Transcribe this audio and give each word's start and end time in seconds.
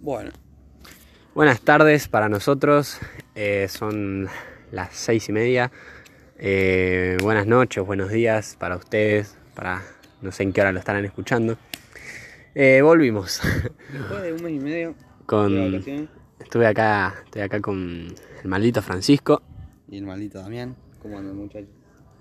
Bueno, 0.00 0.30
Buenas 1.34 1.60
tardes 1.60 2.08
para 2.08 2.28
nosotros, 2.28 2.98
eh, 3.34 3.66
son 3.68 4.28
las 4.72 4.94
seis 4.96 5.28
y 5.28 5.32
media. 5.32 5.70
Eh, 6.38 7.18
buenas 7.22 7.46
noches, 7.46 7.84
buenos 7.84 8.10
días 8.10 8.56
para 8.58 8.76
ustedes, 8.76 9.36
para 9.54 9.82
no 10.22 10.32
sé 10.32 10.42
en 10.42 10.52
qué 10.52 10.62
hora 10.62 10.72
lo 10.72 10.78
estarán 10.78 11.04
escuchando. 11.04 11.56
Eh, 12.54 12.80
volvimos 12.82 13.40
después 13.92 14.22
de 14.22 14.32
un 14.32 14.42
mes 14.42 14.52
y 14.52 14.58
medio 14.58 14.94
con. 15.26 15.84
Estuve 16.40 16.66
acá, 16.66 17.14
estoy 17.26 17.42
acá 17.42 17.60
con 17.60 18.06
el 18.42 18.48
maldito 18.48 18.80
Francisco, 18.82 19.42
y 19.86 19.98
el 19.98 20.04
maldito 20.06 20.40
Damián, 20.40 20.74
¿cómo 21.00 21.18
anda 21.18 21.32
muchacho? 21.32 21.68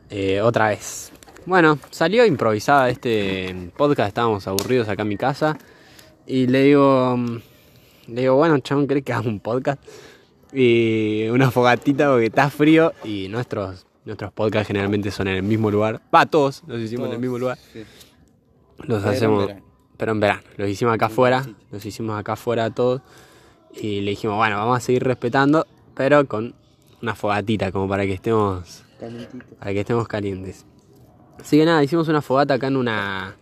eh, 0.10 0.42
otra 0.42 0.68
vez. 0.68 1.12
Bueno, 1.46 1.80
salió 1.90 2.26
improvisada 2.26 2.90
este 2.90 3.72
podcast, 3.76 4.10
estábamos 4.10 4.46
aburridos 4.48 4.90
acá 4.90 5.02
en 5.04 5.08
mi 5.08 5.18
casa. 5.18 5.58
Y 6.28 6.46
le 6.46 6.62
digo, 6.64 7.18
le 8.10 8.22
digo, 8.22 8.36
bueno, 8.36 8.58
chabón, 8.60 8.88
¿crees 8.88 9.04
que 9.04 9.14
haga 9.14 9.28
un 9.28 9.40
podcast? 9.40 9.82
Y 10.54 11.28
una 11.30 11.52
fogatita 11.52 12.10
porque 12.10 12.26
está 12.28 12.50
frío 12.50 12.92
y 13.04 13.28
nuestros, 13.30 13.86
nuestros 14.06 14.32
podcasts 14.32 14.68
generalmente 14.68 15.12
son 15.12 15.28
en 15.28 15.36
el 15.36 15.44
mismo 15.44 15.70
lugar. 15.70 16.02
Va, 16.14 16.26
todos 16.26 16.64
los 16.68 16.80
hicimos 16.82 17.08
en 17.08 17.14
el 17.14 17.20
mismo 17.20 17.38
lugar. 17.38 17.58
Sí. 17.72 17.84
Los 18.80 19.00
Pero 19.02 19.12
en 19.12 19.16
hacemos, 19.16 19.48
verano. 19.48 19.66
pero 19.98 20.12
en 20.14 20.20
verano. 20.20 20.42
Los 20.58 20.70
hicimos 20.70 20.94
acá 20.96 21.06
afuera, 21.08 21.46
los 21.72 21.86
hicimos 21.86 22.18
acá 22.20 22.34
afuera 22.34 22.70
todos. 22.72 23.02
Y 23.76 24.02
le 24.02 24.12
dijimos, 24.12 24.38
bueno, 24.38 24.56
vamos 24.58 24.78
a 24.78 24.82
seguir 24.82 25.04
respetando, 25.04 25.68
pero 25.96 26.26
con 26.28 26.56
una 27.02 27.14
fogatita, 27.14 27.72
como 27.72 27.88
para 27.88 28.06
que 28.06 28.14
estemos, 28.14 28.84
Calentito. 29.00 29.46
para 29.60 29.72
que 29.74 29.80
estemos 29.82 30.08
calientes. 30.08 30.66
Así 31.40 31.58
que 31.58 31.66
nada, 31.66 31.84
hicimos 31.84 32.08
una 32.08 32.22
fogata 32.22 32.56
acá 32.56 32.68
en 32.68 32.78
una, 32.78 33.36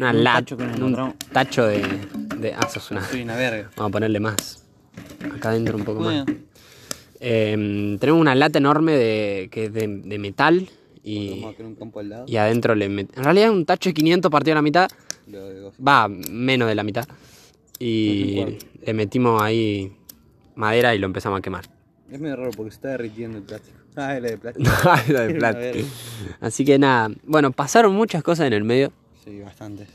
una 0.00 0.10
un 0.10 0.24
lata, 0.24 0.38
tacho 0.40 0.56
que 0.56 0.64
nos 0.66 0.76
en 0.76 0.82
un 0.82 1.14
tacho 1.32 1.66
de, 1.66 1.82
de 2.38 2.54
ah, 2.54 2.68
sos 2.68 2.90
una- 2.90 3.04
Soy 3.04 3.22
una 3.22 3.36
verga. 3.36 3.70
Vamos 3.76 3.90
a 3.90 3.92
ponerle 3.92 4.20
más. 4.20 4.64
Acá 5.34 5.50
adentro 5.50 5.76
un 5.76 5.84
poco 5.84 6.00
más. 6.00 6.24
Eh, 7.20 7.96
tenemos 8.00 8.20
una 8.20 8.34
lata 8.34 8.58
enorme 8.58 8.92
de, 8.92 9.48
que 9.50 9.64
es 9.66 9.72
de, 9.72 9.86
de 9.86 10.18
metal 10.18 10.68
y, 11.04 11.30
vamos 11.40 11.54
a 11.54 11.56
tener 11.56 11.72
un 11.72 11.76
campo 11.76 12.00
al 12.00 12.08
lado. 12.08 12.24
y 12.26 12.36
adentro 12.36 12.74
le 12.74 12.88
met- 12.90 13.10
En 13.16 13.24
realidad 13.24 13.46
es 13.48 13.52
un 13.52 13.64
tacho 13.66 13.90
de 13.90 13.94
500 13.94 14.30
partido 14.30 14.52
a 14.52 14.56
la 14.56 14.62
mitad. 14.62 14.88
De. 15.26 15.70
Va, 15.86 16.08
menos 16.08 16.68
de 16.68 16.74
la 16.74 16.82
mitad. 16.82 17.06
Y 17.78 18.58
le 18.84 18.92
metimos 18.94 19.40
ahí 19.42 19.92
madera 20.54 20.94
y 20.94 20.98
lo 20.98 21.06
empezamos 21.06 21.38
a 21.38 21.42
quemar. 21.42 21.64
Es 22.10 22.18
medio 22.20 22.36
raro 22.36 22.50
porque 22.56 22.70
se 22.72 22.76
está 22.76 22.88
derritiendo 22.88 23.38
el 23.38 23.44
plástico. 23.44 23.76
Ah, 23.96 24.14
es 24.16 24.22
la 24.22 24.28
de 24.30 24.38
plástico. 24.38 24.70
Era 25.08 25.20
de 25.22 25.30
Era 25.36 25.38
una 25.50 25.52
verga. 25.58 25.84
Así 26.40 26.64
que 26.64 26.78
nada, 26.78 27.10
bueno, 27.24 27.50
pasaron 27.50 27.92
muchas 27.94 28.22
cosas 28.22 28.46
en 28.46 28.52
el 28.52 28.62
medio. 28.64 28.92
Sí, 29.24 29.40
bastantes. 29.40 29.88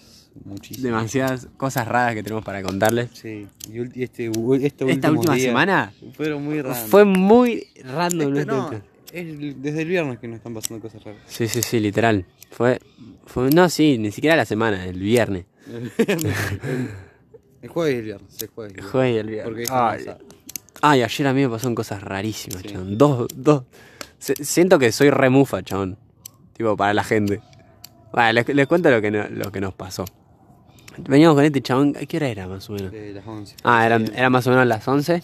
Muchísimo. 0.44 0.88
Demasiadas 0.88 1.48
cosas 1.58 1.88
raras 1.88 2.14
que 2.14 2.22
tenemos 2.24 2.44
para 2.44 2.62
contarles. 2.62 3.10
Sí, 3.14 3.48
y 3.70 3.78
ulti- 3.78 4.04
este, 4.04 4.30
u- 4.30 4.54
este 4.56 4.68
Esta 4.68 4.86
último 5.10 5.20
última 5.20 5.36
día 5.36 5.46
semana 5.46 5.94
Fueron 6.16 6.44
muy 6.44 6.62
raros. 6.62 6.90
fue 6.90 7.06
muy 7.06 7.68
random. 7.84 8.36
Este, 8.36 8.46
¿no? 8.46 8.72
es 9.14 9.62
desde 9.62 9.82
el 9.84 9.88
viernes 9.88 10.20
que 10.20 10.28
nos 10.28 10.38
están 10.38 10.54
pasando 10.54 10.82
cosas 10.82 11.02
raras. 11.06 11.22
Sí, 11.28 11.48
sí, 11.48 11.62
sí, 11.62 11.80
literal. 11.80 12.26
Fue, 12.52 12.82
fue, 13.26 13.50
no, 13.50 13.70
sí, 13.70 13.98
ni 13.98 14.12
siquiera 14.12 14.36
la 14.36 14.44
semana, 14.46 14.86
el 14.86 15.00
viernes. 15.00 15.46
El 17.62 17.70
jueves 17.70 17.96
y 17.96 17.98
el 18.00 18.04
viernes, 18.04 18.42
el 18.42 18.48
jueves. 18.50 18.74
y 18.74 18.76
el 18.76 18.82
viernes. 18.82 18.92
Jueves 18.92 19.14
y 19.14 19.18
el 19.18 19.28
viernes. 19.28 19.46
Porque 19.46 19.64
es 19.64 19.72
Ay, 19.72 20.04
sábado. 20.04 20.26
ay, 20.82 21.02
ayer 21.04 21.28
a 21.28 21.34
mí 21.34 21.42
me 21.42 21.50
pasaron 21.50 21.76
cosas 21.76 22.04
rarísimas, 22.04 22.62
Sí. 22.62 22.68
chabón. 22.70 22.98
Dos, 22.98 23.28
dos. 23.36 23.64
Se- 24.20 24.44
siento 24.44 24.78
que 24.80 24.92
soy 24.92 25.10
remufa, 25.10 25.64
chabón. 25.64 25.98
Tipo, 26.54 26.76
para 26.78 26.94
la 26.94 27.04
gente. 27.04 27.42
Bueno, 28.16 28.32
les, 28.34 28.48
les 28.48 28.66
cuento 28.68 28.90
lo 28.90 29.02
que, 29.02 29.12
no- 29.12 29.28
lo 29.30 29.52
que 29.52 29.60
nos 29.62 29.74
pasó. 29.74 30.06
Veníamos 30.98 31.36
con 31.36 31.44
este 31.44 31.62
chabón, 31.62 31.94
¿a 32.02 32.06
qué 32.06 32.16
hora 32.18 32.30
era 32.30 32.48
más 32.48 32.70
o 32.70 32.74
menos? 32.74 32.92
De 32.92 33.12
las 33.14 33.28
11. 33.28 33.56
Ah, 33.66 33.86
eran, 33.86 34.10
eran 34.16 34.32
más 34.32 34.48
o 34.48 34.50
menos 34.52 34.66
las 34.66 34.88
11. 34.88 35.22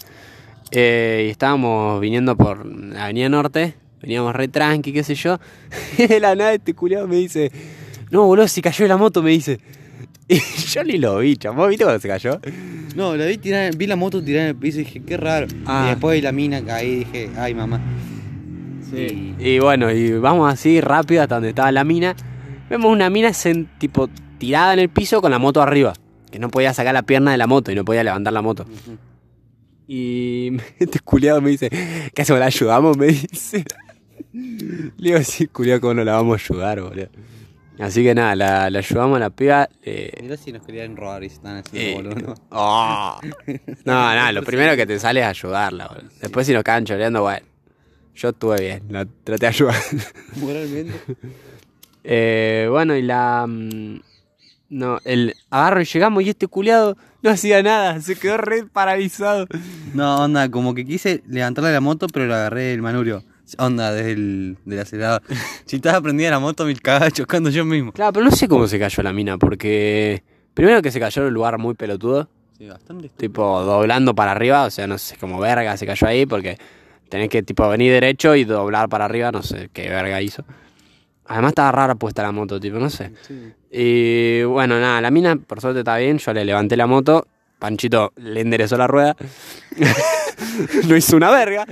eh, 0.72 1.24
y 1.26 1.30
estábamos 1.30 1.98
viniendo 2.00 2.36
por 2.36 2.66
la 2.66 3.04
Avenida 3.04 3.28
Norte. 3.30 3.74
Veníamos 4.02 4.34
re 4.36 4.48
tranqui, 4.48 4.92
qué 4.92 5.02
sé 5.02 5.14
yo. 5.14 5.38
Y 5.98 6.06
de 6.06 6.20
la 6.20 6.34
nada 6.34 6.52
este 6.52 6.74
culiado 6.74 7.08
me 7.08 7.16
dice: 7.16 7.50
No, 8.10 8.26
boludo, 8.26 8.46
se 8.48 8.60
cayó 8.60 8.84
de 8.84 8.88
la 8.90 8.96
moto, 8.98 9.22
me 9.22 9.30
dice. 9.30 9.58
Y 10.28 10.38
yo 10.38 10.84
ni 10.84 10.98
lo 10.98 11.18
vi, 11.18 11.36
chabón. 11.36 11.70
¿Viste 11.70 11.84
cuando 11.84 12.00
se 12.00 12.08
cayó? 12.08 12.38
No, 12.94 13.16
la 13.16 13.24
vi 13.26 13.38
tirar, 13.38 13.74
vi 13.76 13.86
la 13.86 13.96
moto 13.96 14.22
tirar 14.22 14.42
en 14.42 14.48
el 14.48 14.56
piso 14.56 14.80
y 14.80 14.84
dije, 14.84 15.02
qué 15.02 15.16
raro. 15.16 15.46
Ah. 15.66 15.84
Y 15.86 15.90
después 15.90 16.16
vi 16.16 16.20
la 16.22 16.32
mina 16.32 16.62
caí 16.64 16.88
y 16.90 16.96
dije, 17.04 17.30
ay 17.38 17.54
mamá. 17.54 17.80
Sí. 18.90 19.34
Y 19.38 19.58
bueno, 19.58 19.90
y 19.90 20.12
vamos 20.12 20.52
así 20.52 20.80
rápido 20.80 21.22
hasta 21.22 21.36
donde 21.36 21.50
estaba 21.50 21.72
la 21.72 21.84
mina. 21.84 22.14
Vemos 22.72 22.90
una 22.90 23.10
mina 23.10 23.28
sen- 23.34 23.68
tipo 23.78 24.08
tirada 24.38 24.72
en 24.72 24.78
el 24.78 24.88
piso 24.88 25.20
con 25.20 25.30
la 25.30 25.38
moto 25.38 25.60
arriba. 25.60 25.92
Que 26.30 26.38
no 26.38 26.48
podía 26.48 26.72
sacar 26.72 26.94
la 26.94 27.02
pierna 27.02 27.30
de 27.30 27.36
la 27.36 27.46
moto 27.46 27.70
y 27.70 27.74
no 27.74 27.84
podía 27.84 28.02
levantar 28.02 28.32
la 28.32 28.40
moto. 28.40 28.64
Y 29.86 30.52
este 30.78 30.98
culiado 31.00 31.42
me 31.42 31.50
dice, 31.50 31.68
¿qué 32.14 32.22
hacemos? 32.22 32.40
¿La 32.40 32.46
ayudamos? 32.46 32.96
Me 32.96 33.06
dice. 33.08 33.62
Le 34.32 34.90
digo, 34.96 35.22
sí, 35.22 35.48
culiado, 35.48 35.82
¿cómo 35.82 35.92
no 35.94 36.04
la 36.04 36.14
vamos 36.14 36.40
a 36.40 36.44
ayudar, 36.54 36.80
boludo? 36.80 37.08
Así 37.78 38.02
que 38.02 38.14
nada, 38.14 38.34
la, 38.36 38.70
la 38.70 38.78
ayudamos 38.78 39.16
a 39.16 39.20
la 39.20 39.28
piba. 39.30 39.68
eh, 39.82 40.12
Mirá 40.22 40.38
si 40.38 40.52
nos 40.52 40.64
querían 40.64 40.96
robar 40.96 41.24
y 41.24 41.28
se 41.28 41.34
están 41.34 41.56
haciendo 41.58 41.90
eh, 41.90 41.94
boludo, 42.14 42.26
¿no? 42.28 42.34
oh. 42.50 43.20
No, 43.84 44.14
no, 44.14 44.32
lo 44.32 44.42
primero 44.44 44.74
que 44.76 44.86
te 44.86 44.98
sale 44.98 45.20
es 45.20 45.26
ayudarla, 45.26 45.88
boludo. 45.88 46.08
Después 46.22 46.46
si 46.46 46.54
nos 46.54 46.64
quedan 46.64 46.86
choreando, 46.86 47.20
bueno. 47.20 47.44
Yo 48.14 48.28
estuve 48.30 48.60
bien, 48.60 48.82
la 48.88 49.04
traté 49.24 49.40
de 49.40 49.46
ayudar. 49.48 49.74
Moralmente. 50.36 50.92
Eh, 52.04 52.66
bueno, 52.70 52.96
y 52.96 53.02
la. 53.02 53.46
mm, 53.48 54.00
No, 54.70 54.98
el 55.04 55.34
agarro 55.50 55.82
y 55.82 55.84
llegamos 55.84 56.22
y 56.24 56.30
este 56.30 56.46
culiado 56.46 56.96
no 57.22 57.30
hacía 57.30 57.62
nada, 57.62 58.00
se 58.00 58.16
quedó 58.16 58.38
re 58.38 58.64
paralizado. 58.64 59.46
No, 59.94 60.24
onda, 60.24 60.50
como 60.50 60.74
que 60.74 60.84
quise 60.84 61.22
levantarle 61.28 61.72
la 61.72 61.80
moto, 61.80 62.06
pero 62.08 62.26
le 62.26 62.34
agarré 62.34 62.72
el 62.72 62.82
manubrio. 62.82 63.22
Onda, 63.58 63.92
desde 63.92 64.12
el 64.12 64.56
del 64.64 64.78
acelerador. 64.80 65.22
si 65.66 65.76
estaba 65.76 66.00
prendida 66.00 66.30
la 66.30 66.38
moto, 66.38 66.64
me 66.64 66.74
cagaba 66.74 67.10
chocando 67.10 67.50
yo 67.50 67.64
mismo. 67.66 67.92
Claro, 67.92 68.12
pero 68.14 68.24
no 68.24 68.30
sé 68.30 68.48
cómo 68.48 68.66
se 68.66 68.78
cayó 68.78 69.02
la 69.02 69.12
mina, 69.12 69.36
porque. 69.38 70.22
Primero 70.54 70.82
que 70.82 70.90
se 70.90 71.00
cayó 71.00 71.22
en 71.22 71.28
un 71.28 71.34
lugar 71.34 71.56
muy 71.58 71.74
pelotudo, 71.74 72.28
Sí, 72.58 72.66
bastante. 72.66 73.08
tipo 73.10 73.62
doblando 73.62 74.14
para 74.14 74.32
arriba, 74.32 74.64
o 74.64 74.70
sea, 74.70 74.86
no 74.86 74.98
sé 74.98 75.16
cómo 75.18 75.38
verga 75.40 75.76
se 75.78 75.86
cayó 75.86 76.06
ahí, 76.06 76.26
porque 76.26 76.58
tenés 77.08 77.28
que 77.30 77.42
tipo 77.42 77.66
venir 77.70 77.90
derecho 77.92 78.34
y 78.36 78.44
doblar 78.44 78.88
para 78.90 79.06
arriba, 79.06 79.32
no 79.32 79.42
sé 79.42 79.70
qué 79.72 79.88
verga 79.88 80.20
hizo. 80.20 80.44
Además 81.32 81.52
estaba 81.52 81.72
rara 81.72 81.94
puesta 81.94 82.22
la 82.22 82.30
moto, 82.30 82.60
tipo, 82.60 82.78
no 82.78 82.90
sé. 82.90 83.10
Sí. 83.26 83.54
Y 83.70 84.42
bueno, 84.42 84.78
nada, 84.78 85.00
la 85.00 85.10
mina 85.10 85.34
por 85.36 85.62
suerte 85.62 85.78
está 85.78 85.96
bien, 85.96 86.18
yo 86.18 86.30
le 86.34 86.44
levanté 86.44 86.76
la 86.76 86.86
moto, 86.86 87.26
Panchito 87.58 88.12
le 88.16 88.42
enderezó 88.42 88.76
la 88.76 88.86
rueda, 88.86 89.16
no 90.86 90.94
hizo 90.94 91.16
una 91.16 91.30
verga, 91.30 91.64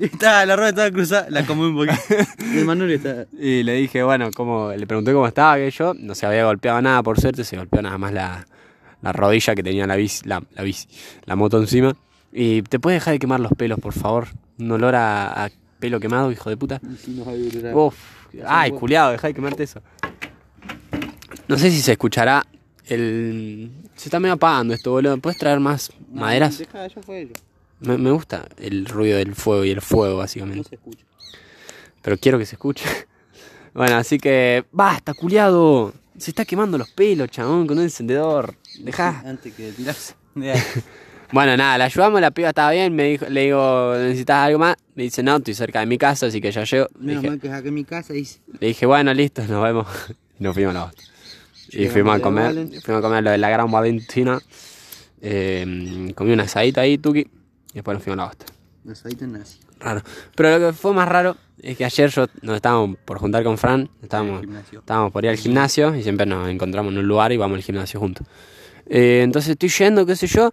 Estaba, 0.00 0.46
la 0.46 0.56
rueda 0.56 0.70
estaba 0.70 0.90
cruzada, 0.90 1.26
la 1.28 1.44
comí 1.44 1.64
un 1.64 1.76
poquito. 1.76 2.02
El 2.40 3.28
y 3.38 3.62
le 3.64 3.74
dije, 3.74 4.02
bueno, 4.02 4.30
cómo, 4.34 4.72
le 4.72 4.86
pregunté 4.86 5.12
cómo 5.12 5.26
estaba, 5.26 5.56
que 5.56 5.70
yo, 5.70 5.92
no 5.92 6.14
se 6.14 6.24
había 6.24 6.46
golpeado 6.46 6.80
nada, 6.80 7.02
por 7.02 7.20
suerte, 7.20 7.44
se 7.44 7.58
golpeó 7.58 7.82
nada 7.82 7.98
más 7.98 8.14
la, 8.14 8.46
la 9.02 9.12
rodilla 9.12 9.54
que 9.54 9.62
tenía 9.62 9.86
la 9.86 9.96
bici, 9.96 10.26
la, 10.26 10.42
la 10.54 10.62
bici, 10.62 10.88
la 11.26 11.36
moto 11.36 11.58
encima. 11.58 11.94
Y 12.32 12.62
te 12.62 12.80
puedes 12.80 13.02
dejar 13.02 13.12
de 13.12 13.18
quemar 13.18 13.40
los 13.40 13.52
pelos, 13.52 13.78
por 13.78 13.92
favor, 13.92 14.28
un 14.58 14.72
olor 14.72 14.94
a, 14.94 15.44
a 15.44 15.50
pelo 15.78 16.00
quemado, 16.00 16.32
hijo 16.32 16.48
de 16.48 16.56
puta. 16.56 16.80
Uf, 17.74 18.17
ay, 18.46 18.72
culiado, 18.72 19.12
deja 19.12 19.26
de 19.28 19.34
quemarte 19.34 19.62
eso. 19.64 19.80
No 21.48 21.56
sé 21.56 21.70
si 21.70 21.80
se 21.80 21.92
escuchará 21.92 22.44
el... 22.86 23.70
Se 23.96 24.08
está 24.08 24.20
medio 24.20 24.34
apagando 24.34 24.74
esto, 24.74 24.90
boludo. 24.92 25.18
¿Puedes 25.18 25.38
traer 25.38 25.60
más 25.60 25.90
maderas? 26.12 26.58
Deja, 26.58 26.86
ya 26.86 27.02
fue 27.02 27.22
ello. 27.22 27.32
Me, 27.80 27.96
me 27.98 28.10
gusta 28.10 28.46
el 28.58 28.86
ruido 28.86 29.18
del 29.18 29.34
fuego 29.34 29.64
y 29.64 29.70
el 29.70 29.80
fuego, 29.80 30.14
No 30.14 30.18
básicamente. 30.18 30.68
se 30.68 30.74
escucha. 30.76 31.04
Pero 32.02 32.16
quiero 32.18 32.38
que 32.38 32.46
se 32.46 32.54
escuche. 32.56 32.84
Bueno, 33.74 33.96
así 33.96 34.18
que... 34.18 34.64
¡Basta, 34.72 35.14
culiado! 35.14 35.92
Se 36.16 36.32
está 36.32 36.44
quemando 36.44 36.78
los 36.78 36.90
pelos, 36.90 37.30
chabón, 37.30 37.66
con 37.66 37.78
un 37.78 37.84
encendedor. 37.84 38.56
Dejá. 38.80 39.22
Antes 39.24 39.54
que 39.54 39.70
tirarse. 39.70 40.14
Bueno, 41.30 41.56
nada, 41.58 41.76
la 41.76 41.84
ayudamos, 41.84 42.20
la 42.20 42.30
piba 42.30 42.48
estaba 42.48 42.70
bien. 42.70 42.94
Me 42.94 43.04
dijo, 43.04 43.26
le 43.28 43.42
digo, 43.42 43.94
¿necesitas 43.98 44.46
algo 44.46 44.58
más? 44.58 44.76
Me 44.94 45.02
dice, 45.02 45.22
no, 45.22 45.36
estoy 45.36 45.54
cerca 45.54 45.80
de 45.80 45.86
mi 45.86 45.98
casa, 45.98 46.26
así 46.26 46.40
que 46.40 46.50
ya 46.50 46.64
llego. 46.64 46.86
Le 46.98 47.06
Menos 47.06 47.22
dije, 47.22 47.48
mal 47.50 47.62
que 47.62 47.68
en 47.68 47.74
mi 47.74 47.84
casa 47.84 48.14
y 48.14 48.26
Le 48.60 48.68
dije, 48.68 48.86
bueno, 48.86 49.12
listo, 49.12 49.42
nos 49.46 49.62
vemos. 49.62 49.86
Y 50.38 50.42
nos 50.42 50.54
fuimos 50.54 50.74
a 50.74 50.78
la 50.78 50.84
bosta. 50.86 51.02
Y 51.70 51.86
fuimos 51.88 52.16
a 52.16 52.20
comer, 52.20 52.54
fuimos 52.82 53.00
a 53.00 53.06
comer 53.06 53.24
lo 53.24 53.30
de 53.30 53.38
la 53.38 53.50
Gran 53.50 53.70
Valentina. 53.70 54.38
Eh, 55.20 56.12
comí 56.14 56.32
un 56.32 56.40
asadito 56.40 56.80
ahí, 56.80 56.96
tuki. 56.96 57.20
Y 57.20 57.74
después 57.74 57.94
nos 57.94 58.02
fuimos 58.02 58.20
a 58.20 58.22
la 58.22 58.28
bosta. 58.28 58.46
Asadito 58.90 59.26
nazi. 59.26 59.58
Raro. 59.80 60.02
Pero 60.34 60.58
lo 60.58 60.66
que 60.66 60.72
fue 60.72 60.94
más 60.94 61.06
raro 61.06 61.36
es 61.60 61.76
que 61.76 61.84
ayer 61.84 62.10
yo 62.10 62.26
nos 62.40 62.56
estábamos 62.56 62.96
por 63.04 63.18
juntar 63.18 63.44
con 63.44 63.58
Fran. 63.58 63.90
Estábamos, 64.02 64.42
estábamos 64.72 65.12
por 65.12 65.24
ir 65.24 65.30
al 65.30 65.36
gimnasio 65.36 65.94
y 65.94 66.02
siempre 66.02 66.24
nos 66.24 66.48
encontramos 66.48 66.92
en 66.92 66.98
un 66.98 67.06
lugar 67.06 67.32
y 67.32 67.36
vamos 67.36 67.56
al 67.56 67.62
gimnasio 67.62 68.00
juntos. 68.00 68.26
Eh, 68.86 69.20
entonces 69.22 69.50
estoy 69.50 69.68
yendo, 69.68 70.06
qué 70.06 70.16
sé 70.16 70.26
yo, 70.26 70.52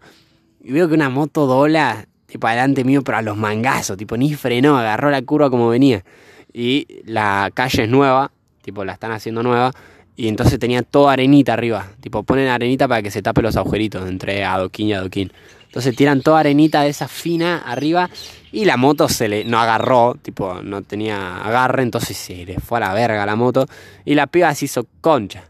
y 0.65 0.71
veo 0.71 0.87
que 0.87 0.95
una 0.95 1.11
moto 1.11 1.45
dobla, 1.45 2.07
tipo 2.25 2.47
adelante 2.47 2.83
mío, 2.83 3.03
pero 3.03 3.19
a 3.19 3.21
los 3.21 3.37
mangazos, 3.37 3.97
tipo 3.97 4.17
ni 4.17 4.33
frenó, 4.33 4.77
agarró 4.77 5.11
la 5.11 5.21
curva 5.21 5.51
como 5.51 5.69
venía. 5.69 6.03
Y 6.51 6.87
la 7.05 7.51
calle 7.53 7.83
es 7.83 7.89
nueva, 7.89 8.31
tipo 8.63 8.83
la 8.83 8.93
están 8.93 9.11
haciendo 9.11 9.43
nueva, 9.43 9.71
Y 10.17 10.27
entonces 10.27 10.57
tenía 10.57 10.81
toda 10.81 11.13
arenita 11.13 11.53
arriba. 11.53 11.91
Tipo, 11.99 12.23
ponen 12.23 12.47
arenita 12.47 12.87
para 12.87 13.03
que 13.03 13.11
se 13.11 13.21
tape 13.21 13.41
los 13.41 13.57
agujeritos 13.57 14.07
entre 14.09 14.43
adoquín 14.43 14.87
y 14.87 14.93
adoquín. 14.93 15.31
Entonces 15.65 15.95
tiran 15.95 16.21
toda 16.21 16.39
arenita 16.39 16.81
de 16.81 16.89
esa 16.89 17.07
fina 17.07 17.59
arriba 17.59 18.09
y 18.51 18.65
la 18.65 18.77
moto 18.77 19.07
se 19.07 19.27
le 19.27 19.43
no 19.43 19.59
agarró, 19.59 20.15
tipo, 20.19 20.63
no 20.63 20.81
tenía 20.81 21.43
agarre, 21.43 21.83
entonces 21.83 22.17
se 22.17 22.45
le 22.45 22.59
fue 22.59 22.77
a 22.77 22.87
la 22.87 22.93
verga 22.93 23.25
la 23.25 23.35
moto 23.35 23.67
y 24.03 24.15
la 24.15 24.25
piba 24.25 24.55
se 24.55 24.65
hizo 24.65 24.87
concha. 25.01 25.43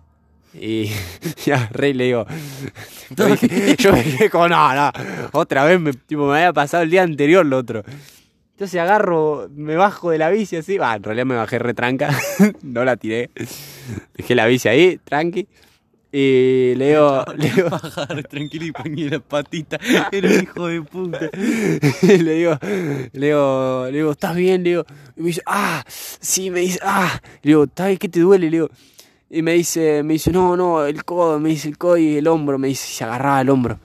Y, 0.59 0.91
y 1.45 1.51
agarré 1.51 1.89
y 1.89 1.93
le 1.93 2.03
digo, 2.05 2.25
yo 3.77 3.93
me 3.93 4.03
dije 4.03 4.29
como, 4.29 4.47
no, 4.47 4.73
no, 4.73 4.91
otra 5.33 5.65
vez 5.65 5.79
me, 5.79 5.93
tipo, 5.93 6.27
me 6.27 6.37
había 6.37 6.53
pasado 6.53 6.83
el 6.83 6.89
día 6.89 7.03
anterior 7.03 7.45
lo 7.45 7.57
otro. 7.57 7.83
Entonces 8.51 8.79
agarro, 8.79 9.49
me 9.53 9.75
bajo 9.75 10.11
de 10.11 10.17
la 10.17 10.29
bici 10.29 10.55
así, 10.55 10.77
va, 10.77 10.95
en 10.95 11.03
realidad 11.03 11.25
me 11.25 11.35
bajé 11.35 11.59
retranca, 11.59 12.17
no 12.63 12.85
la 12.85 12.95
tiré, 12.95 13.29
dejé 14.15 14.33
la 14.33 14.45
bici 14.45 14.69
ahí, 14.69 14.97
tranqui, 15.03 15.45
y 16.17 16.75
le 16.75 16.91
digo, 16.91 17.25
le 17.37 17.49
digo, 17.49 17.69
Bajar 17.69 18.23
tranquilo 18.23 18.65
y 18.67 18.71
ponía 18.71 19.09
la 19.09 19.19
patita. 19.19 19.77
Era 20.13 20.29
un 20.29 20.43
hijo 20.43 20.67
de 20.67 20.81
puta. 20.81 21.19
le 22.03 22.33
digo, 22.33 22.57
le 23.11 23.25
digo, 23.27 23.87
le 23.87 23.97
digo, 23.97 24.11
¿estás 24.11 24.33
bien? 24.33 24.63
Le 24.63 24.69
digo, 24.69 24.85
y 25.17 25.21
me 25.21 25.27
dice, 25.27 25.41
ah, 25.45 25.83
sí, 25.87 26.49
me 26.51 26.61
dice, 26.61 26.79
ah, 26.83 27.19
le 27.41 27.49
digo, 27.49 27.65
¿estás 27.65 27.87
bien? 27.87 27.97
¿Qué 27.97 28.07
te 28.07 28.21
duele? 28.21 28.45
Le 28.45 28.51
digo, 28.51 28.69
y 29.35 29.41
me 29.41 29.53
dice, 29.53 30.01
me 30.03 30.13
dice, 30.13 30.31
no, 30.31 30.55
no, 30.55 30.85
el 30.85 31.03
codo, 31.03 31.39
me 31.39 31.49
dice 31.49 31.67
el 31.67 31.77
codo 31.77 31.97
y 31.97 32.17
el 32.17 32.27
hombro, 32.27 32.57
me 32.57 32.69
dice, 32.69 32.87
se 32.87 33.03
agarraba 33.03 33.41
el 33.41 33.49
hombro. 33.49 33.79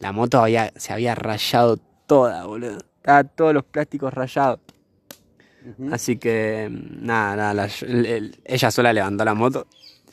La 0.00 0.12
moto 0.12 0.40
había, 0.42 0.72
se 0.76 0.92
había 0.92 1.14
rayado 1.14 1.78
toda, 2.06 2.44
boludo. 2.46 2.78
Estaba 2.96 3.24
todos 3.24 3.54
los 3.54 3.64
plásticos 3.64 4.12
rayados. 4.12 4.60
Así 5.92 6.16
que, 6.16 6.68
nada, 6.70 7.36
nada, 7.36 7.54
la- 7.54 7.68
el- 7.82 8.06
el- 8.06 8.36
ella 8.44 8.70
sola 8.70 8.92
levantó 8.92 9.24
la 9.24 9.34
moto, 9.34 9.66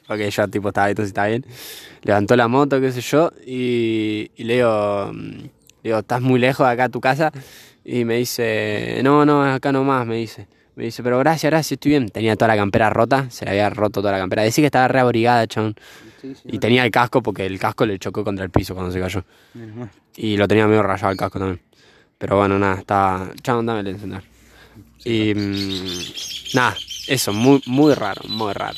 porque 0.07 0.25
ella 0.27 0.47
tipo 0.47 0.67
estaba 0.69 0.87
ahí, 0.87 0.95
todo 0.95 1.05
está 1.05 1.25
bien. 1.27 1.45
Levantó 2.03 2.35
la 2.35 2.47
moto, 2.47 2.79
qué 2.81 2.91
sé 2.91 3.01
yo, 3.01 3.31
y, 3.45 4.29
y 4.35 4.43
le 4.43 4.55
digo, 4.55 5.11
le 5.13 5.49
digo, 5.83 5.99
¿estás 5.99 6.21
muy 6.21 6.39
lejos 6.39 6.65
de 6.67 6.73
acá 6.73 6.83
a 6.85 6.89
tu 6.89 6.99
casa? 7.01 7.31
Y 7.83 8.05
me 8.05 8.17
dice, 8.17 8.99
no, 9.03 9.25
no, 9.25 9.43
acá 9.43 9.71
nomás, 9.71 10.05
me 10.05 10.17
dice. 10.17 10.47
Me 10.75 10.85
dice, 10.85 11.01
pero 11.03 11.17
gracias, 11.19 11.49
gracias, 11.49 11.73
estoy 11.73 11.91
bien. 11.91 12.09
Tenía 12.09 12.35
toda 12.35 12.49
la 12.49 12.57
campera 12.57 12.89
rota, 12.89 13.29
se 13.29 13.45
le 13.45 13.51
había 13.51 13.69
roto 13.69 14.01
toda 14.01 14.11
la 14.11 14.19
campera. 14.19 14.43
Decía 14.43 14.61
que 14.61 14.67
estaba 14.67 14.87
reabrigada, 14.87 15.47
chabón. 15.47 15.75
Y 16.43 16.59
tenía 16.59 16.83
el 16.83 16.91
casco 16.91 17.21
porque 17.23 17.45
el 17.45 17.57
casco 17.59 17.85
le 17.85 17.97
chocó 17.97 18.23
contra 18.23 18.43
el 18.43 18.51
piso 18.51 18.73
cuando 18.73 18.91
se 18.91 18.99
cayó. 18.99 19.23
Menos. 19.53 19.89
Y 20.17 20.35
lo 20.37 20.47
tenía 20.47 20.67
medio 20.67 20.83
rayado 20.83 21.11
el 21.11 21.17
casco 21.17 21.39
también. 21.39 21.61
Pero 22.17 22.37
bueno, 22.37 22.59
nada, 22.59 22.79
estaba. 22.79 23.31
Chabón, 23.41 23.65
dame 23.65 23.81
el 23.81 23.87
encender. 23.87 24.23
Y. 25.05 25.33
mm, 25.33 26.55
nada, 26.55 26.75
eso, 27.07 27.31
muy, 27.31 27.61
muy 27.67 27.93
raro, 27.93 28.21
muy 28.27 28.51
raro. 28.51 28.77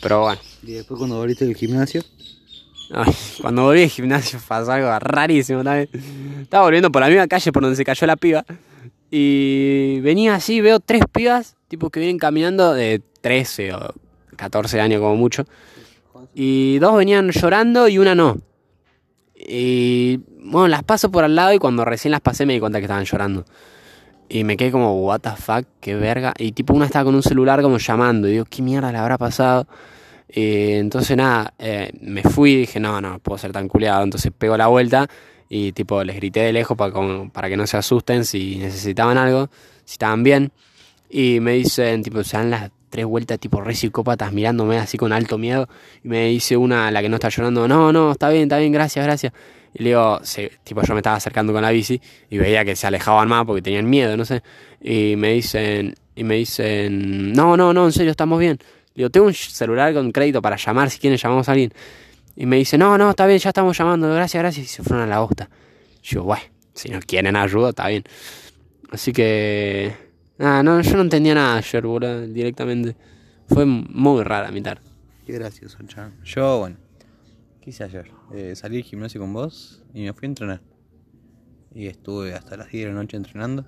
Pero 0.00 0.22
bueno. 0.22 0.40
Y 0.62 0.72
después 0.72 0.96
cuando 0.96 1.16
volviste 1.16 1.44
del 1.44 1.56
gimnasio. 1.56 2.02
Ay, 2.92 3.12
cuando 3.40 3.62
volví 3.64 3.82
al 3.82 3.88
gimnasio 3.88 4.38
pasó 4.48 4.72
algo 4.72 4.98
rarísimo 4.98 5.64
también. 5.64 5.88
Estaba 6.40 6.64
volviendo 6.64 6.90
por 6.90 7.02
la 7.02 7.08
misma 7.08 7.26
calle 7.26 7.52
por 7.52 7.62
donde 7.62 7.76
se 7.76 7.84
cayó 7.84 8.06
la 8.06 8.16
piba. 8.16 8.44
Y 9.16 10.00
venía 10.00 10.34
así, 10.34 10.60
veo 10.60 10.80
tres 10.80 11.04
pibas, 11.06 11.54
tipo 11.68 11.88
que 11.88 12.00
vienen 12.00 12.18
caminando 12.18 12.74
de 12.74 13.00
13 13.20 13.72
o 13.72 13.94
14 14.34 14.80
años 14.80 15.00
como 15.00 15.14
mucho. 15.14 15.44
Y 16.34 16.80
dos 16.80 16.96
venían 16.96 17.30
llorando 17.30 17.86
y 17.86 17.98
una 17.98 18.16
no. 18.16 18.38
Y 19.36 20.18
bueno, 20.40 20.66
las 20.66 20.82
paso 20.82 21.12
por 21.12 21.22
al 21.22 21.36
lado 21.36 21.52
y 21.52 21.60
cuando 21.60 21.84
recién 21.84 22.10
las 22.10 22.22
pasé 22.22 22.44
me 22.44 22.54
di 22.54 22.58
cuenta 22.58 22.80
que 22.80 22.86
estaban 22.86 23.04
llorando. 23.04 23.44
Y 24.28 24.42
me 24.42 24.56
quedé 24.56 24.72
como, 24.72 25.00
what 25.06 25.20
the 25.20 25.30
fuck, 25.30 25.64
qué 25.78 25.94
verga. 25.94 26.34
Y 26.36 26.50
tipo 26.50 26.74
una 26.74 26.86
estaba 26.86 27.04
con 27.04 27.14
un 27.14 27.22
celular 27.22 27.62
como 27.62 27.78
llamando. 27.78 28.26
Y 28.26 28.32
digo, 28.32 28.46
¿qué 28.50 28.62
mierda 28.62 28.90
le 28.90 28.98
habrá 28.98 29.16
pasado? 29.16 29.68
Eh, 30.28 30.78
entonces 30.78 31.16
nada, 31.16 31.54
eh, 31.60 31.92
me 32.00 32.24
fui 32.24 32.54
y 32.54 32.56
dije, 32.56 32.80
no, 32.80 33.00
no 33.00 33.20
puedo 33.20 33.38
ser 33.38 33.52
tan 33.52 33.68
culiado. 33.68 34.02
Entonces 34.02 34.32
pego 34.36 34.56
la 34.56 34.66
vuelta 34.66 35.08
y 35.48 35.72
tipo 35.72 36.02
les 36.04 36.16
grité 36.16 36.40
de 36.40 36.52
lejos 36.52 36.76
para, 36.76 36.92
como- 36.92 37.30
para 37.30 37.48
que 37.48 37.56
no 37.56 37.66
se 37.66 37.76
asusten 37.76 38.24
si 38.24 38.56
necesitaban 38.56 39.18
algo, 39.18 39.50
si 39.84 39.92
estaban 39.94 40.22
bien. 40.22 40.52
Y 41.10 41.40
me 41.40 41.52
dicen, 41.52 42.02
tipo, 42.02 42.24
se 42.24 42.36
dan 42.36 42.50
las 42.50 42.70
tres 42.90 43.06
vueltas 43.06 43.38
tipo 43.38 43.60
re 43.60 43.74
psicópatas 43.74 44.32
mirándome 44.32 44.78
así 44.78 44.96
con 44.98 45.12
alto 45.12 45.38
miedo. 45.38 45.68
Y 46.02 46.08
me 46.08 46.26
dice 46.28 46.56
una, 46.56 46.90
la 46.90 47.02
que 47.02 47.08
no 47.08 47.16
está 47.16 47.28
llorando, 47.28 47.68
no, 47.68 47.92
no, 47.92 48.12
está 48.12 48.30
bien, 48.30 48.44
está 48.44 48.58
bien, 48.58 48.72
gracias, 48.72 49.04
gracias. 49.04 49.32
Y 49.74 49.82
le 49.82 49.90
digo, 49.90 50.20
se- 50.22 50.52
tipo, 50.64 50.82
yo 50.82 50.94
me 50.94 51.00
estaba 51.00 51.16
acercando 51.16 51.52
con 51.52 51.62
la 51.62 51.70
bici 51.70 52.00
y 52.30 52.38
veía 52.38 52.64
que 52.64 52.74
se 52.76 52.86
alejaban 52.86 53.28
más 53.28 53.44
porque 53.44 53.62
tenían 53.62 53.88
miedo, 53.88 54.16
no 54.16 54.24
sé. 54.24 54.42
Y 54.80 55.14
me 55.16 55.32
dicen, 55.34 55.94
y 56.16 56.24
me 56.24 56.36
dicen, 56.36 57.32
no, 57.32 57.56
no, 57.56 57.72
no, 57.72 57.84
en 57.86 57.92
serio, 57.92 58.10
estamos 58.10 58.38
bien. 58.40 58.58
Le 58.94 59.00
digo, 59.02 59.10
tengo 59.10 59.26
un 59.26 59.34
celular 59.34 59.92
con 59.92 60.12
crédito 60.12 60.40
para 60.40 60.56
llamar 60.56 60.90
si 60.90 60.98
quieren 61.00 61.18
llamamos 61.18 61.48
a 61.48 61.52
alguien. 61.52 61.72
Y 62.36 62.46
me 62.46 62.56
dice, 62.56 62.76
no, 62.76 62.98
no, 62.98 63.10
está 63.10 63.26
bien, 63.26 63.38
ya 63.38 63.50
estamos 63.50 63.76
llamando, 63.76 64.12
gracias, 64.12 64.42
gracias. 64.42 64.66
Y 64.66 64.68
se 64.68 64.82
fueron 64.82 65.04
a 65.04 65.06
la 65.06 65.20
bosta. 65.20 65.48
Yo, 66.02 66.24
bueno, 66.24 66.42
si 66.72 66.88
no 66.88 67.00
quieren 67.00 67.36
ayuda, 67.36 67.70
está 67.70 67.88
bien. 67.88 68.04
Así 68.90 69.12
que, 69.12 69.94
nada, 70.38 70.62
no, 70.62 70.80
yo 70.80 70.96
no 70.96 71.02
entendía 71.02 71.34
nada 71.34 71.56
ayer, 71.56 71.86
boludo, 71.86 72.26
directamente. 72.26 72.96
Fue 73.48 73.64
muy 73.64 74.22
rara 74.24 74.50
mi 74.50 74.62
tarde. 74.62 74.82
Qué 75.26 75.32
gracioso, 75.32 75.78
chan. 75.86 76.14
Yo, 76.24 76.58
bueno, 76.58 76.76
¿qué 77.60 77.70
hice 77.70 77.84
ayer? 77.84 78.10
Eh, 78.32 78.54
salí 78.56 78.76
del 78.76 78.84
gimnasio 78.84 79.20
con 79.20 79.32
vos 79.32 79.82
y 79.94 80.02
me 80.02 80.12
fui 80.12 80.26
a 80.26 80.28
entrenar. 80.28 80.60
Y 81.72 81.86
estuve 81.86 82.34
hasta 82.34 82.56
las 82.56 82.70
10 82.70 82.86
de 82.86 82.92
la 82.92 83.00
noche 83.00 83.16
entrenando. 83.16 83.64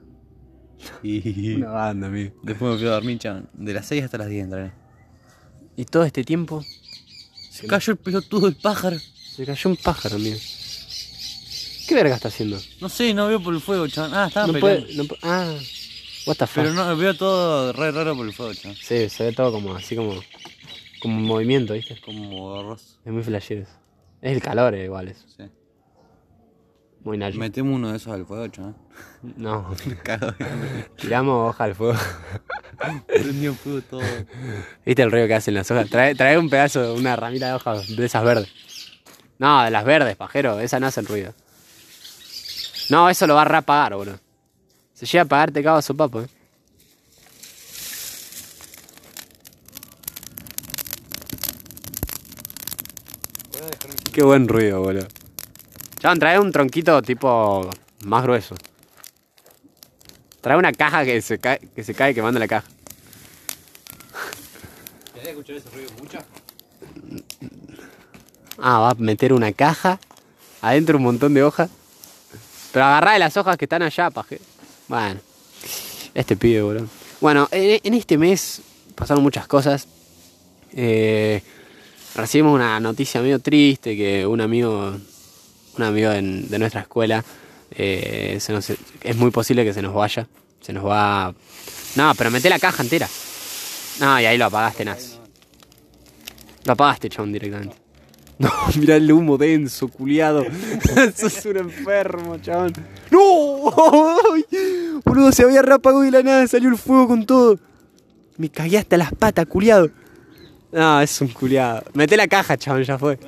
Y 1.03 1.61
banda, 1.63 2.09
amigo. 2.09 2.35
después 2.43 2.73
me 2.73 2.79
fui 2.79 2.87
a 2.89 2.91
dormir, 2.91 3.19
chan. 3.19 3.49
De 3.55 3.73
las 3.73 3.87
6 3.87 4.05
hasta 4.05 4.19
las 4.19 4.29
10 4.29 4.45
entrené. 4.45 4.73
Y 5.77 5.85
todo 5.85 6.05
este 6.05 6.25
tiempo 6.25 6.63
Se 7.61 7.67
cayó 7.67 7.93
el 7.93 7.99
pelotudo 7.99 8.47
del 8.47 8.57
pájaro. 8.57 8.99
se 8.99 9.45
cayó 9.45 9.71
un 9.71 9.77
pájaro, 9.77 10.17
amigo. 10.17 10.37
¿Qué 11.89 11.95
verga 11.95 12.17
está 12.17 12.29
haciendo? 12.29 12.59
No 12.81 12.89
sé, 12.89 13.15
no 13.15 13.29
veo 13.29 13.41
por 13.43 13.55
el 13.55 13.61
fuego, 13.61 13.87
chan. 13.89 14.13
Ah, 14.13 14.27
estaba 14.27 14.47
No 14.49 14.53
peleando. 14.55 14.87
puede, 14.87 14.97
no 14.97 15.05
pu- 15.05 15.19
ah, 15.23 15.55
what 16.27 16.37
the 16.37 16.47
fuck. 16.47 16.57
Pero 16.65 16.75
no, 16.75 16.97
veo 16.97 17.15
todo 17.17 17.73
re 17.73 17.93
raro 17.93 18.17
por 18.17 18.27
el 18.27 18.33
fuego, 18.33 18.53
chan. 18.55 18.75
Sí, 18.75 19.09
se 19.09 19.25
ve 19.25 19.33
todo 19.33 19.53
como 19.53 19.75
así 19.77 19.95
como, 19.95 20.21
como 21.01 21.17
un 21.17 21.25
movimiento, 21.25 21.75
¿viste? 21.75 22.01
Como 22.05 22.29
borroso. 22.41 22.99
Es 23.05 23.13
muy 23.13 23.23
flashero. 23.23 23.63
eso. 23.63 23.71
Es 24.21 24.33
el 24.33 24.43
calor 24.43 24.75
eh, 24.75 24.85
igual 24.85 25.09
eso. 25.09 25.25
Sí. 25.37 25.45
Muy 27.05 27.19
nazi. 27.19 27.39
Metemos 27.39 27.77
uno 27.77 27.93
de 27.93 27.99
esos 27.99 28.13
al 28.13 28.27
fuego, 28.27 28.49
chan. 28.49 28.77
No, 29.37 29.73
tiramos 31.01 31.51
hoja 31.51 31.65
al 31.65 31.75
fuego. 31.77 31.99
Prendió 33.07 33.55
fuego 33.55 33.81
todo. 33.83 34.03
¿Viste 34.85 35.03
el 35.03 35.11
ruido 35.11 35.27
que 35.27 35.35
hacen 35.35 35.55
las 35.55 35.71
hojas? 35.71 35.89
Trae, 35.89 36.15
trae 36.15 36.39
un 36.39 36.51
pedazo, 36.51 36.95
una 36.95 37.17
ramita 37.17 37.49
de 37.49 37.55
hojas 37.55 37.95
de 37.95 38.05
esas 38.05 38.25
verdes. 38.25 38.49
No, 39.39 39.63
de 39.65 39.71
las 39.71 39.85
verdes, 39.85 40.17
pajero. 40.17 40.61
Esas 40.61 40.81
no 40.81 40.87
hacen 40.87 41.07
ruido. 41.07 41.35
No, 42.91 43.11
eso 43.11 43.27
lo 43.27 43.35
va 43.35 43.43
a 43.43 43.47
reapagar, 43.47 43.95
boludo. 43.95 44.19
Se 44.95 45.07
llega 45.07 45.23
a 45.23 45.25
apagar, 45.25 45.51
te 45.51 45.63
cago 45.63 45.79
a 45.79 45.83
su 45.83 45.97
papo, 45.97 46.23
eh. 46.23 46.29
Qué 54.13 54.23
buen 54.23 54.49
ruido, 54.49 54.81
boludo. 54.81 55.07
Chabón, 55.99 56.19
trae 56.19 56.39
un 56.39 56.53
tronquito 56.53 57.03
tipo 57.03 57.69
más 58.05 58.23
grueso. 58.23 58.55
Trae 60.47 60.57
una 60.57 60.71
caja 60.71 61.05
que 61.05 61.21
se 61.23 61.41
cae, 61.41 61.59
que 61.75 61.83
se 61.83 61.93
cae 61.93 62.15
quemando 62.15 62.39
la 62.39 62.47
caja. 62.47 62.69
¿Querés 65.13 65.31
escuchar 65.31 65.57
ese 65.57 65.69
ruido 65.71 65.91
mucho? 65.99 66.19
Ah, 68.57 68.79
va 68.79 68.91
a 68.91 68.95
meter 68.95 69.33
una 69.33 69.51
caja. 69.51 69.99
Adentro 70.63 70.99
un 70.99 71.03
montón 71.03 71.35
de 71.35 71.43
hojas. 71.43 71.69
Pero 72.71 72.85
agarrá 72.85 73.15
de 73.15 73.19
las 73.19 73.37
hojas 73.37 73.57
que 73.57 73.65
están 73.65 73.83
allá, 73.83 74.09
paje. 74.11 74.41
Bueno. 74.87 75.19
Este 76.15 76.37
pibe, 76.37 76.63
boludo. 76.63 76.87
Bueno, 77.21 77.49
en, 77.51 77.81
en 77.83 77.95
este 77.95 78.17
mes 78.17 78.61
pasaron 78.95 79.25
muchas 79.25 79.49
cosas. 79.49 79.89
Eh, 80.75 81.43
recibimos 82.15 82.55
una 82.55 82.79
noticia 82.79 83.21
medio 83.21 83.41
triste 83.41 83.97
que 83.97 84.25
un 84.25 84.41
amigo, 84.41 84.95
un 85.77 85.83
amigo 85.83 86.11
de 86.11 86.23
nuestra 86.61 86.83
escuela, 86.83 87.25
eh, 87.71 88.39
se 88.41 88.53
nos- 88.53 88.71
es 88.71 89.17
muy 89.17 89.31
posible 89.31 89.65
que 89.65 89.73
se 89.73 89.83
nos 89.83 89.95
vaya. 89.95 90.27
Se 90.61 90.73
nos 90.73 90.85
va... 90.85 91.35
No, 91.97 92.13
pero 92.17 92.31
mete 92.31 92.49
la 92.51 92.59
caja 92.59 92.83
entera. 92.83 93.09
No, 94.01 94.21
y 94.21 94.27
ahí 94.27 94.37
lo 94.37 94.47
apagaste, 94.47 94.85
Nas. 94.85 95.19
Lo 96.65 96.73
apagaste, 96.73 97.09
chabón, 97.09 97.33
directamente. 97.33 97.77
No, 98.39 98.51
mirá 98.79 98.97
el 98.97 99.11
humo 99.11 99.39
denso, 99.39 99.89
culiado. 99.89 100.45
Sos 101.17 101.47
un 101.47 101.57
enfermo, 101.57 102.37
chabón. 102.37 102.71
¡No! 103.11 103.73
Boludo, 105.07 105.33
se 105.33 105.43
había 105.45 105.63
reapagado 105.63 106.05
y 106.05 106.11
la 106.11 106.23
nada 106.23 106.47
salió 106.47 106.69
el 106.69 106.77
fuego 106.77 107.09
con 107.09 107.25
todo. 107.25 107.59
Me 108.37 108.51
cagué 108.51 108.77
hasta 108.77 108.99
las 108.99 109.15
patas, 109.15 109.47
culiado. 109.47 109.89
No, 110.73 111.01
es 111.01 111.21
un 111.21 111.29
culiado. 111.29 111.85
Mete 111.95 112.17
la 112.17 112.27
caja, 112.27 112.57
chabón, 112.57 112.83
ya 112.83 112.99
fue. 112.99 113.19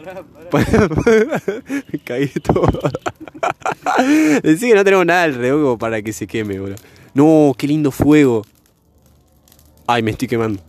Me 1.93 1.99
cagué 2.01 2.29
todo. 2.43 2.81
Decí 4.43 4.69
que 4.69 4.75
no 4.75 4.85
tenemos 4.85 5.07
nada 5.07 5.25
alrededor 5.25 5.79
para 5.79 6.03
que 6.03 6.13
se 6.13 6.27
queme, 6.27 6.59
boludo. 6.59 6.77
No, 7.15 7.55
qué 7.57 7.67
lindo 7.67 7.91
fuego. 7.91 8.45
Ay, 9.87 10.03
me 10.03 10.11
estoy 10.11 10.29
quemando. 10.29 10.63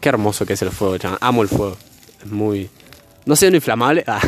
Qué 0.00 0.08
hermoso 0.08 0.44
que 0.44 0.54
es 0.54 0.62
el 0.62 0.70
fuego, 0.70 0.98
chaval. 0.98 1.18
Amo 1.20 1.42
el 1.42 1.48
fuego. 1.48 1.76
Es 2.20 2.30
muy. 2.30 2.68
No 3.26 3.36
sé, 3.36 3.50
no 3.50 3.56
inflamable. 3.56 4.02
Ah. 4.06 4.20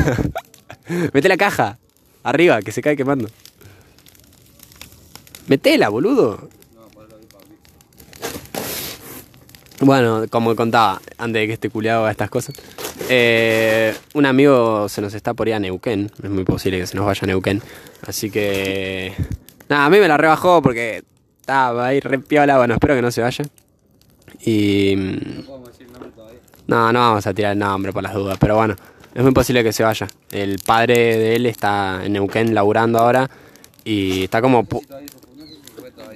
Mete 1.12 1.28
la 1.28 1.36
caja. 1.36 1.78
Arriba, 2.22 2.62
que 2.62 2.70
se 2.72 2.82
cae 2.82 2.96
quemando. 2.96 3.28
Metela, 5.48 5.88
boludo. 5.88 6.48
Bueno, 9.84 10.26
como 10.30 10.54
contaba, 10.54 11.00
antes 11.18 11.42
de 11.42 11.46
que 11.48 11.52
este 11.54 11.68
culiado 11.68 12.02
haga 12.02 12.12
estas 12.12 12.30
cosas, 12.30 12.54
eh, 13.08 13.92
un 14.14 14.26
amigo 14.26 14.88
se 14.88 15.00
nos 15.00 15.12
está 15.12 15.34
por 15.34 15.48
ir 15.48 15.54
a 15.54 15.58
Neuquén. 15.58 16.08
Es 16.22 16.30
muy 16.30 16.44
posible 16.44 16.78
que 16.78 16.86
se 16.86 16.96
nos 16.96 17.04
vaya 17.04 17.20
a 17.24 17.26
Neuquén. 17.26 17.60
Así 18.06 18.30
que. 18.30 19.12
Nada, 19.68 19.86
a 19.86 19.90
mí 19.90 19.98
me 19.98 20.06
la 20.06 20.16
rebajó 20.16 20.62
porque 20.62 21.02
estaba 21.40 21.88
ahí 21.88 21.98
re 21.98 22.20
piola. 22.20 22.58
Bueno, 22.58 22.74
espero 22.74 22.94
que 22.94 23.02
no 23.02 23.10
se 23.10 23.22
vaya. 23.22 23.44
Y. 24.46 24.94
No, 26.68 26.92
no 26.92 26.98
vamos 27.00 27.26
a 27.26 27.34
tirar 27.34 27.52
el 27.52 27.58
nombre 27.58 27.92
por 27.92 28.04
las 28.04 28.14
dudas, 28.14 28.38
pero 28.38 28.54
bueno, 28.54 28.76
es 29.12 29.22
muy 29.22 29.32
posible 29.32 29.64
que 29.64 29.72
se 29.72 29.82
vaya. 29.82 30.06
El 30.30 30.60
padre 30.60 30.94
de 30.94 31.34
él 31.34 31.46
está 31.46 32.04
en 32.04 32.12
Neuquén 32.12 32.54
laburando 32.54 33.00
ahora 33.00 33.28
y 33.84 34.24
está 34.24 34.40
como. 34.40 34.64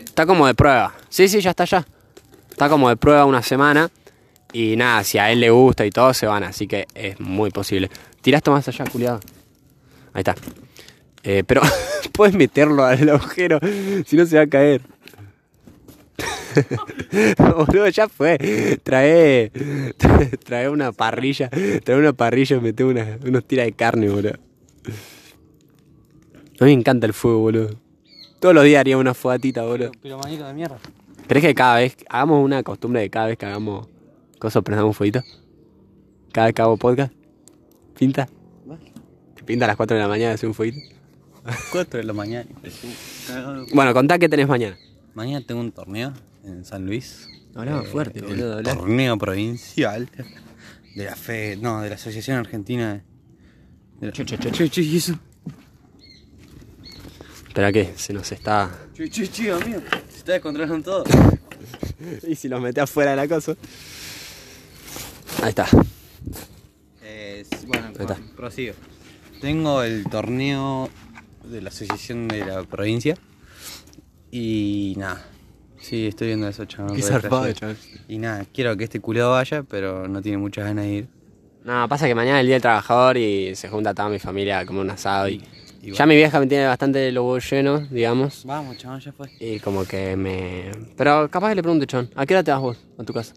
Está 0.05 0.25
como 0.25 0.47
de 0.47 0.55
prueba. 0.55 0.95
Sí, 1.09 1.29
sí, 1.29 1.41
ya 1.41 1.51
está 1.51 1.65
ya. 1.65 1.85
Está 2.57 2.71
como 2.71 2.89
de 2.89 2.97
prueba 2.97 3.27
una 3.27 3.43
semana. 3.43 3.91
Y 4.51 4.77
nada, 4.77 5.05
si 5.05 5.19
a 5.19 5.31
él 5.31 5.41
le 5.41 5.51
gusta 5.51 5.85
y 5.85 5.91
todo, 5.91 6.15
se 6.15 6.25
van. 6.25 6.43
Así 6.43 6.67
que 6.67 6.87
es 6.95 7.21
muy 7.21 7.51
posible. 7.51 7.91
Tirá 8.23 8.39
esto 8.39 8.51
más 8.51 8.67
allá, 8.67 8.87
culiado. 8.87 9.21
Ahí 10.15 10.21
está. 10.21 10.35
Eh, 11.23 11.45
pero 11.47 11.61
puedes 12.13 12.35
meterlo 12.35 12.83
al 12.83 13.11
agujero. 13.11 13.61
Si 14.07 14.17
no, 14.17 14.25
se 14.25 14.37
va 14.39 14.45
a 14.45 14.47
caer. 14.47 14.81
Boludo, 17.37 17.89
ya 17.89 18.09
fue. 18.09 18.39
Trae, 18.83 19.53
trae 20.43 20.71
una 20.71 20.93
parrilla. 20.93 21.51
Trae 21.85 21.99
una 21.99 22.15
parrilla 22.15 22.57
y 22.57 22.61
mete 22.61 22.85
unos 22.85 23.45
tiras 23.47 23.67
de 23.67 23.73
carne, 23.73 24.09
boludo. 24.09 24.33
A 26.59 26.65
mí 26.65 26.71
me 26.75 26.81
encanta 26.81 27.07
el 27.07 27.13
fuego, 27.13 27.41
boludo. 27.41 27.79
Todos 28.41 28.55
los 28.55 28.65
días 28.65 28.81
haría 28.81 28.97
una 28.97 29.13
fogatita, 29.13 29.61
boludo. 29.61 29.93
Pero 30.01 30.17
manito 30.17 30.47
de 30.47 30.55
mierda. 30.55 30.79
¿Crees 31.29 31.45
que 31.45 31.55
cada 31.55 31.77
vez 31.77 31.97
hagamos 32.09 32.45
una 32.45 32.63
costumbre 32.63 33.01
de 33.01 33.11
cada 33.11 33.27
vez 33.27 33.37
que 33.37 33.47
hagamos 33.47 33.89
cosas 34.39 34.63
prendamos 34.63 34.91
un 34.91 34.95
fueguito? 34.95 35.23
Cada 36.33 36.47
vez 36.47 36.55
que 36.55 36.63
hago 36.63 36.77
podcast. 36.77 37.13
¿Pinta? 37.99 38.29
¿Te 39.35 39.43
pinta 39.43 39.65
a 39.65 39.69
las 39.69 39.77
4 39.77 39.97
de 39.97 40.03
la 40.03 40.09
mañana 40.09 40.35
hacer 40.35 40.49
un 40.49 40.55
fueguito? 40.55 40.79
4 41.73 41.99
de 41.99 42.05
la 42.05 42.13
mañana. 42.13 42.49
Bueno, 43.73 43.93
contá 43.93 44.19
qué 44.19 44.29
tenés 44.29 44.47
mañana. 44.47 44.77
Mañana 45.15 45.45
tengo 45.45 45.61
un 45.61 45.73
torneo 45.73 46.13
en 46.45 46.65
San 46.65 46.87
Luis. 46.87 47.29
Hablaba 47.55 47.83
fuerte, 47.83 48.19
el 48.21 48.27
boludo, 48.27 48.59
hablá. 48.59 48.75
Torneo 48.75 49.17
provincial 49.19 50.09
de 50.95 51.05
la 51.05 51.17
fe, 51.17 51.57
no, 51.57 51.81
de 51.81 51.89
la 51.89 51.95
Asociación 51.95 52.37
Argentina 52.39 53.03
de 54.01 54.07
la... 54.07 54.13
¿y 54.13 54.97
eso? 54.97 55.19
Espera 57.49 57.73
que 57.73 57.95
se 57.97 58.13
nos 58.13 58.31
está. 58.31 58.71
Che, 58.97 59.51
amigo, 59.53 59.81
se 60.09 60.19
está 60.19 60.33
descontrolando 60.33 60.83
todo. 60.83 61.05
Y 62.27 62.35
si 62.35 62.49
los 62.49 62.61
mete 62.61 62.81
afuera 62.81 63.11
de 63.13 63.17
la 63.17 63.29
cosa. 63.29 63.55
Ahí 65.43 65.49
está. 65.51 65.67
Eh, 67.03 67.45
bueno, 67.67 67.87
Ahí 67.89 67.95
está. 67.99 68.17
prosigo. 68.37 68.75
Tengo 69.41 69.83
el 69.83 70.05
torneo 70.05 70.89
de 71.45 71.61
la 71.63 71.69
Asociación 71.69 72.29
de 72.29 72.45
la 72.45 72.63
Provincia. 72.65 73.17
Y 74.31 74.95
nada. 74.97 75.27
Sí, 75.81 76.07
estoy 76.07 76.29
viendo 76.29 76.49
eso, 76.49 76.65
chaval. 76.65 76.97
Qué 76.97 77.03
zarpado, 77.03 77.51
chaval. 77.53 77.77
Y 78.09 78.19
nada, 78.19 78.47
quiero 78.53 78.77
que 78.77 78.85
este 78.85 79.01
culiado 79.01 79.33
vaya, 79.33 79.63
pero 79.63 80.09
no 80.09 80.23
tiene 80.23 80.39
muchas 80.39 80.65
ganas 80.65 80.85
de 80.85 80.93
ir. 80.93 81.09
No, 81.65 81.89
pasa 81.89 82.07
que 82.07 82.15
mañana 82.15 82.39
es 82.39 82.43
el 82.43 82.47
día 82.47 82.55
del 82.57 82.63
trabajador 82.63 83.17
y 83.17 83.55
se 83.57 83.69
junta 83.69 83.93
toda 83.95 84.09
mi 84.09 84.19
familia 84.19 84.61
a 84.61 84.67
comer 84.67 84.83
un 84.83 84.91
asado 84.91 85.29
y. 85.29 85.43
Ya 85.95 86.07
mi 86.07 86.17
vieja 86.17 86.39
me 86.41 86.47
tiene 86.47 86.67
bastante 86.67 87.11
los 87.13 87.23
huevos 87.23 87.51
llenos, 87.51 87.91
digamos. 87.91 88.45
Vamos, 88.45 88.77
chaval, 88.77 89.01
ya 89.01 89.13
fue. 89.13 89.31
Y 89.41 89.61
como 89.61 89.85
que 89.85 90.17
me. 90.17 90.71
Pero 90.97 91.29
capaz 91.31 91.51
que 91.51 91.55
le 91.57 91.63
pregunte, 91.63 91.87
Chon, 91.87 92.11
¿a 92.15 92.27
qué 92.27 92.35
hora 92.35 92.43
te 92.45 92.51
vas 92.51 92.61
vos 92.61 92.79
a 92.99 93.05
tu 93.05 93.13
casa? 93.13 93.35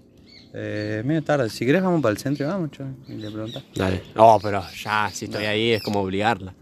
Eh, 0.53 1.03
medio 1.05 1.23
tarde. 1.23 1.49
Si 1.49 1.65
querés, 1.65 1.83
vamos 1.83 2.01
para 2.01 2.11
el 2.11 2.17
centro 2.17 2.45
y 2.45 2.49
vamos, 2.49 2.71
chaval. 2.71 2.95
Y 3.07 3.13
le 3.13 3.29
preguntás. 3.31 3.63
Dale. 3.75 4.01
Oh, 4.15 4.39
pero 4.41 4.63
ya, 4.83 5.09
si 5.13 5.25
estoy 5.25 5.45
ahí 5.45 5.71
es 5.71 5.83
como 5.83 6.01
obligarla. 6.01 6.53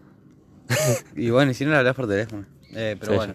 Y 1.15 1.29
bueno, 1.29 1.51
y 1.51 1.53
si 1.53 1.63
no, 1.63 1.71
le 1.71 1.77
hablas 1.77 1.95
por 1.95 2.07
teléfono. 2.07 2.45
Eh, 2.73 2.95
pero 2.99 3.11
Sí, 3.13 3.17
bueno. 3.17 3.33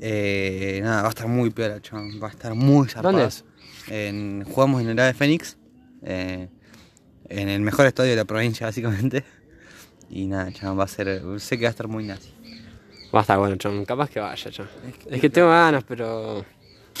Eh, 0.00 0.80
nada, 0.82 1.02
va 1.02 1.08
a 1.08 1.10
estar 1.10 1.28
muy 1.28 1.50
peor, 1.50 1.80
chaval. 1.80 2.22
Va 2.22 2.28
a 2.28 2.30
estar 2.30 2.54
muy 2.54 2.88
zarpado. 2.88 3.12
¿Dónde 3.16 3.28
es? 3.28 3.44
En, 3.88 4.44
jugamos 4.44 4.82
en 4.82 4.88
el 4.90 4.98
AVE 4.98 5.14
Fénix. 5.14 5.56
eh, 6.02 6.48
en 7.30 7.48
el 7.50 7.60
mejor 7.60 7.84
estadio 7.86 8.10
de 8.10 8.16
la 8.16 8.24
provincia, 8.24 8.66
básicamente. 8.66 9.22
Y 10.10 10.26
nada, 10.26 10.52
chaval, 10.52 10.80
va 10.80 10.84
a 10.84 10.88
ser. 10.88 11.22
Sé 11.38 11.58
que 11.58 11.64
va 11.64 11.68
a 11.68 11.70
estar 11.70 11.88
muy 11.88 12.04
nazi. 12.04 12.30
Va 13.14 13.20
a 13.20 13.22
estar 13.22 13.38
bueno, 13.38 13.56
Chon. 13.56 13.84
Capaz 13.84 14.10
que 14.10 14.20
vaya, 14.20 14.50
Chon. 14.50 14.68
Es 15.10 15.20
que 15.20 15.30
tengo 15.30 15.48
ganas, 15.48 15.84
pero. 15.84 16.44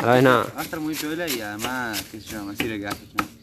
A 0.00 0.06
la 0.06 0.12
vez 0.14 0.22
nada. 0.22 0.46
Va 0.54 0.60
a 0.60 0.64
estar 0.64 0.80
muy 0.80 0.94
piola 0.94 1.28
y 1.28 1.40
además, 1.40 2.02
qué 2.10 2.20
sé 2.20 2.28
yo, 2.28 2.44
me 2.44 2.54
sirve 2.56 2.78
que 2.78 2.84
vaya, 2.84 2.98
chaval. 3.16 3.38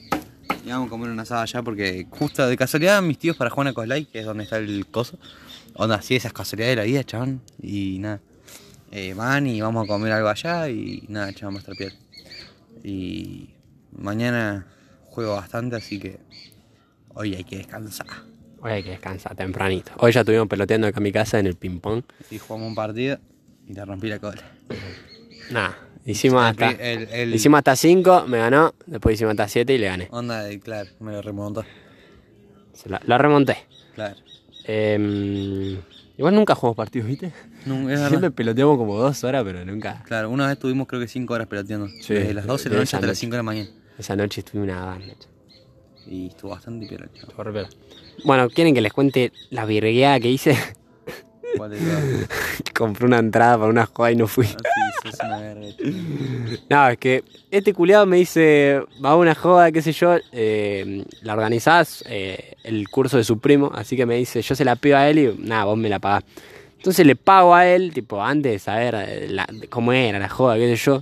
Y 0.65 0.69
vamos 0.69 0.87
a 0.87 0.89
comer 0.89 1.09
una 1.09 1.21
asada 1.21 1.43
allá 1.43 1.61
porque 1.61 2.07
justo 2.09 2.47
de 2.47 2.57
casualidad 2.57 2.99
mis 3.01 3.19
tíos 3.19 3.37
para 3.37 3.51
Juana 3.51 3.73
Coslay, 3.73 4.05
que 4.05 4.19
es 4.19 4.25
donde 4.25 4.45
está 4.45 4.57
el 4.57 4.87
coso. 4.87 5.19
Onda, 5.75 5.95
así 5.95 6.15
esas 6.15 6.33
casualidades 6.33 6.75
de 6.75 6.81
la 6.81 6.87
vida, 6.87 7.03
chaval. 7.03 7.39
Y 7.61 7.99
nada. 7.99 8.19
Eh, 8.91 9.13
van 9.13 9.45
y 9.45 9.61
vamos 9.61 9.83
a 9.83 9.87
comer 9.87 10.11
algo 10.11 10.29
allá 10.29 10.69
y 10.69 11.03
nada, 11.09 11.33
chaval, 11.33 11.55
va 11.55 11.57
a 11.57 11.61
estar 11.61 11.75
piel. 11.75 11.93
Y 12.83 13.49
mañana 13.91 14.65
juego 15.05 15.35
bastante, 15.35 15.75
así 15.75 15.99
que 15.99 16.19
hoy 17.13 17.35
hay 17.35 17.43
que 17.43 17.57
descansar. 17.57 18.07
Hoy 18.65 18.71
hay 18.71 18.83
que 18.83 18.89
descansar 18.89 19.35
tempranito. 19.35 19.91
Hoy 19.97 20.11
ya 20.11 20.21
estuvimos 20.21 20.47
peloteando 20.47 20.87
acá 20.87 20.97
en 20.97 21.03
mi 21.03 21.11
casa 21.11 21.37
en 21.37 21.45
el 21.45 21.55
ping-pong. 21.55 22.01
Y 22.31 22.39
jugamos 22.39 22.67
un 22.69 22.73
partido 22.73 23.19
y 23.67 23.73
le 23.75 23.85
rompí 23.85 24.07
la 24.07 24.17
cola. 24.17 24.41
Nada. 25.51 25.77
Hicimos 26.03 26.43
hasta. 26.43 26.71
el- 26.71 27.07
el- 27.11 27.35
Hicimos 27.35 27.59
hasta 27.59 27.75
5, 27.75 28.25
me 28.27 28.39
ganó. 28.39 28.73
Después 28.87 29.13
hicimos 29.13 29.31
hasta 29.33 29.47
7 29.49 29.71
y 29.75 29.77
le 29.77 29.85
gané. 29.85 30.07
Onda 30.09 30.41
de, 30.43 30.59
claro, 30.59 30.89
me 30.99 31.11
lo 31.11 31.21
remontó. 31.21 31.63
La, 32.85 32.99
la 33.05 33.17
remonté. 33.19 33.57
Claro. 33.93 34.15
Em, 34.65 35.77
igual 36.17 36.33
nunca 36.33 36.55
jugamos 36.55 36.75
partidos, 36.75 37.07
¿viste? 37.07 37.31
No, 37.67 37.87
es 37.87 37.99
Siempre 38.07 38.31
peloteamos 38.31 38.77
como 38.79 38.97
dos 38.97 39.23
horas, 39.23 39.43
pero 39.43 39.63
nunca. 39.63 40.01
Claro, 40.07 40.31
una 40.31 40.47
vez 40.47 40.57
tuvimos 40.57 40.87
creo 40.87 40.99
que 41.01 41.07
5 41.07 41.35
horas 41.35 41.45
peloteando. 41.47 41.87
Sí, 42.01 42.15
Desde 42.15 42.33
las 42.33 42.47
12 42.47 42.69
de 42.69 42.75
la 42.75 42.81
noche 42.81 42.97
hasta 42.97 43.05
las 43.07 43.11
noche. 43.15 43.19
5 43.19 43.31
de 43.33 43.37
la 43.37 43.43
mañana. 43.43 43.69
Esa 43.99 44.15
noche 44.15 44.41
estuve 44.41 44.63
una 44.63 44.83
banda. 44.85 45.13
Y 46.07 46.27
estuvo 46.27 46.51
bastante 46.51 46.85
piola, 46.85 47.05
chaval. 47.13 47.29
Estuvo 47.29 47.43
re 47.43 47.51
piola. 47.51 47.69
Bueno, 48.23 48.49
¿quieren 48.49 48.73
que 48.73 48.81
les 48.81 48.93
cuente 48.93 49.31
la 49.49 49.65
virgueada 49.65 50.19
que 50.19 50.29
hice? 50.29 50.57
¿Cuál 51.57 51.71
de 51.71 51.77
todas? 51.77 52.29
Compré 52.73 53.05
una 53.05 53.19
entrada 53.19 53.57
para 53.57 53.69
una 53.69 53.85
joda 53.85 54.11
y 54.11 54.15
no 54.15 54.27
fui. 54.27 54.45
Ah, 54.45 54.57
sí, 55.03 55.09
sos 55.11 55.21
una 55.21 55.39
verga. 55.39 55.65
No, 56.69 56.87
es 56.89 56.97
que 56.99 57.23
este 57.51 57.73
culiado 57.73 58.05
me 58.05 58.17
dice, 58.17 58.79
va 59.03 59.11
a 59.11 59.15
una 59.15 59.33
joda, 59.35 59.71
qué 59.71 59.81
sé 59.81 59.91
yo, 59.93 60.15
eh, 60.31 61.03
la 61.21 61.33
organizás, 61.33 62.03
eh, 62.07 62.53
el 62.63 62.87
curso 62.89 63.17
de 63.17 63.23
su 63.23 63.39
primo, 63.39 63.71
así 63.73 63.95
que 63.95 64.05
me 64.05 64.15
dice, 64.15 64.41
yo 64.41 64.55
se 64.55 64.65
la 64.65 64.75
pido 64.75 64.97
a 64.97 65.07
él 65.09 65.19
y 65.19 65.35
nada, 65.39 65.65
vos 65.65 65.77
me 65.77 65.89
la 65.89 65.99
pagás. 65.99 66.23
Entonces 66.77 67.05
le 67.05 67.15
pago 67.15 67.55
a 67.55 67.67
él, 67.67 67.93
tipo, 67.93 68.21
antes 68.21 68.51
de 68.51 68.59
saber 68.59 68.95
eh, 68.95 69.27
la- 69.29 69.47
cómo 69.69 69.91
era 69.93 70.19
la 70.19 70.29
joda, 70.29 70.55
qué 70.55 70.75
sé 70.75 70.83
yo. 70.83 70.99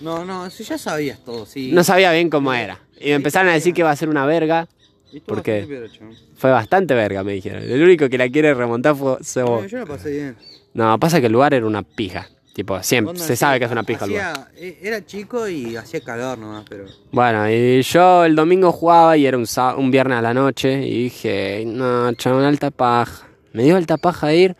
No, 0.00 0.24
no, 0.24 0.48
si 0.50 0.64
ya 0.64 0.76
sabías 0.78 1.20
todo, 1.24 1.46
sí. 1.46 1.70
No 1.72 1.84
sabía 1.84 2.10
bien 2.12 2.30
cómo 2.30 2.52
era. 2.52 2.80
Y 3.00 3.08
me 3.08 3.14
empezaron 3.14 3.48
a 3.50 3.54
decir 3.54 3.72
que 3.74 3.80
iba 3.80 3.90
a 3.90 3.96
ser 3.96 4.08
una 4.08 4.26
verga. 4.26 4.68
Y 5.12 5.16
estuvo 5.18 5.34
¿por 5.36 5.42
qué? 5.42 5.60
bastante 5.60 5.74
piola, 5.74 5.92
chaval. 5.98 6.16
Fue 6.36 6.50
bastante 6.50 6.94
verga, 6.94 7.24
me 7.24 7.32
dijeron. 7.32 7.62
El 7.62 7.82
único 7.82 8.08
que 8.08 8.18
la 8.18 8.28
quiere 8.28 8.54
remontar 8.54 8.94
fue 8.94 9.18
vos. 9.42 9.70
yo 9.70 9.78
la 9.78 9.86
pasé 9.86 10.10
bien. 10.10 10.36
No, 10.74 10.98
pasa 11.00 11.20
que 11.20 11.26
el 11.26 11.32
lugar 11.32 11.52
era 11.54 11.66
una 11.66 11.82
pija. 11.82 12.28
Tipo, 12.52 12.82
siempre, 12.82 13.16
se 13.16 13.36
sabe 13.36 13.58
que 13.58 13.64
es 13.64 13.70
una 13.70 13.84
pija 13.84 14.04
el 14.04 14.10
lugar. 14.10 14.48
eh, 14.56 14.78
Era 14.82 15.04
chico 15.06 15.48
y 15.48 15.76
hacía 15.76 16.00
calor 16.00 16.36
nomás, 16.38 16.64
pero. 16.68 16.84
Bueno, 17.12 17.48
y 17.50 17.80
yo 17.82 18.24
el 18.24 18.34
domingo 18.36 18.70
jugaba 18.72 19.16
y 19.16 19.24
era 19.26 19.36
un, 19.38 19.46
un 19.76 19.90
viernes 19.90 20.18
a 20.18 20.22
la 20.22 20.34
noche 20.34 20.84
y 20.86 21.04
dije, 21.04 21.64
no, 21.66 22.12
chabón, 22.14 22.44
alta 22.44 22.70
paja. 22.70 23.28
Me 23.52 23.62
dio 23.64 23.76
alta 23.76 23.96
paja 23.96 24.32
ir 24.34 24.56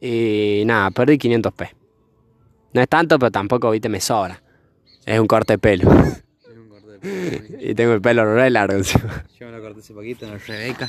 y 0.00 0.62
nada, 0.66 0.90
perdí 0.90 1.16
500 1.18 1.52
p. 1.54 1.70
No 2.72 2.80
es 2.82 2.88
tanto, 2.88 3.18
pero 3.18 3.30
tampoco, 3.30 3.70
viste, 3.70 3.88
me 3.88 4.00
sobra. 4.00 4.42
Es 5.06 5.18
un 5.18 5.26
corte 5.26 5.54
de 5.54 5.58
pelo. 5.58 5.90
y 7.60 7.74
tengo 7.74 7.92
el 7.94 8.00
pelo 8.00 8.24
re 8.34 8.50
largo 8.50 8.76
encima. 8.78 9.24
Yo 9.38 9.46
me 9.46 9.52
lo 9.52 9.62
corté 9.62 9.80
hace 9.80 9.94
poquito 9.94 10.26
en 10.26 10.32
el 10.34 10.40
Rebeca. 10.40 10.88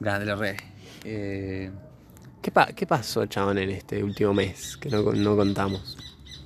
Grande 0.00 0.26
la 0.26 0.34
Rebe. 0.36 0.56
Eh, 1.04 1.70
¿Qué, 2.42 2.50
pa- 2.50 2.68
¿Qué 2.68 2.86
pasó, 2.86 3.26
chabón, 3.26 3.58
en 3.58 3.70
este 3.70 4.02
último 4.02 4.32
mes 4.34 4.76
que 4.76 4.88
no, 4.90 5.02
no 5.12 5.36
contamos? 5.36 5.96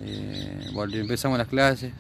eh, 0.01 0.67
volví- 0.73 0.99
empezamos 1.01 1.39
las 1.39 1.49
clases. 1.49 1.93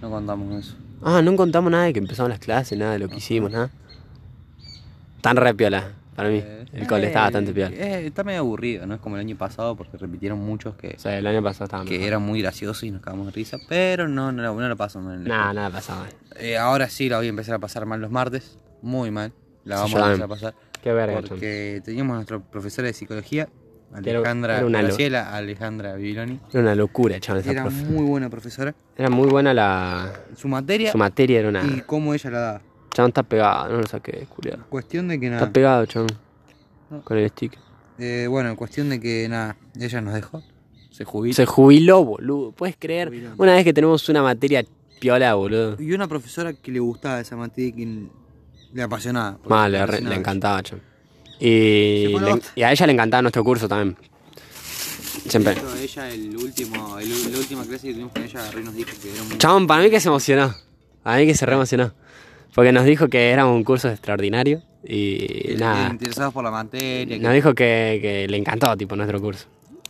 No 0.00 0.10
contamos 0.10 0.64
eso. 0.66 0.76
Ah, 1.02 1.22
no 1.22 1.34
contamos 1.36 1.70
nada 1.72 1.84
de 1.84 1.92
que 1.92 1.98
empezamos 1.98 2.28
las 2.30 2.38
clases, 2.38 2.78
nada 2.78 2.92
de 2.92 2.98
lo 3.00 3.08
que 3.08 3.16
hicimos, 3.16 3.50
nada. 3.50 3.70
Tan 5.20 5.36
re 5.36 5.54
piola. 5.54 5.92
Para 6.18 6.28
mí. 6.28 6.42
Eh, 6.44 6.64
El 6.74 6.86
cole 6.86 7.04
eh, 7.04 7.06
está 7.06 7.22
bastante 7.22 7.52
peor. 7.52 7.72
eh, 7.72 8.06
está 8.06 8.24
medio 8.24 8.40
aburrido, 8.40 8.86
no 8.86 8.94
es 8.94 9.00
como 9.00 9.16
el 9.16 9.20
año 9.20 9.36
pasado 9.36 9.74
porque 9.76 9.96
repitieron 9.96 10.38
muchos 10.38 10.74
que, 10.76 10.94
O 10.96 10.98
sea, 10.98 11.16
el 11.18 11.26
año 11.26 11.42
pasado 11.42 11.64
estaba 11.64 11.84
que 11.84 11.92
mejor. 11.92 12.06
era 12.06 12.18
muy 12.18 12.42
gracioso 12.42 12.84
y 12.84 12.90
nos 12.90 13.00
cagamos 13.00 13.26
de 13.26 13.32
risa, 13.32 13.56
pero 13.68 14.06
no, 14.08 14.30
no, 14.32 14.42
no 14.54 14.68
lo 14.68 14.76
paso 14.76 15.00
mal. 15.00 15.24
Nada, 15.24 15.52
nada 15.54 15.70
pasaba. 15.70 16.06
Eh, 16.36 16.56
ahora 16.58 16.88
sí 16.88 17.08
la 17.08 17.16
voy 17.16 17.26
a 17.26 17.30
empezar 17.30 17.54
a 17.54 17.58
pasar 17.58 17.86
mal 17.86 18.00
los 18.00 18.10
martes, 18.10 18.58
muy 18.82 19.10
mal. 19.10 19.32
La 19.64 19.76
Sí, 19.76 19.82
vamos 19.82 19.92
yo 19.92 20.04
a 20.04 20.06
empezar 20.08 20.24
a 20.24 20.28
pasar. 20.28 20.54
Qué 20.82 20.92
verga. 20.92 21.20
Porque 21.28 21.80
teníamos 21.84 22.14
nuestra 22.16 22.38
profesora 22.38 22.86
de 22.88 22.94
psicología, 22.94 23.48
era- 23.90 24.18
Alejandra 24.18 24.56
era 24.58 24.66
una 24.66 24.82
lo- 24.82 24.88
Graciela, 24.88 25.34
Alejandra 25.34 25.94
Bibiloni. 25.94 26.38
Era 26.52 26.60
una 26.60 26.74
locura, 26.74 27.18
chaval, 27.20 27.40
esa 27.42 27.50
Era 27.52 27.62
profe. 27.62 27.84
muy 27.84 28.04
buena 28.04 28.28
profesora. 28.28 28.74
Era 28.96 29.08
muy 29.10 29.28
buena 29.28 29.54
la. 29.54 30.12
Su 30.36 30.46
materia 30.48 30.92
Su 30.92 30.98
materia 30.98 31.40
era 31.40 31.48
una. 31.48 31.64
y 31.64 31.80
cómo 31.86 32.12
ella 32.14 32.30
la 32.30 32.38
daba. 32.40 32.60
Chabón 32.98 33.10
está 33.10 33.22
pegado, 33.22 33.68
no 33.70 33.78
lo 33.80 33.86
saqué, 33.86 34.26
culiado. 34.28 34.64
Cuestión 34.68 35.06
de 35.06 35.20
que 35.20 35.26
Está 35.26 35.36
nada. 35.38 35.52
pegado, 35.52 35.86
chabón. 35.86 36.08
No. 36.90 37.00
Con 37.02 37.16
el 37.16 37.28
stick. 37.30 37.56
eh, 38.00 38.26
bueno, 38.28 38.56
cuestión 38.56 38.88
de 38.88 38.98
que 38.98 39.28
nada, 39.28 39.56
ella 39.78 40.00
nos 40.00 40.14
dejó. 40.14 40.42
Se 40.90 41.04
jubiló. 41.04 41.32
Se 41.32 41.46
jubiló, 41.46 42.04
boludo. 42.04 42.50
¿Puedes 42.50 42.74
creer? 42.76 43.06
Jubiló. 43.06 43.30
Una 43.38 43.54
vez 43.54 43.62
que 43.62 43.72
tenemos 43.72 44.08
una 44.08 44.20
materia 44.24 44.64
piola, 44.98 45.34
boludo. 45.34 45.76
Y 45.80 45.92
una 45.92 46.08
profesora 46.08 46.52
que 46.54 46.72
le 46.72 46.80
gustaba 46.80 47.20
esa 47.20 47.36
materia 47.36 47.68
y 47.68 47.72
que 47.72 48.06
le 48.72 48.82
apasionaba. 48.82 49.38
Mal, 49.46 49.70
le 49.70 49.86
re- 49.86 49.98
encantaba, 50.16 50.60
chabón. 50.64 50.82
Y, 51.38 52.08
le- 52.56 52.64
a 52.64 52.72
ella 52.72 52.84
le 52.84 52.92
encantaba 52.94 53.22
nuestro 53.22 53.44
curso 53.44 53.68
también. 53.68 53.96
Siempre. 55.28 55.52
Hecho, 55.52 55.76
ella, 55.76 56.10
el 56.10 56.36
último, 56.36 56.98
el- 56.98 57.32
la 57.32 57.38
última 57.38 57.64
clase 57.64 57.86
que 57.86 57.92
tuvimos 57.92 58.12
con 58.12 58.24
ella, 58.24 58.40
agarró 58.40 58.58
y 58.60 58.64
nos 58.64 58.74
dijo 58.74 58.90
que 59.00 59.12
era 59.12 59.22
un. 59.22 59.38
Chabón, 59.38 59.66
para 59.68 59.84
mí 59.84 59.88
que 59.90 60.00
se 60.00 60.08
emocionó. 60.08 60.52
A 61.04 61.16
mí 61.16 61.26
que 61.26 61.34
se 61.36 61.46
re 61.46 61.54
emocionó. 61.54 61.92
Porque 62.58 62.72
nos 62.72 62.84
dijo 62.84 63.06
que 63.06 63.30
era 63.30 63.46
un 63.46 63.62
curso 63.62 63.88
extraordinario. 63.88 64.62
Y 64.82 65.18
que- 65.28 65.56
nada. 65.60 65.90
Interesados 65.90 66.34
por 66.34 66.42
la 66.42 66.50
materia. 66.50 67.16
que- 67.16 67.22
Nos 67.22 67.32
dijo 67.32 67.54
que, 67.54 68.00
que 68.02 68.26
le 68.26 68.36
encantó, 68.36 68.76
tipo, 68.76 68.96
nuestro 68.96 69.20
curso. 69.20 69.46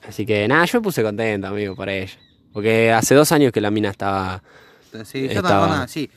Así 0.07 0.27
que 0.27 0.47
nada, 0.47 0.67
yo 0.67 0.79
me 0.81 0.85
puse 0.85 1.03
contento, 1.03 1.47
amigo, 1.47 1.75
por 1.75 1.89
ella. 1.89 2.13
Porque 2.53 2.93
hace 2.93 3.15
dos 3.15 3.33
años 3.33 3.53
que 3.53 3.63
la 3.63 3.71
mina 3.71 3.89
estaba. 3.89 4.43
Sí, 5.05 5.23
yo 5.29 5.31
Estaba- 5.31 5.67
nada, 5.67 5.89
sí. 5.89 6.11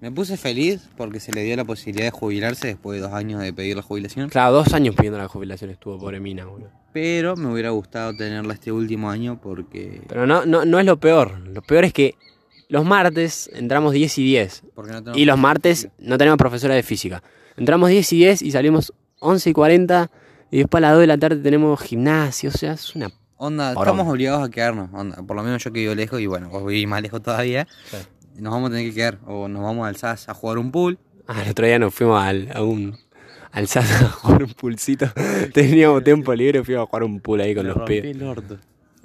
Me 0.00 0.12
puse 0.12 0.36
feliz 0.36 0.88
porque 0.96 1.18
se 1.18 1.32
le 1.32 1.42
dio 1.42 1.56
la 1.56 1.64
posibilidad 1.64 2.04
de 2.04 2.10
jubilarse 2.12 2.68
después 2.68 3.00
de 3.00 3.02
dos 3.08 3.12
años 3.12 3.40
de 3.42 3.52
pedir 3.52 3.74
la 3.74 3.82
jubilación. 3.82 4.28
Claro, 4.28 4.52
dos 4.52 4.74
años 4.74 4.94
pidiendo 4.94 5.18
la 5.18 5.26
jubilación 5.26 5.70
estuvo, 5.70 5.98
pobre 5.98 6.20
mina, 6.20 6.44
boludo. 6.44 6.70
Pero 6.92 7.34
me 7.34 7.50
hubiera 7.52 7.70
gustado 7.70 8.14
tenerla 8.16 8.54
este 8.54 8.70
último 8.70 9.10
año 9.10 9.40
porque. 9.42 10.02
Pero 10.06 10.24
no, 10.28 10.46
no, 10.46 10.64
no 10.64 10.78
es 10.78 10.86
lo 10.86 10.98
peor. 11.00 11.40
Lo 11.48 11.62
peor 11.62 11.84
es 11.84 11.92
que 11.92 12.14
los 12.68 12.84
martes 12.84 13.50
entramos 13.52 13.92
10 13.92 14.18
y 14.18 14.24
10. 14.24 14.62
porque 14.74 14.92
no 14.92 14.98
tenemos 14.98 15.18
Y 15.18 15.24
los 15.24 15.38
martes 15.38 15.88
no 15.98 16.18
tenemos 16.18 16.38
profesora 16.38 16.74
de 16.74 16.82
física. 16.82 17.22
Entramos 17.56 17.90
10 17.90 18.12
y 18.12 18.16
10 18.18 18.42
y 18.42 18.50
salimos 18.50 18.92
11 19.20 19.50
y 19.50 19.52
40. 19.52 20.10
Y 20.50 20.58
después 20.58 20.78
a 20.78 20.88
las 20.88 20.92
2 20.92 21.00
de 21.00 21.06
la 21.06 21.18
tarde 21.18 21.36
tenemos 21.36 21.80
gimnasio. 21.80 22.50
O 22.50 22.52
sea, 22.52 22.72
es 22.72 22.94
una. 22.94 23.10
Onda, 23.36 23.72
estamos 23.72 24.08
obligados 24.08 24.46
a 24.46 24.50
quedarnos. 24.50 24.88
Onda, 24.92 25.22
por 25.22 25.36
lo 25.36 25.42
menos 25.42 25.62
yo 25.62 25.72
que 25.72 25.80
vivo 25.80 25.94
lejos 25.94 26.20
y 26.20 26.26
bueno, 26.26 26.48
vos 26.48 26.66
vivís 26.66 26.88
más 26.88 27.02
lejos 27.02 27.22
todavía. 27.22 27.66
Nos 28.36 28.52
vamos 28.52 28.70
a 28.70 28.74
tener 28.74 28.88
que 28.88 28.94
quedar. 28.94 29.18
O 29.26 29.48
nos 29.48 29.62
vamos 29.62 29.86
al 29.86 29.96
SAS 29.96 30.28
a 30.28 30.34
jugar 30.34 30.58
un 30.58 30.70
pool. 30.72 30.98
Ah, 31.26 31.42
el 31.44 31.50
otro 31.50 31.66
día 31.66 31.78
nos 31.78 31.94
fuimos 31.94 32.22
al, 32.22 32.50
a 32.54 32.62
un. 32.62 32.96
Al 33.52 33.68
SAS 33.68 34.02
a 34.02 34.08
jugar 34.08 34.42
un 34.42 34.52
pulsito. 34.52 35.06
Teníamos 35.54 36.02
tiempo 36.04 36.34
libre 36.34 36.60
y 36.60 36.64
fuimos 36.64 36.84
a 36.84 36.86
jugar 36.86 37.04
un 37.04 37.20
pool 37.20 37.40
ahí 37.40 37.54
con 37.54 37.66
los 37.66 37.76
orto. 37.76 38.58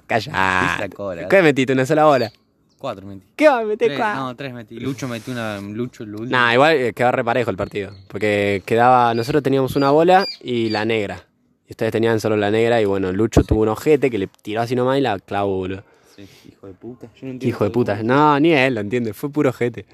Calla. 0.06 0.88
¿Qué 1.28 1.42
metiste? 1.42 1.72
¿Una 1.72 1.86
sola 1.86 2.04
bola? 2.04 2.32
Cuatro 2.82 3.06
metí. 3.06 3.22
¿Qué 3.36 3.48
va 3.48 3.60
a 3.60 3.64
meter 3.64 3.86
Tres, 3.90 3.96
cuatro? 3.98 4.22
no, 4.24 4.34
tres 4.34 4.52
metí. 4.52 4.80
Lucho 4.80 5.06
metió 5.06 5.32
una. 5.32 5.60
Lucho, 5.60 6.02
último. 6.02 6.26
Nah, 6.26 6.52
igual 6.52 6.74
eh, 6.76 6.92
quedó 6.92 7.12
reparejo 7.12 7.48
el 7.48 7.56
partido. 7.56 7.92
Porque 8.08 8.60
quedaba. 8.66 9.14
Nosotros 9.14 9.40
teníamos 9.44 9.76
una 9.76 9.92
bola 9.92 10.26
y 10.40 10.68
la 10.68 10.84
negra. 10.84 11.24
Y 11.68 11.72
ustedes 11.74 11.92
tenían 11.92 12.18
solo 12.18 12.36
la 12.36 12.50
negra. 12.50 12.82
Y 12.82 12.84
bueno, 12.84 13.12
Lucho 13.12 13.44
tuvo 13.44 13.62
un 13.62 13.68
ojete 13.68 14.10
que 14.10 14.18
le 14.18 14.26
tiró 14.26 14.62
así 14.62 14.74
nomás 14.74 14.98
y 14.98 15.00
la 15.00 15.16
clavó, 15.20 15.58
boludo. 15.58 15.84
Sí, 16.16 16.26
hijo 16.50 16.66
de 16.66 16.72
puta. 16.74 17.06
Yo 17.14 17.26
no 17.26 17.30
entiendo 17.30 17.46
hijo 17.46 17.64
de 17.64 17.70
cómo- 17.70 17.84
puta. 17.84 18.02
No, 18.02 18.40
ni 18.40 18.52
él 18.52 18.74
lo 18.74 18.80
entiende. 18.80 19.12
Fue 19.14 19.30
puro 19.30 19.50
ojete. 19.50 19.86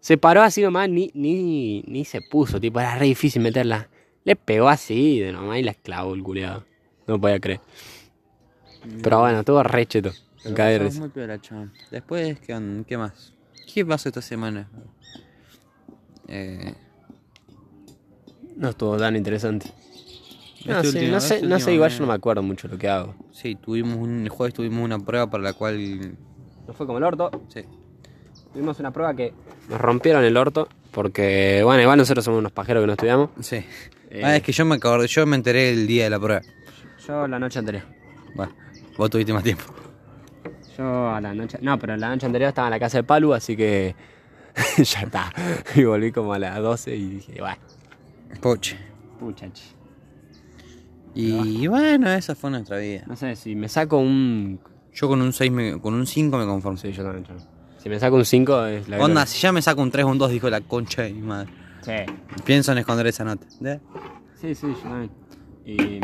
Se 0.00 0.18
paró 0.18 0.42
así 0.42 0.62
nomás, 0.62 0.88
ni, 0.88 1.12
ni, 1.14 1.82
ni 1.86 2.04
se 2.04 2.22
puso. 2.22 2.60
Tipo, 2.60 2.80
era 2.80 2.98
re 2.98 3.06
difícil 3.06 3.40
meterla. 3.40 3.88
Le 4.24 4.34
pegó 4.34 4.68
así 4.68 5.20
de 5.20 5.30
nomás 5.30 5.58
y 5.58 5.62
la 5.62 5.74
clavó 5.74 6.12
el 6.12 6.24
culeado. 6.24 6.64
No 7.06 7.20
podía 7.20 7.38
creer. 7.38 7.60
Pero 9.02 9.20
bueno, 9.20 9.38
estuvo 9.40 9.62
re 9.62 9.86
cheto. 9.86 10.10
Me 10.10 10.31
Pero 10.42 10.90
muy 10.92 11.40
chabón. 11.40 11.72
Después, 11.90 12.38
¿qué, 12.40 12.84
¿qué 12.86 12.98
más? 12.98 13.32
¿Qué 13.72 13.84
pasó 13.86 14.08
esta 14.08 14.22
semana? 14.22 14.68
Eh, 16.28 16.74
No 18.56 18.70
estuvo 18.70 18.96
tan 18.96 19.16
interesante. 19.16 19.66
No 20.66 20.76
Este 20.76 20.90
sé, 20.92 20.98
último- 20.98 21.12
no 21.12 21.20
sé, 21.20 21.34
este 21.36 21.46
no 21.46 21.56
sé 21.58 21.62
último 21.64 21.74
igual 21.74 21.90
yo 21.90 22.00
no 22.00 22.06
me 22.06 22.14
acuerdo 22.14 22.42
mucho 22.42 22.68
lo 22.68 22.78
que 22.78 22.88
hago. 22.88 23.14
sí, 23.32 23.56
tuvimos 23.56 23.96
un, 23.96 24.22
el 24.22 24.28
jueves 24.28 24.54
tuvimos 24.54 24.84
una 24.84 24.98
prueba 24.98 25.28
para 25.28 25.42
la 25.42 25.52
cual. 25.54 26.16
No 26.66 26.72
fue 26.74 26.86
como 26.86 26.98
el 26.98 27.04
orto. 27.04 27.30
Sí. 27.48 27.62
Tuvimos 28.52 28.78
una 28.78 28.92
prueba 28.92 29.14
que 29.14 29.32
nos 29.68 29.80
rompieron 29.80 30.22
el 30.24 30.36
orto. 30.36 30.68
Porque, 30.92 31.62
bueno, 31.64 31.80
igual 31.82 31.96
nosotros 31.96 32.22
somos 32.22 32.38
unos 32.38 32.52
pajeros 32.52 32.82
que 32.82 32.86
no 32.86 32.92
estudiamos. 32.92 33.30
Sí. 33.40 33.64
Eh. 34.10 34.22
Ah, 34.22 34.36
es 34.36 34.42
que 34.42 34.52
yo 34.52 34.66
me 34.66 34.74
acordé, 34.74 35.06
yo 35.08 35.24
me 35.26 35.36
enteré 35.36 35.70
el 35.70 35.86
día 35.86 36.04
de 36.04 36.10
la 36.10 36.20
prueba. 36.20 36.42
Yo 37.08 37.26
la 37.26 37.38
noche 37.38 37.58
anterior. 37.58 37.82
Bueno, 38.34 38.52
vos 38.98 39.08
tuviste 39.08 39.32
más 39.32 39.42
tiempo. 39.42 39.64
Yo 40.76 41.10
a 41.10 41.20
la 41.20 41.34
noche. 41.34 41.58
No, 41.60 41.78
pero 41.78 41.96
la 41.96 42.08
noche 42.08 42.26
anterior 42.26 42.48
estaba 42.48 42.68
en 42.68 42.72
la 42.72 42.80
casa 42.80 42.98
de 42.98 43.04
Palu, 43.04 43.34
así 43.34 43.56
que. 43.56 43.94
ya 44.78 45.00
está. 45.02 45.32
Y 45.74 45.84
volví 45.84 46.12
como 46.12 46.32
a 46.34 46.38
las 46.38 46.58
12 46.60 46.94
y 46.96 47.08
dije, 47.08 47.36
bueno, 47.40 47.56
Poche. 48.40 48.76
muchachi. 49.20 49.62
Y 51.14 51.66
bueno, 51.66 52.10
esa 52.10 52.34
fue 52.34 52.50
nuestra 52.50 52.78
vida. 52.78 53.02
No 53.06 53.16
sé, 53.16 53.36
si 53.36 53.54
me 53.54 53.68
saco 53.68 53.98
un. 53.98 54.60
Yo 54.94 55.08
con 55.08 55.20
un 55.22 55.32
6 55.32 55.50
me- 55.52 55.80
con 55.80 55.94
un 55.94 56.06
5 56.06 56.36
me 56.38 56.46
conformo. 56.46 56.76
Sí, 56.78 56.92
yo 56.92 57.02
también, 57.02 57.24
yo. 57.24 57.34
Si 57.78 57.88
me 57.88 57.98
saco 57.98 58.16
un 58.16 58.24
5 58.24 58.66
es 58.66 58.88
la 58.88 58.98
Onda, 58.98 59.26
si 59.26 59.40
ya 59.40 59.52
me 59.52 59.60
saco 59.60 59.82
un 59.82 59.90
3 59.90 60.04
o 60.04 60.08
un 60.08 60.18
2, 60.18 60.30
dijo 60.30 60.48
la 60.48 60.60
concha 60.60 61.02
de 61.02 61.12
mi 61.12 61.20
madre. 61.22 61.50
Sí. 61.82 61.92
Pienso 62.44 62.72
en 62.72 62.78
esconder 62.78 63.06
esa 63.08 63.24
nota. 63.24 63.46
¿De? 63.60 63.80
Sí, 64.40 64.54
sí, 64.54 64.68
yo 64.68 64.88
también. 64.88 65.10
Y. 65.66 66.00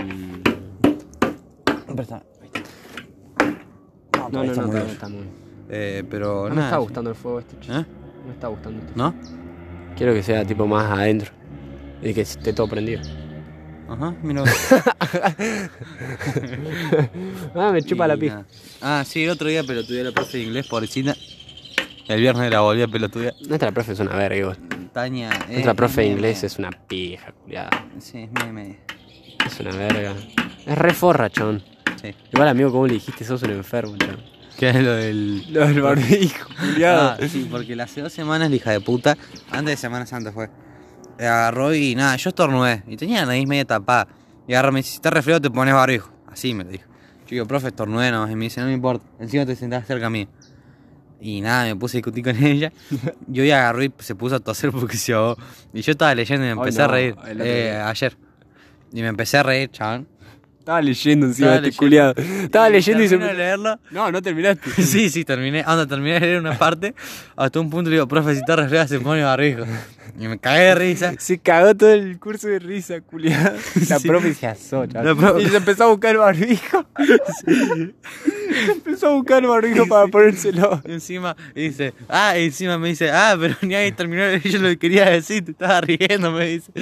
No, 4.30 4.44
no, 4.44 4.44
no, 4.44 4.50
está 4.52 4.62
muy 4.62 4.70
todavía 4.70 4.82
bien. 4.84 4.94
está 4.94 5.08
muy. 5.08 5.24
Eh, 5.70 6.04
pero 6.08 6.48
No 6.48 6.54
me 6.54 6.62
está 6.62 6.76
gustando 6.78 7.10
el 7.10 7.16
fuego 7.16 7.40
este, 7.40 7.58
chico. 7.60 7.74
¿Eh? 7.74 7.86
No 8.20 8.26
me 8.26 8.32
está 8.32 8.48
gustando 8.48 8.80
esto. 8.80 8.92
¿No? 8.96 9.14
Quiero 9.96 10.14
que 10.14 10.22
sea 10.22 10.44
tipo 10.44 10.66
más 10.66 10.90
adentro. 10.90 11.32
Y 12.02 12.14
que 12.14 12.20
esté 12.22 12.52
todo 12.52 12.68
prendido. 12.68 13.00
Ajá, 13.88 14.14
mira. 14.22 14.44
ah, 17.54 17.70
me 17.72 17.82
chupa 17.82 18.04
Y 18.04 18.08
la 18.08 18.16
pija. 18.16 18.44
Ah, 18.80 19.02
sí, 19.06 19.24
el 19.24 19.30
otro 19.30 19.48
día 19.48 19.64
pelotudeé 19.64 20.02
a 20.02 20.04
la 20.04 20.12
profe 20.12 20.38
de 20.38 20.44
inglés, 20.44 20.66
pobrecita. 20.66 21.14
El 22.06 22.20
viernes 22.20 22.50
la 22.50 22.60
volví 22.60 22.82
a 22.82 22.88
pelotudear. 22.88 23.34
Nuestra 23.48 23.72
profe 23.72 23.92
es 23.92 24.00
una 24.00 24.14
verga, 24.14 24.36
igual. 24.36 24.58
Eh, 24.94 25.30
Nuestra 25.50 25.74
profe 25.74 26.00
de 26.00 26.06
inglés 26.08 26.42
es 26.42 26.58
una 26.58 26.70
pija, 26.70 27.32
culiada. 27.32 27.70
Sí, 27.98 28.18
es 28.18 28.32
media, 28.32 28.52
media. 28.52 28.76
Es 29.46 29.60
una 29.60 29.70
verga. 29.70 30.14
Es 30.66 30.76
re 30.78 30.92
forra, 30.92 31.30
chon. 31.30 31.62
Sí. 32.00 32.14
Igual, 32.32 32.48
amigo, 32.48 32.70
como 32.70 32.86
le 32.86 32.94
dijiste, 32.94 33.24
sos 33.24 33.42
un 33.42 33.50
enfermo, 33.50 33.96
chon. 33.96 34.16
¿Qué 34.58 34.70
es 34.70 34.76
lo 34.82 34.92
del.? 34.92 35.52
Lo 35.52 35.66
del 35.66 35.80
barbijo, 35.80 36.48
Ah, 36.84 37.16
sí, 37.28 37.46
porque 37.50 37.76
las 37.76 37.90
hace 37.90 38.00
dos 38.02 38.12
semanas 38.12 38.50
la 38.50 38.56
hija 38.56 38.70
de 38.72 38.80
puta, 38.80 39.16
antes 39.50 39.72
de 39.72 39.76
Semana 39.76 40.04
Santa 40.06 40.32
fue. 40.32 40.50
Agarró 41.18 41.74
y 41.74 41.94
nada, 41.94 42.16
yo 42.16 42.30
estornudé. 42.30 42.82
Y 42.86 42.96
tenía 42.96 43.20
la 43.20 43.26
nariz 43.26 43.46
media 43.46 43.64
tapada. 43.64 44.08
Y 44.46 44.54
agarró 44.54 44.72
me 44.72 44.80
dice, 44.80 44.90
si 44.90 44.96
estás 44.96 45.12
resfriado 45.12 45.40
te 45.40 45.50
pones 45.50 45.74
barbijo. 45.74 46.10
Así 46.26 46.54
me 46.54 46.64
lo 46.64 46.70
dijo. 46.70 46.84
Yo 47.26 47.30
digo, 47.30 47.46
profe, 47.46 47.68
estornudé 47.68 48.10
nomás. 48.10 48.30
Y 48.30 48.36
me 48.36 48.44
dice, 48.46 48.60
no 48.60 48.66
me 48.68 48.72
importa. 48.72 49.04
Encima 49.20 49.44
te 49.44 49.54
sentás 49.54 49.86
cerca 49.86 50.08
mío. 50.10 50.26
Y 51.20 51.40
nada, 51.40 51.64
me 51.64 51.76
puse 51.76 51.96
a 51.96 51.98
discutir 51.98 52.24
con 52.24 52.36
ella. 52.44 52.72
Yo 53.26 53.44
y 53.44 53.50
agarró 53.50 53.82
y 53.82 53.92
se 53.98 54.14
puso 54.14 54.36
a 54.36 54.40
toser 54.40 54.70
porque 54.70 54.96
se 54.96 55.12
ahogó. 55.12 55.36
Y 55.72 55.82
yo 55.82 55.92
estaba 55.92 56.14
leyendo 56.14 56.44
y 56.44 56.48
me 56.48 56.52
empecé 56.52 56.78
no, 56.78 56.84
a 56.84 56.88
reír. 56.88 57.16
eh, 57.26 57.82
ayer. 57.84 58.16
Y 58.92 59.02
me 59.02 59.08
empecé 59.08 59.38
a 59.38 59.42
reír, 59.42 59.70
chaval. 59.70 60.06
Estaba 60.68 60.82
leyendo 60.82 61.24
encima 61.28 61.46
Estaba 61.54 61.62
de 61.62 61.68
este 61.70 61.86
leyendo. 61.86 62.12
culiado. 62.14 62.42
Estaba 62.44 62.68
leyendo 62.68 63.02
y 63.02 63.08
se. 63.08 63.16
De 63.16 63.32
leerlo. 63.32 63.80
No, 63.90 64.12
no 64.12 64.20
terminaste. 64.20 64.70
Sí, 64.82 65.08
sí, 65.08 65.24
terminé. 65.24 65.64
Anda, 65.66 65.86
terminé 65.86 66.20
de 66.20 66.20
leer 66.20 66.40
una 66.40 66.58
parte. 66.58 66.94
Hasta 67.36 67.58
un 67.58 67.70
punto 67.70 67.88
le 67.88 67.96
digo, 67.96 68.06
profe, 68.06 68.34
si 68.34 68.40
está 68.40 68.54
resfriada 68.56 68.86
se 68.86 69.00
pone 69.00 69.22
barbijo. 69.22 69.64
Y 70.20 70.28
me 70.28 70.38
cagué 70.38 70.64
de 70.64 70.74
risa. 70.74 71.14
Se 71.18 71.38
cagó 71.38 71.74
todo 71.74 71.90
el 71.90 72.18
curso 72.18 72.48
de 72.48 72.58
risa, 72.58 73.00
culiado. 73.00 73.56
La 73.88 73.98
Sí. 73.98 74.08
profe 74.08 74.34
se 74.34 74.46
asó, 74.46 74.84
chaval. 74.84 75.06
La 75.06 75.14
profe- 75.14 75.42
Y 75.42 75.48
se 75.48 75.56
empezó 75.56 75.84
a 75.84 75.86
buscar 75.86 76.10
el 76.12 76.18
barbijo. 76.18 76.84
Se 78.66 78.72
empezó 78.72 79.08
a 79.08 79.14
buscar 79.14 79.42
el 79.42 79.48
barbijo 79.48 79.86
para 79.86 80.06
ponérselo. 80.08 80.82
Y 80.86 80.92
encima 80.92 81.36
dice, 81.54 81.92
ah, 82.08 82.36
y 82.38 82.44
encima 82.46 82.76
me 82.78 82.88
dice, 82.88 83.10
ah, 83.10 83.36
pero 83.38 83.54
ni 83.62 83.74
ahí 83.74 83.92
terminó 83.92 84.22
de 84.22 84.38
leer 84.38 84.42
yo 84.48 84.58
lo 84.58 84.68
que 84.68 84.78
quería 84.78 85.08
decir, 85.10 85.44
te 85.44 85.50
estaba 85.52 85.80
riendo, 85.82 86.32
me 86.32 86.46
dice. 86.46 86.72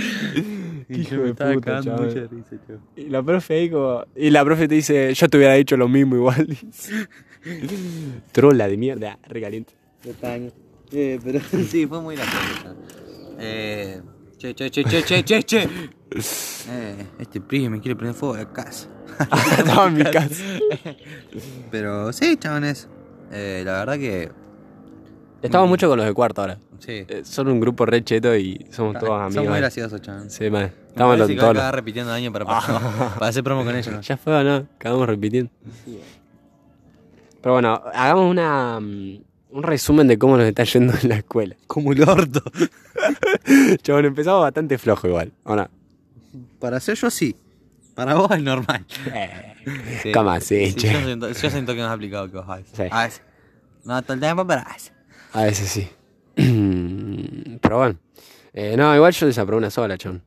Y 0.89 1.01
Hijo 1.01 1.11
yo 1.11 1.17
me 1.19 1.25
de 1.25 1.31
estaba 1.31 1.53
puta, 1.55 1.67
cagando 1.67 2.03
mucha 2.05 2.21
de 2.21 2.29
risa, 2.29 2.57
chaval. 2.67 2.81
Y 2.97 3.09
la 3.09 3.23
profe 3.23 3.55
ahí 3.55 3.71
como... 3.71 4.05
Y 4.15 4.31
la 4.31 4.45
profe 4.45 4.69
te 4.69 4.75
dice, 4.75 5.15
yo 5.15 5.29
te 5.29 5.37
hubiera 5.37 5.55
dicho 5.55 5.77
lo 5.77 5.89
mismo 5.89 6.17
igual. 6.17 6.47
Trola 8.33 8.69
de 8.69 8.77
mierda, 8.77 9.19
ah, 9.23 9.29
recaliente. 9.29 9.75
Eh, 10.93 11.19
pero 11.23 11.41
sí, 11.69 11.87
fue 11.87 12.01
muy 12.01 12.17
gracioso. 12.17 12.77
Eh, 13.39 14.01
Che, 14.39 14.53
che, 14.53 14.69
che, 14.69 14.83
che, 14.85 15.03
che, 15.03 15.23
che, 15.23 15.45
che. 15.45 15.69
Eh, 16.69 17.07
este 17.19 17.41
pibe 17.41 17.71
me 17.71 17.81
quiere 17.81 17.97
prender 17.97 18.15
fuego 18.15 18.35
a 18.35 18.39
la 18.39 18.53
casa. 18.53 18.87
Estaba 19.59 19.87
en 19.87 19.95
mi 19.95 20.05
casa. 20.05 20.45
Pero 21.71 22.13
sí, 22.13 22.37
chavales. 22.37 22.87
Eh, 23.33 23.63
la 23.65 23.85
verdad 23.85 23.99
que. 23.99 24.31
Estamos 25.43 25.69
mucho 25.69 25.89
con 25.89 25.99
los 25.99 26.07
de 26.07 26.15
cuarto 26.15 26.41
ahora. 26.41 26.59
Sí. 26.79 27.05
Eh, 27.09 27.23
son 27.25 27.49
un 27.49 27.61
grupo 27.61 27.87
re 27.87 28.03
cheto 28.03 28.35
y 28.37 28.67
somos 28.71 28.99
todos 28.99 29.13
amigos. 29.13 29.35
Son 29.35 29.45
muy 29.47 29.55
eh. 29.55 29.61
graciosos, 29.61 30.01
chavales. 30.01 30.33
Sí, 30.33 30.51
man. 30.51 30.73
Estamos 30.89 31.27
que 31.27 31.35
todos. 31.35 31.73
repitiendo 31.73 32.13
año 32.13 32.33
para, 32.33 32.45
para, 32.47 32.79
para 33.15 33.27
hacer 33.27 33.45
promo 33.45 33.65
con 33.65 33.75
ellos. 33.75 33.93
¿no? 33.93 34.01
Ya 34.01 34.17
fue 34.17 34.35
o 34.35 34.43
no, 34.43 34.67
acabamos 34.77 35.07
repitiendo. 35.07 35.51
Pero 37.43 37.53
bueno, 37.53 37.83
hagamos 37.95 38.31
una 38.31 38.81
mm, 38.81 39.19
un 39.51 39.63
resumen 39.63 40.07
de 40.09 40.19
cómo 40.19 40.37
nos 40.37 40.47
está 40.47 40.65
yendo 40.65 40.95
en 41.01 41.09
la 41.09 41.17
escuela. 41.17 41.57
Como 41.67 41.93
el 41.93 42.03
orto. 42.09 42.43
Chabón, 43.83 44.07
empezamos 44.07 44.43
bastante 44.43 44.79
flojo 44.79 45.09
igual. 45.09 45.33
¿O 45.45 45.55
no? 45.55 45.69
Para 46.59 46.81
ser 46.81 46.97
yo 46.97 47.11
sí. 47.11 47.37
Para 47.95 48.15
vos 48.15 48.31
es 48.33 48.43
normal. 48.43 48.85
Sí. 50.03 50.13
¿Cómo 50.13 50.31
así, 50.31 50.75
che? 50.75 50.93
Yo 50.93 51.01
siento, 51.01 51.33
yo 51.33 51.51
siento 51.51 51.73
que 51.73 51.81
no 51.81 51.87
has 51.87 51.95
aplicado 51.95 52.31
que 52.31 52.37
vos 52.37 52.47
haces. 52.49 52.69
Sí. 52.75 53.21
No 53.85 54.03
todo 54.03 54.15
el 54.15 54.21
tiempo, 54.21 54.47
pero 54.47 54.61
a 54.61 54.73
veces. 54.73 54.93
A 55.37 55.45
veces 55.45 55.69
sí. 55.69 55.87
Pero 57.61 57.77
bueno. 57.77 57.99
Eh, 58.55 58.75
no, 58.75 58.95
igual 58.95 59.13
yo 59.13 59.27
desaprobé 59.27 59.59
una 59.59 59.69
sola, 59.69 59.99
chon. 59.99 60.23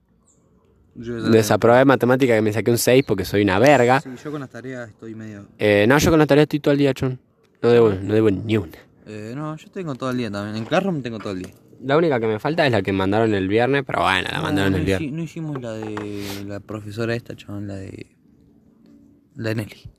Desaprobé 0.93 1.83
matemática 1.83 2.35
que 2.35 2.41
me 2.43 2.53
saqué 2.53 2.69
un 2.69 2.77
6 2.77 3.05
porque 3.07 3.25
soy 3.25 3.41
una 3.41 3.57
verga. 3.57 4.01
Sí, 4.01 4.09
yo 4.23 4.31
con 4.31 4.41
las 4.41 4.51
tareas 4.51 4.89
estoy 4.89 5.15
medio. 5.15 5.47
Eh, 5.57 5.85
no, 5.87 5.97
yo 5.97 6.11
con 6.11 6.19
la 6.19 6.27
tarea 6.27 6.43
estoy 6.43 6.59
todo 6.59 6.73
el 6.73 6.77
día, 6.77 6.93
chon. 6.93 7.19
No 7.63 7.69
debo, 7.69 7.89
no 7.89 8.13
debo 8.13 8.29
ni 8.29 8.57
una. 8.57 8.77
Eh, 9.07 9.33
no, 9.35 9.55
yo 9.57 9.71
tengo 9.71 9.95
todo 9.95 10.11
el 10.11 10.17
día 10.17 10.29
también. 10.29 10.57
En 10.57 10.65
Classroom 10.65 11.01
tengo 11.01 11.17
todo 11.17 11.33
el 11.33 11.41
día. 11.41 11.53
La 11.83 11.97
única 11.97 12.19
que 12.19 12.27
me 12.27 12.37
falta 12.37 12.67
es 12.67 12.71
la 12.71 12.83
que 12.83 12.93
mandaron 12.93 13.33
el 13.33 13.47
viernes, 13.47 13.85
pero 13.87 14.03
bueno, 14.03 14.27
la 14.31 14.41
mandaron 14.43 14.73
no, 14.73 14.77
el 14.77 14.85
viernes. 14.85 15.11
no 15.11 15.23
hicimos 15.23 15.59
la 15.59 15.71
de 15.71 16.43
la 16.45 16.59
profesora 16.59 17.15
esta, 17.15 17.35
chabón, 17.35 17.65
la 17.65 17.77
de. 17.77 18.15
La 19.35 19.49
de 19.49 19.55
Nelly. 19.55 19.89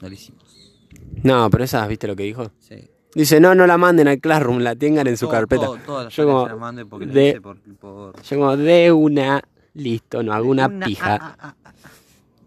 No 0.00 0.08
la 0.08 0.14
hicimos. 0.14 0.78
No, 1.22 1.50
pero 1.50 1.64
esa, 1.64 1.86
¿viste 1.86 2.06
lo 2.06 2.16
que 2.16 2.22
dijo? 2.22 2.50
Sí. 2.60 2.88
Dice, 3.14 3.40
no, 3.40 3.54
no 3.54 3.66
la 3.66 3.78
manden 3.78 4.06
al 4.08 4.18
Classroom, 4.20 4.58
la 4.58 4.76
tengan 4.76 5.06
en 5.06 5.16
su 5.16 5.26
Todo- 5.26 5.32
carpeta. 5.32 5.64
todo- 5.66 5.78
todas 5.86 6.04
las 6.04 6.14
Yo 6.16 6.26
como, 6.26 6.48
la 6.48 6.84
de- 7.06 7.28
hice 7.30 7.40
por. 7.40 7.58
por 7.80 8.22
yo 8.22 8.36
como, 8.38 8.56
de 8.56 8.92
una, 8.92 9.42
listo, 9.74 10.22
no 10.22 10.32
hago 10.32 10.50
una, 10.50 10.68
pija. 10.68 11.18
ah, 11.20 11.36
ah, 11.40 11.54
ah. 11.64 11.72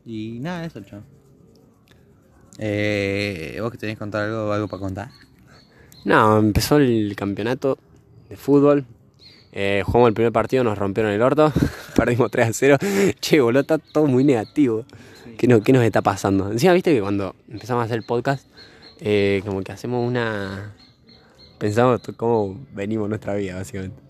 Y 0.05 0.39
nada, 0.39 0.65
eso, 0.65 0.79
chabón. 0.81 1.05
Eh, 2.57 3.57
¿Vos 3.61 3.71
que 3.71 3.77
tenés 3.77 3.95
que 3.95 3.99
contar 3.99 4.23
algo, 4.23 4.51
algo 4.51 4.67
para 4.67 4.79
contar? 4.79 5.09
No, 6.05 6.37
empezó 6.37 6.77
el 6.77 7.13
campeonato 7.15 7.77
de 8.29 8.35
fútbol. 8.37 8.85
Eh, 9.51 9.83
jugamos 9.85 10.09
el 10.09 10.13
primer 10.13 10.31
partido, 10.31 10.63
nos 10.63 10.77
rompieron 10.77 11.11
el 11.11 11.21
orto. 11.21 11.51
Perdimos 11.95 12.29
3 12.31 12.47
a 12.49 12.53
0. 12.53 12.77
Che, 13.19 13.39
boludo, 13.41 13.61
está 13.61 13.77
todo 13.77 14.05
muy 14.07 14.23
negativo. 14.23 14.85
¿Qué, 15.37 15.47
no- 15.47 15.61
qué 15.61 15.73
nos 15.73 15.83
está 15.83 16.01
pasando? 16.01 16.51
Encima, 16.51 16.73
viste 16.73 16.93
que 16.93 17.01
cuando 17.01 17.35
empezamos 17.49 17.81
a 17.81 17.85
hacer 17.85 17.97
el 17.97 18.03
podcast, 18.03 18.45
eh, 19.01 19.41
como 19.45 19.61
que 19.61 19.71
hacemos 19.73 20.07
una. 20.07 20.73
Pensamos 21.59 22.01
cómo 22.15 22.57
venimos 22.73 23.09
nuestra 23.09 23.35
vida, 23.35 23.55
básicamente. 23.55 24.01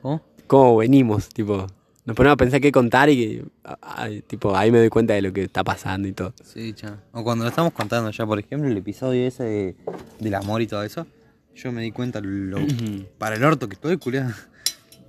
¿Cómo? 0.00 0.22
Cómo 0.46 0.76
venimos, 0.76 1.28
tipo. 1.30 1.66
Nos 2.06 2.14
ponemos 2.14 2.34
a 2.34 2.36
pensar 2.36 2.60
qué 2.60 2.70
contar 2.70 3.08
y 3.08 3.16
que, 3.16 4.22
tipo, 4.26 4.54
ahí 4.54 4.70
me 4.70 4.76
doy 4.78 4.90
cuenta 4.90 5.14
de 5.14 5.22
lo 5.22 5.32
que 5.32 5.42
está 5.44 5.64
pasando 5.64 6.06
y 6.06 6.12
todo. 6.12 6.34
Sí, 6.44 6.74
chabón. 6.74 7.00
O 7.12 7.24
cuando 7.24 7.44
lo 7.44 7.48
estamos 7.48 7.72
contando 7.72 8.10
ya, 8.10 8.26
por 8.26 8.38
ejemplo, 8.38 8.68
el 8.68 8.76
episodio 8.76 9.26
ese 9.26 9.42
de- 9.42 9.76
del 10.20 10.34
amor 10.34 10.60
y 10.60 10.66
todo 10.66 10.82
eso, 10.84 11.06
yo 11.54 11.72
me 11.72 11.80
di 11.82 11.92
cuenta 11.92 12.20
lo 12.22 12.58
para 13.18 13.36
el 13.36 13.44
orto 13.44 13.68
que 13.68 13.74
estoy, 13.74 13.96
culiado. 13.96 14.32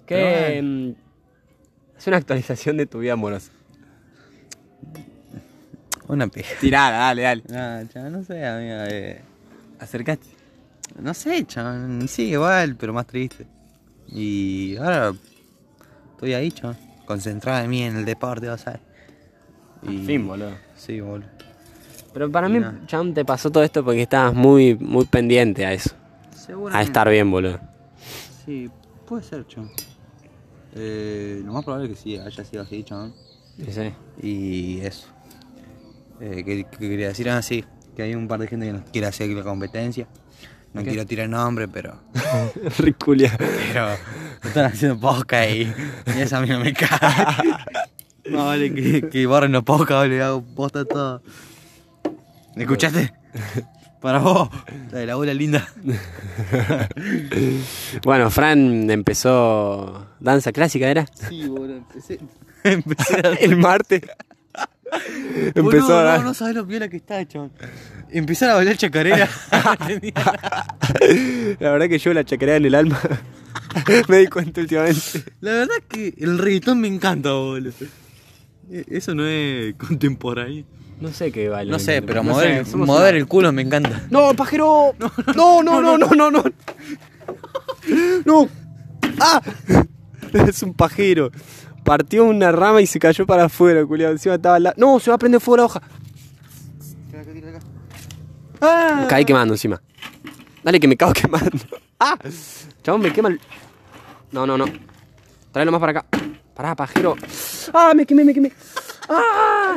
¿Qué? 0.05 0.61
mm, 0.63 1.97
Es 1.97 2.07
una 2.07 2.15
actualización 2.17 2.77
de 2.77 2.85
tu 2.85 2.99
vida 2.99 3.11
amorosa. 3.13 3.51
Una 6.07 6.27
pija. 6.27 6.55
Tirala, 6.61 6.97
dale, 6.97 7.21
dale. 7.23 7.43
Ah, 7.53 7.83
chaval, 7.91 8.11
no 8.11 8.23
sé, 8.23 8.45
amiga. 8.45 8.87
Eh, 8.89 9.21
Acercaste. 9.79 10.27
no 10.99 11.13
sé, 11.13 11.45
chaval. 11.45 12.07
Sí, 12.07 12.29
igual, 12.29 12.75
pero 12.75 12.93
más 12.93 13.07
triste. 13.07 13.45
Y 14.07 14.75
ahora 14.77 15.13
estoy 16.11 16.33
ahí, 16.33 16.51
chaval. 16.51 16.77
Concentrado 17.05 17.63
en 17.63 17.69
mí 17.69 17.83
en 17.83 17.97
el 17.97 18.05
deporte, 18.05 18.47
vas 18.47 18.65
a 18.67 18.71
ver. 18.71 18.79
Al 19.87 19.99
fin, 20.05 20.27
boludo. 20.27 20.51
Sí, 20.75 20.99
boludo. 21.01 21.27
Pero 22.13 22.31
para 22.31 22.47
Y 22.47 22.51
mí. 22.51 22.65
Chan, 22.87 23.13
te 23.13 23.25
pasó 23.25 23.51
todo 23.51 23.63
esto 23.63 23.83
porque 23.83 24.01
estabas 24.03 24.33
muy, 24.33 24.75
muy 24.75 25.05
pendiente 25.05 25.65
a 25.65 25.73
eso. 25.73 25.91
A 26.71 26.81
estar 26.81 27.09
bien, 27.09 27.29
boludo. 27.29 27.59
Sí, 28.45 28.69
puede 29.07 29.23
ser, 29.23 29.45
chaval. 29.47 29.69
Eh, 30.75 31.41
lo 31.45 31.53
más 31.53 31.63
probable 31.63 31.91
es 31.91 31.97
que 31.97 32.03
sí, 32.03 32.17
haya 32.17 32.43
sido 32.43 32.63
así, 32.63 32.83
chaval. 32.83 33.13
Sí. 33.69 33.93
Y 34.21 34.79
eso. 34.81 35.07
Eh, 36.21 36.43
que, 36.45 36.65
que 36.65 36.77
quería 36.89 37.07
decir 37.09 37.29
así, 37.29 37.65
que 37.95 38.03
hay 38.03 38.15
un 38.15 38.27
par 38.27 38.39
de 38.39 38.47
gente 38.47 38.67
que 38.67 38.73
nos 38.73 38.89
quiere 38.89 39.07
hacer 39.07 39.29
la 39.29 39.43
competencia. 39.43 40.07
No 40.73 40.83
quiero 40.83 41.05
tirar 41.05 41.29
nombre, 41.29 41.67
pero. 41.69 42.01
Riculia. 42.79 43.33
Pero. 43.37 43.87
Están 44.43 44.65
haciendo 44.65 44.99
podcast 44.99 45.49
y, 45.49 45.73
y 46.17 46.21
eso 46.21 46.37
a 46.37 46.41
mí 46.41 46.49
no 46.49 46.59
me 46.59 46.73
cae. 46.73 46.89
No 48.27 48.47
vale 48.47 48.73
que, 48.73 49.07
que 49.07 49.27
borren 49.27 49.51
los 49.51 49.63
podcasts, 49.63 49.93
vale, 49.97 50.19
hago 50.19 50.43
posta 50.43 50.83
todo. 50.83 51.21
¿Me 52.55 52.63
escuchaste? 52.63 53.13
Para 54.01 54.17
vos, 54.17 54.49
la 54.91 54.97
de 54.97 55.05
la 55.05 55.13
abuela 55.13 55.31
linda. 55.33 55.67
Bueno, 58.03 58.31
Fran 58.31 58.89
empezó 58.89 60.07
danza 60.19 60.51
clásica, 60.51 60.87
¿era? 60.87 61.05
Sí, 61.29 61.47
boludo, 61.47 61.77
empecé. 61.77 62.19
Empecé 62.63 63.15
a 63.15 63.29
El 63.33 63.57
martes. 63.57 64.01
empezó 65.55 65.63
Boludo, 65.63 65.99
a 66.09 66.17
no, 66.19 66.23
no 66.25 66.33
sabes 66.33 66.55
lo 66.55 66.65
piola 66.67 66.87
que 66.87 66.97
está, 66.97 67.25
chabón. 67.27 67.51
Empezar 68.11 68.51
a 68.51 68.55
bailar 68.55 68.77
chacarera. 68.77 69.27
La 71.59 71.71
verdad 71.71 71.87
que 71.89 71.99
yo 71.99 72.13
la 72.13 72.23
chacarera 72.23 72.57
en 72.57 72.65
el 72.65 72.75
alma. 72.75 72.99
me 74.07 74.17
di 74.19 74.27
cuenta 74.27 74.61
últimamente. 74.61 75.23
La 75.41 75.51
verdad 75.51 75.75
que 75.87 76.13
el 76.17 76.37
reggaetón 76.37 76.79
me 76.81 76.87
encanta, 76.87 77.31
boludo. 77.33 77.71
Eh, 78.71 78.85
Eso 78.89 79.13
no 79.15 79.25
es 79.25 79.75
contemporáneo. 79.75 80.65
No 80.99 81.11
sé 81.11 81.31
qué 81.31 81.49
baila. 81.49 81.71
No 81.73 81.79
sé, 81.79 82.01
pero 82.01 82.23
No 82.23 82.31
mover, 82.31 82.65
mover 82.75 83.13
una- 83.13 83.17
el 83.19 83.27
culo 83.27 83.51
me 83.51 83.61
encanta. 83.61 84.03
¡No, 84.09 84.33
pajero! 84.33 84.95
No, 85.35 85.61
no, 85.61 85.81
no, 85.81 85.97
no, 85.97 86.07
no, 86.15 86.31
no. 86.31 86.43
No. 88.25 88.49
¡Ah! 89.19 89.41
Es 90.33 90.63
un 90.63 90.73
pajero. 90.73 91.31
Partió 91.85 92.25
una 92.25 92.51
rama 92.51 92.81
y 92.81 92.87
se 92.87 92.97
cayó 92.97 93.27
para 93.27 93.45
afuera, 93.45 93.85
culiado. 93.85 94.11
Encima 94.11 94.35
estaba 94.35 94.59
la... 94.59 94.73
No, 94.75 94.99
se 94.99 95.11
va 95.11 95.15
a 95.15 95.17
prender 95.19 95.39
fuego 95.39 95.57
la 95.57 95.65
hoja. 95.65 95.81
Ah. 98.59 99.05
Caí 99.07 99.23
quemando 99.23 99.53
encima. 99.53 99.79
Dale 100.63 100.79
que 100.79 100.87
me 100.87 100.97
cago 100.97 101.13
quemando. 101.21 101.59
¡Ah! 101.99 102.17
Chabón, 102.83 103.01
me 103.01 103.13
quema 103.13 103.29
el... 103.29 103.39
No, 104.31 104.47
no, 104.47 104.57
no. 104.57 104.65
Tráelo 105.51 105.71
más 105.71 105.79
para 105.79 105.99
acá. 105.99 106.05
Pará, 106.55 106.75
pajero. 106.75 107.15
¡Ah, 107.71 107.93
me 107.95 108.03
quemé, 108.03 108.23
me 108.23 108.33
quemé! 108.33 108.51
¡Ah! 109.07 109.75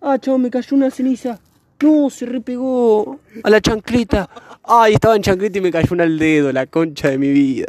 ¡Ah, 0.00 0.18
chabón, 0.20 0.42
me 0.42 0.50
cayó 0.50 0.76
una 0.76 0.90
ceniza! 0.90 1.40
No, 1.80 2.08
se 2.08 2.24
repegó 2.24 3.18
a 3.42 3.50
la 3.50 3.60
chancleta. 3.60 4.30
Ay, 4.62 4.94
estaba 4.94 5.16
en 5.16 5.22
chancleta 5.22 5.58
y 5.58 5.60
me 5.60 5.72
cayó 5.72 5.88
una 5.90 6.04
al 6.04 6.16
dedo, 6.16 6.52
la 6.52 6.66
concha 6.66 7.08
de 7.08 7.18
mi 7.18 7.32
vida. 7.32 7.66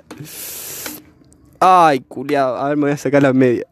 Ay, 1.65 2.01
culiado. 2.01 2.57
A 2.57 2.67
ver, 2.67 2.77
me 2.77 2.83
voy 2.83 2.91
a 2.91 2.97
sacar 2.97 3.23
la 3.23 3.31
media. 3.31 3.65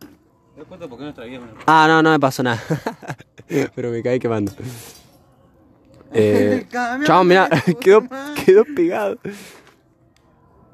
¿Te 0.00 0.58
das 0.60 0.66
cuenta 0.66 0.88
por 0.88 0.98
qué 0.98 1.04
vida 1.04 1.22
es 1.24 1.38
una 1.38 1.52
Ah, 1.66 1.86
no, 1.86 2.02
no 2.02 2.10
me 2.10 2.18
pasó 2.18 2.42
nada. 2.42 2.60
Pero 3.76 3.90
me 3.90 4.02
caí 4.02 4.18
quemando. 4.18 4.52
Eh, 6.14 6.66
mirá, 7.24 7.48
de 7.48 7.74
quedó, 7.80 8.02
quedó 8.44 8.64
pegado. 8.76 9.16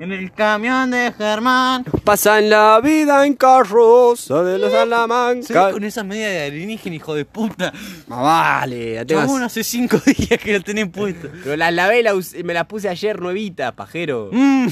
En 0.00 0.12
el 0.12 0.30
camión 0.30 0.92
de 0.92 1.12
Germán. 1.12 1.82
Pasan 2.04 2.48
la 2.48 2.80
vida 2.80 3.26
en 3.26 3.34
carroza 3.34 4.44
de 4.44 4.56
los 4.56 4.70
Se 4.70 4.76
Salamanca. 4.76 5.72
con 5.72 5.82
esa 5.82 6.04
media 6.04 6.28
de 6.28 6.42
alienígena, 6.46 6.94
hijo 6.94 7.14
de 7.16 7.24
puta. 7.24 7.72
Más 8.06 8.20
vale, 8.22 9.04
Chabón, 9.06 9.42
así. 9.42 9.61
hace 9.61 9.64
cinco 9.64 9.98
días 10.06 10.38
que 10.40 10.52
la 10.52 10.61
tenés 10.61 10.88
puesta. 10.88 11.28
Pero 11.42 11.56
la 11.56 11.72
lavé, 11.72 12.04
la 12.04 12.14
us- 12.14 12.37
me 12.44 12.54
la 12.54 12.68
puse 12.68 12.88
ayer 12.88 13.20
nuevita, 13.20 13.72
pajero. 13.72 14.30
Mmm, 14.32 14.68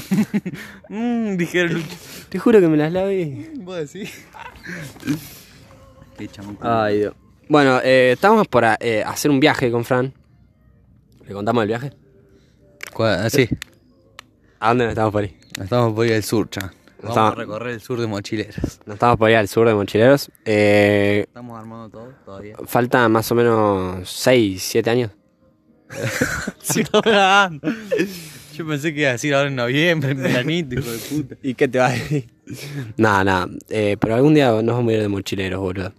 mmm, 0.87 1.35
dijeron 1.37 1.73
Lucho. 1.73 1.87
Te 2.29 2.39
juro 2.39 2.61
que 2.61 2.67
me 2.69 2.77
las 2.77 2.93
lavé. 2.93 3.51
¿Vos 3.55 3.75
decís? 3.91 4.13
Qué. 6.17 6.29
Ay, 6.61 6.99
Dios. 6.99 7.13
Bueno, 7.49 7.79
eh, 7.83 8.11
estamos 8.13 8.47
por 8.47 8.63
eh, 8.79 9.03
hacer 9.05 9.29
un 9.29 9.39
viaje 9.41 9.69
con 9.71 9.83
Fran. 9.83 10.13
¿Le 11.27 11.33
contamos 11.33 11.61
el 11.63 11.67
viaje? 11.67 11.91
¿Cuál? 12.93 13.29
Sí, 13.29 13.47
¿A 14.59 14.69
dónde 14.69 14.85
nos 14.85 14.91
estamos 14.91 15.11
por 15.11 15.23
ir? 15.23 15.35
estamos 15.61 15.93
por 15.93 16.05
ir 16.07 16.13
al 16.13 16.23
sur, 16.23 16.49
chabón. 16.49 16.71
Vamos 16.99 17.09
Estamos- 17.11 17.31
a 17.31 17.35
recorrer 17.35 17.73
el 17.75 17.81
sur 17.81 17.99
de 18.01 18.07
mochileros. 18.07 18.55
Nos 18.87 18.95
estamos 18.95 19.17
por 19.17 19.29
ir 19.29 19.35
al 19.35 19.47
sur 19.47 19.67
de 19.67 19.73
Mochileros. 19.75 20.31
Eh, 20.45 21.25
Estamos 21.27 21.59
armando 21.59 21.89
todo 21.89 22.11
todavía. 22.25 22.55
falta 22.65 23.07
más 23.07 23.31
o 23.31 23.35
menos 23.35 24.09
6, 24.09 24.63
7 24.63 24.89
años. 24.89 25.11
Sí, 26.61 26.81
estamos 26.81 27.03
grabando. 27.05 27.67
Yo 28.55 28.67
pensé 28.67 28.93
que 28.95 29.01
iba 29.01 29.09
a 29.09 29.13
decir 29.13 29.33
ahora 29.35 29.47
en 29.47 29.55
noviembre, 29.55 30.11
en 30.11 30.23
veranito, 30.23 30.73
hijo 30.79 30.91
de 30.91 30.97
puta. 30.97 31.35
¿Y 31.43 31.53
qué 31.53 31.67
te 31.67 31.77
va 31.77 31.87
a 31.87 31.91
decir? 31.91 32.27
Nada, 32.97 33.23
nada. 33.23 33.47
Eh, 33.69 33.95
pero 33.99 34.15
algún 34.15 34.33
día 34.33 34.47
nos 34.63 34.75
vamos 34.75 34.89
a 34.91 34.95
ir 34.95 35.01
de 35.01 35.07
mochileros, 35.07 35.59
boludo. 35.61 35.93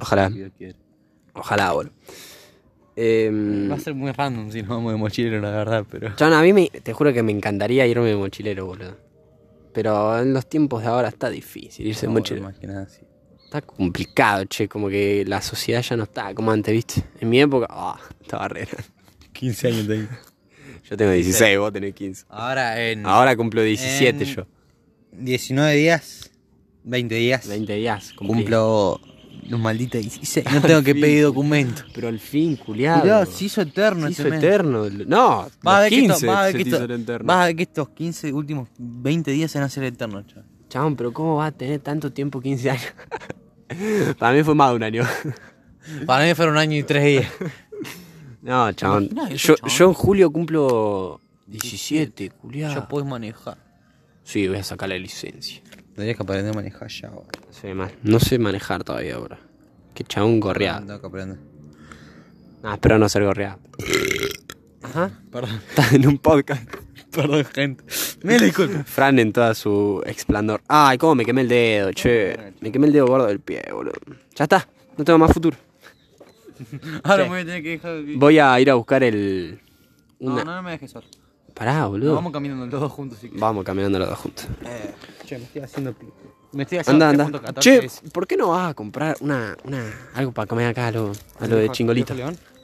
Ojalá. 0.00 0.30
Si 0.30 0.50
Dios. 0.58 0.74
Ojalá, 1.34 1.72
boludo. 1.72 1.92
Eh, 3.00 3.30
Va 3.70 3.76
a 3.76 3.78
ser 3.78 3.94
muy 3.94 4.10
random 4.10 4.50
si 4.50 4.60
nos 4.62 4.70
vamos 4.70 4.92
de 4.92 4.98
mochilero, 4.98 5.40
la 5.40 5.50
verdad, 5.50 5.84
pero. 5.88 6.14
Chabón, 6.16 6.34
a 6.34 6.42
mí 6.42 6.52
me, 6.52 6.68
te 6.68 6.92
juro 6.92 7.12
que 7.12 7.22
me 7.22 7.30
encantaría 7.30 7.86
irme 7.86 8.06
de 8.06 8.16
mochilero, 8.16 8.66
boludo. 8.66 8.96
Pero 9.72 10.18
en 10.20 10.32
los 10.32 10.48
tiempos 10.48 10.82
de 10.82 10.88
ahora 10.88 11.08
está 11.08 11.30
difícil 11.30 11.86
irse 11.86 12.06
de 12.06 12.12
mochilero. 12.12 12.46
Más 12.46 12.58
que 12.58 12.66
nada, 12.66 12.88
sí. 12.88 13.02
Está 13.44 13.62
complicado, 13.62 14.44
che. 14.46 14.68
Como 14.68 14.88
que 14.88 15.24
la 15.26 15.40
sociedad 15.40 15.80
ya 15.82 15.96
no 15.96 16.02
está 16.04 16.34
como 16.34 16.50
antes, 16.50 16.74
¿viste? 16.74 17.04
En 17.20 17.28
mi 17.28 17.40
época, 17.40 17.66
ah, 17.70 18.00
estaba 18.20 18.48
re 18.48 18.64
grande. 18.66 18.90
15 19.32 19.68
años 19.68 19.86
tengo. 19.86 20.08
Yo 20.90 20.96
tengo 20.96 21.12
16, 21.12 21.58
vos 21.58 21.72
tenés 21.72 21.94
15. 21.94 22.24
Ahora 22.30 22.82
en 22.82 23.06
Ahora 23.06 23.36
cumplo 23.36 23.62
17 23.62 24.24
En- 24.24 24.34
yo. 24.34 24.46
19 25.12 25.74
días, 25.76 26.30
20 26.84 27.14
días, 27.14 27.46
20 27.46 27.74
días. 27.74 28.12
cumplí. 28.14 28.36
cumplo 28.36 29.00
los 29.48 29.58
malditos 29.60 30.00
16. 30.00 30.46
No 30.52 30.60
tengo 30.60 30.82
que 30.82 30.94
pedir 30.94 31.24
documento. 31.24 31.82
Pero 31.94 32.08
al 32.08 32.18
fin, 32.18 32.56
culiado. 32.56 33.00
Cuidado, 33.00 33.26
se 33.26 33.44
hizo 33.46 33.60
eterno 33.62 34.06
Se 34.06 34.10
este 34.12 34.22
hizo 34.22 34.30
mes. 34.30 34.38
eterno. 34.44 34.84
No, 35.06 35.48
Vas 35.62 35.74
a, 35.76 35.80
ver 35.80 35.90
los 35.92 35.96
que 35.96 36.00
15 36.00 36.14
esto- 36.14 36.26
vas, 36.26 36.36
a 36.38 36.42
ver 36.44 36.52
que 36.52 36.58
te 36.58 36.62
esto- 36.70 36.76
hicieron 36.76 37.00
eternos. 37.02 37.26
vas 37.26 37.36
a 37.42 37.46
ver 37.46 37.56
que 37.56 37.62
estos 37.62 37.88
15 37.90 38.32
últimos 38.32 38.68
20 38.78 39.30
días 39.30 39.50
se 39.50 39.58
van 39.58 39.62
a 39.64 39.66
hacer 39.66 39.84
eternos, 39.84 40.26
chaval. 40.26 40.44
Chabón, 40.68 40.96
pero 40.96 41.12
¿cómo 41.12 41.36
va 41.36 41.46
a 41.46 41.52
tener 41.52 41.80
tanto 41.80 42.12
tiempo 42.12 42.40
15 42.40 42.70
años? 42.70 42.92
Para 44.18 44.36
mí 44.36 44.42
fue 44.42 44.54
más 44.54 44.70
de 44.70 44.76
un 44.76 44.82
año. 44.82 45.02
Para 46.06 46.24
mí 46.26 46.34
fueron 46.34 46.54
un 46.54 46.58
año 46.60 46.76
y 46.76 46.82
tres 46.82 47.04
días. 47.04 47.32
No, 48.42 48.70
chabón. 48.72 49.08
Yo, 49.34 49.54
yo 49.66 49.84
en 49.88 49.92
julio 49.94 50.30
cumplo 50.30 51.20
17, 51.46 52.30
culiado. 52.30 52.74
Ya 52.74 52.88
podés 52.88 53.06
manejar. 53.08 53.58
Sí, 54.22 54.46
voy 54.46 54.58
a 54.58 54.62
sacar 54.64 54.90
la 54.90 54.98
licencia. 54.98 55.62
Tendrías 55.98 56.16
que 56.16 56.22
aprender 56.22 56.52
a 56.52 56.54
manejar 56.54 56.86
ya 56.86 57.10
mal. 57.74 57.90
No 58.04 58.20
sé 58.20 58.38
manejar 58.38 58.84
todavía 58.84 59.16
ahora. 59.16 59.40
Que 59.96 60.04
chabón 60.04 60.38
gorreado. 60.38 60.86
Tengo 60.86 61.00
que 61.00 61.06
aprender. 61.08 61.38
Ah, 62.62 62.74
espero 62.74 63.00
no 63.00 63.08
ser 63.08 63.24
gorreado. 63.24 63.58
Ajá. 64.80 65.10
Perdón, 65.32 65.60
Estás 65.68 65.92
en 65.94 66.06
un 66.06 66.18
podcast. 66.18 66.62
perdón, 67.10 67.44
gente. 67.46 67.82
Me 68.22 68.38
disculpo. 68.38 68.84
Fran 68.84 69.18
en 69.18 69.32
toda 69.32 69.56
su 69.56 70.00
esplendor. 70.06 70.62
Ay, 70.68 70.98
cómo 70.98 71.16
me 71.16 71.24
quemé 71.24 71.40
el 71.40 71.48
dedo, 71.48 71.92
che. 71.92 72.52
Me 72.60 72.70
quemé 72.70 72.86
el 72.86 72.92
dedo 72.92 73.08
gordo 73.08 73.26
del 73.26 73.40
pie, 73.40 73.64
boludo. 73.72 73.94
Ya 74.36 74.44
está, 74.44 74.68
no 74.96 75.04
tengo 75.04 75.18
más 75.18 75.32
futuro. 75.32 75.56
Ahora 77.02 77.24
Sí. 77.24 77.28
me 77.30 77.34
voy 77.34 77.40
a 77.40 77.44
tener 77.44 77.62
que 77.64 77.70
dejar. 77.70 78.02
Voy 78.14 78.38
a 78.38 78.60
ir 78.60 78.70
a 78.70 78.74
buscar 78.74 79.02
el. 79.02 79.60
No, 80.20 80.34
Una... 80.34 80.44
no, 80.44 80.54
no 80.54 80.62
me 80.62 80.70
dejes 80.70 80.92
solo. 80.92 81.08
Pará, 81.58 81.86
boludo. 81.86 82.14
vamos 82.14 82.32
caminando 82.32 82.66
los 82.66 82.80
dos 82.80 82.92
juntos 82.92 83.18
si. 83.20 83.28
Vamos 83.34 83.64
caminando 83.64 83.98
los 83.98 84.08
dos 84.08 84.18
juntos. 84.18 84.46
Eh, 84.64 84.94
che, 85.26 85.38
me 85.38 85.44
estoy 85.44 85.62
haciendo. 85.62 85.94
Me 86.52 86.62
estoy 86.62 86.78
haciendo. 86.78 87.04
Anda, 87.04 87.24
anda. 87.24 87.40
3.14 87.42 87.60
Che, 87.60 87.90
¿por 88.12 88.26
qué 88.26 88.36
no 88.36 88.48
vas 88.50 88.70
a 88.70 88.74
comprar 88.74 89.16
una, 89.20 89.56
una 89.64 89.82
algo 90.14 90.32
para 90.32 90.46
comer 90.46 90.68
acá 90.68 90.86
a 90.86 90.92
lo, 90.92 91.12
a 91.40 91.46
lo 91.46 91.56
de 91.56 91.62
¿Viejo- 91.62 91.74
chingolito? 91.74 92.14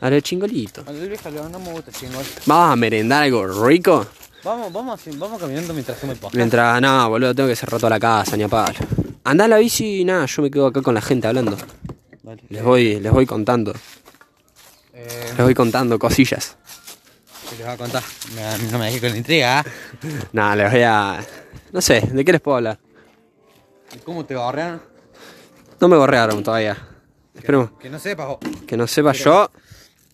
A 0.00 0.08
lo 0.10 0.14
de 0.14 0.22
chingolito. 0.22 0.84
Al 0.86 1.08
viejo 1.08 1.30
León 1.30 1.50
no 1.52 1.58
me 1.58 1.72
gusta 1.72 1.90
chingol. 1.90 2.24
¿Vamos 2.46 2.72
a 2.72 2.76
merendar 2.76 3.24
algo 3.24 3.46
rico? 3.66 4.06
Vamos, 4.44 4.72
vamos, 4.72 5.00
vamos 5.18 5.40
caminando 5.40 5.72
mientras 5.72 5.96
hacemos 5.96 6.14
el 6.14 6.20
podcast. 6.20 6.36
Mientras, 6.36 6.80
no, 6.80 7.08
boludo, 7.08 7.34
tengo 7.34 7.48
que 7.48 7.56
cerrar 7.56 7.80
toda 7.80 7.90
la 7.90 8.00
casa, 8.00 8.36
ni 8.36 8.42
a 8.42 8.48
palo. 8.48 8.78
Andá 9.24 9.46
a 9.46 9.48
la 9.48 9.56
bici 9.58 10.00
y 10.02 10.04
nada, 10.04 10.26
yo 10.26 10.42
me 10.42 10.50
quedo 10.50 10.66
acá 10.66 10.82
con 10.82 10.94
la 10.94 11.00
gente 11.00 11.26
hablando. 11.26 11.56
Les 12.50 12.62
voy, 12.62 13.00
les 13.00 13.10
voy 13.12 13.26
contando. 13.26 13.72
Eh, 14.92 15.24
Les 15.36 15.38
voy 15.44 15.54
contando 15.54 15.98
cosillas. 15.98 16.56
¿Qué 17.56 17.58
les 17.58 17.66
voy 17.66 17.74
a 17.74 17.76
contar? 17.76 18.02
Me- 18.34 18.70
no 18.72 18.78
me 18.78 18.86
dejé 18.86 19.00
con 19.00 19.10
la 19.10 19.16
intriga. 19.16 19.60
¿ah? 19.60 19.64
Nada, 20.32 20.56
les 20.56 20.72
voy 20.72 20.82
a. 20.82 21.24
No 21.72 21.80
sé, 21.80 22.00
¿de 22.00 22.24
qué 22.24 22.32
les 22.32 22.40
puedo 22.40 22.56
hablar? 22.56 22.78
¿Cómo 24.04 24.24
te 24.24 24.34
barrean? 24.34 24.80
No 25.80 25.88
me 25.88 25.96
gorrearon 25.96 26.42
todavía. 26.42 26.76
Esperemos 27.34 27.72
Que 27.80 27.90
no 27.90 27.98
sepas 27.98 28.26
vos. 28.28 28.38
que 28.66 28.76
no 28.76 28.86
sepa 28.86 29.12
yo. 29.12 29.50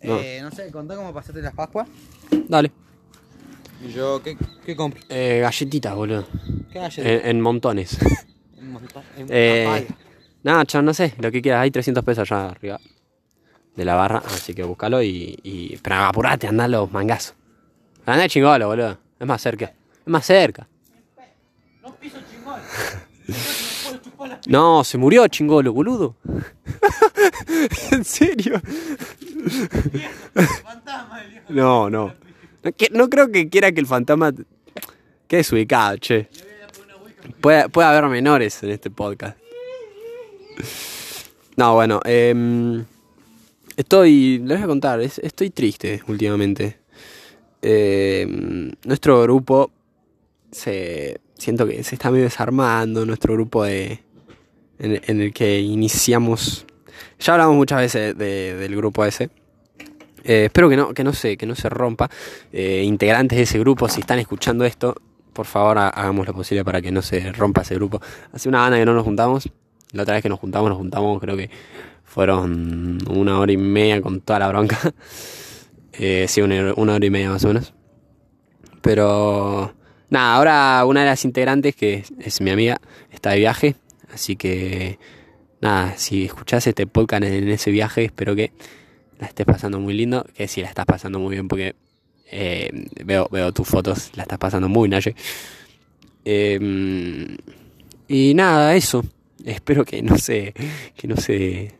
No. 0.02 0.18
Eh, 0.18 0.40
no 0.42 0.50
sé, 0.50 0.70
contá 0.70 0.96
cómo 0.96 1.12
pasaste 1.12 1.40
las 1.42 1.54
Pascuas. 1.54 1.86
Dale. 2.48 2.72
Y 3.82 3.92
yo, 3.92 4.22
¿qué, 4.22 4.36
qué 4.64 4.76
compro? 4.76 5.00
Eh, 5.08 5.40
galletitas, 5.42 5.94
boludo. 5.94 6.26
¿Qué 6.72 6.78
hay 6.78 6.90
En, 6.96 7.26
en 7.28 7.40
montones. 7.40 7.98
Un 8.58 8.72
montón. 8.72 9.02
En 9.16 9.26
Eh, 9.30 9.86
nada, 10.42 10.64
no 10.82 10.94
sé, 10.94 11.14
lo 11.18 11.30
que 11.30 11.40
quieras. 11.42 11.62
Hay 11.62 11.70
300 11.70 12.04
pesos 12.04 12.30
allá 12.30 12.48
arriba 12.50 12.78
de 13.76 13.84
la 13.84 13.94
barra, 13.94 14.22
así 14.26 14.54
que 14.54 14.62
búscalo 14.62 15.02
y. 15.02 15.38
y... 15.42 15.76
Pero 15.78 15.96
apurate, 15.96 16.46
andá 16.48 16.68
los 16.68 16.90
mangazos. 16.92 17.34
Andá 18.06 18.28
chingolo, 18.28 18.66
boludo. 18.66 18.98
Es 19.18 19.26
más 19.26 19.40
cerca. 19.40 19.66
Es 19.66 20.06
más 20.06 20.24
cerca. 20.26 20.68
No 24.46 24.84
se 24.84 24.98
murió 24.98 25.26
chingolo, 25.28 25.72
boludo. 25.72 26.16
¿En 27.90 28.04
serio? 28.04 28.60
No, 31.48 31.88
no. 31.88 32.14
No, 32.62 32.70
no 32.92 33.10
creo 33.10 33.30
que 33.30 33.48
quiera 33.48 33.72
que 33.72 33.80
el 33.80 33.86
fantasma 33.86 34.32
quede 34.32 35.38
desubicado, 35.38 35.96
che. 35.96 36.28
Puede, 37.40 37.68
puede 37.68 37.88
haber 37.88 38.06
menores 38.08 38.62
en 38.62 38.70
este 38.70 38.90
podcast. 38.90 39.38
No, 41.56 41.74
bueno, 41.74 42.00
em, 42.04 42.84
estoy, 43.80 44.38
les 44.38 44.58
voy 44.58 44.64
a 44.64 44.66
contar, 44.66 45.00
es- 45.00 45.18
estoy 45.18 45.50
triste 45.50 46.02
últimamente. 46.08 46.78
Em, 47.62 48.72
nuestro 48.84 49.22
grupo 49.22 49.70
se, 50.50 51.20
siento 51.34 51.66
que 51.66 51.82
se 51.84 51.94
está 51.94 52.10
medio 52.10 52.24
desarmando, 52.24 53.04
nuestro 53.04 53.34
grupo 53.34 53.64
de, 53.64 54.00
en, 54.78 55.20
el 55.20 55.32
que 55.32 55.60
iniciamos, 55.60 56.64
ya 57.18 57.34
hablamos 57.34 57.56
muchas 57.56 57.80
veces 57.80 58.16
de- 58.16 58.54
del 58.56 58.76
grupo 58.76 59.04
ese. 59.04 59.30
Eh, 60.24 60.44
espero 60.46 60.68
que 60.68 60.76
no, 60.76 60.92
que 60.94 61.04
no 61.04 61.12
se, 61.12 61.36
que 61.36 61.46
no 61.46 61.54
se 61.54 61.68
rompa. 61.68 62.10
Eh, 62.52 62.82
integrantes 62.84 63.36
de 63.36 63.42
ese 63.44 63.58
grupo, 63.58 63.88
si 63.88 64.00
están 64.00 64.18
escuchando 64.18 64.64
esto, 64.64 64.94
por 65.32 65.46
favor 65.46 65.78
ha- 65.78 65.88
hagamos 65.88 66.26
lo 66.26 66.34
posible 66.34 66.64
para 66.64 66.80
que 66.82 66.90
no 66.92 67.02
se 67.02 67.32
rompa 67.32 67.62
ese 67.62 67.74
grupo. 67.74 68.00
Hace 68.32 68.48
una 68.48 68.60
gana 68.60 68.78
que 68.78 68.84
no 68.86 68.94
nos 68.94 69.04
juntamos. 69.04 69.48
La 69.92 70.02
otra 70.02 70.14
vez 70.14 70.22
que 70.22 70.28
nos 70.28 70.38
juntamos, 70.38 70.68
nos 70.70 70.78
juntamos, 70.78 71.20
creo 71.20 71.36
que 71.36 71.50
fueron 72.10 72.98
una 73.08 73.38
hora 73.38 73.52
y 73.52 73.56
media 73.56 74.02
con 74.02 74.20
toda 74.20 74.40
la 74.40 74.48
bronca. 74.48 74.78
Eh, 76.02 76.26
sí, 76.28 76.40
una, 76.40 76.72
hora 76.72 77.04
y 77.04 77.10
media 77.10 77.28
más 77.28 77.44
o 77.44 77.48
menos. 77.48 77.74
Pero 78.80 79.74
nada, 80.08 80.34
ahora 80.34 80.84
una 80.86 81.00
de 81.00 81.06
las 81.06 81.26
integrantes, 81.26 81.76
que 81.76 82.04
es, 82.20 82.40
mi 82.40 82.50
amiga, 82.50 82.80
está 83.10 83.32
de 83.32 83.40
viaje. 83.40 83.74
Así 84.14 84.36
que 84.36 84.98
nada, 85.60 85.98
si 85.98 86.24
escuchás 86.24 86.66
este 86.66 86.86
podcast 86.86 87.24
en 87.24 87.50
ese 87.50 87.70
viaje, 87.70 88.04
espero 88.04 88.34
que 88.34 88.52
la 89.18 89.26
estés 89.26 89.44
pasando 89.44 89.78
muy 89.78 89.92
lindo, 89.92 90.24
que 90.32 90.48
sí 90.48 90.62
la 90.62 90.68
estás 90.68 90.86
pasando 90.86 91.18
muy 91.18 91.32
bien 91.34 91.48
porque 91.48 91.74
eh, 92.30 92.86
veo, 93.04 93.28
veo 93.30 93.52
tus 93.52 93.68
fotos, 93.68 94.12
la 94.14 94.22
estás 94.22 94.38
pasando 94.38 94.70
muy 94.70 94.88
naye. 94.88 95.14
Eh, 96.24 97.36
y 98.08 98.32
nada, 98.32 98.74
eso. 98.74 99.04
Espero 99.44 99.84
que 99.84 100.02
no 100.02 100.16
se, 100.16 100.54
que 100.96 101.08
no 101.08 101.16
se, 101.16 101.74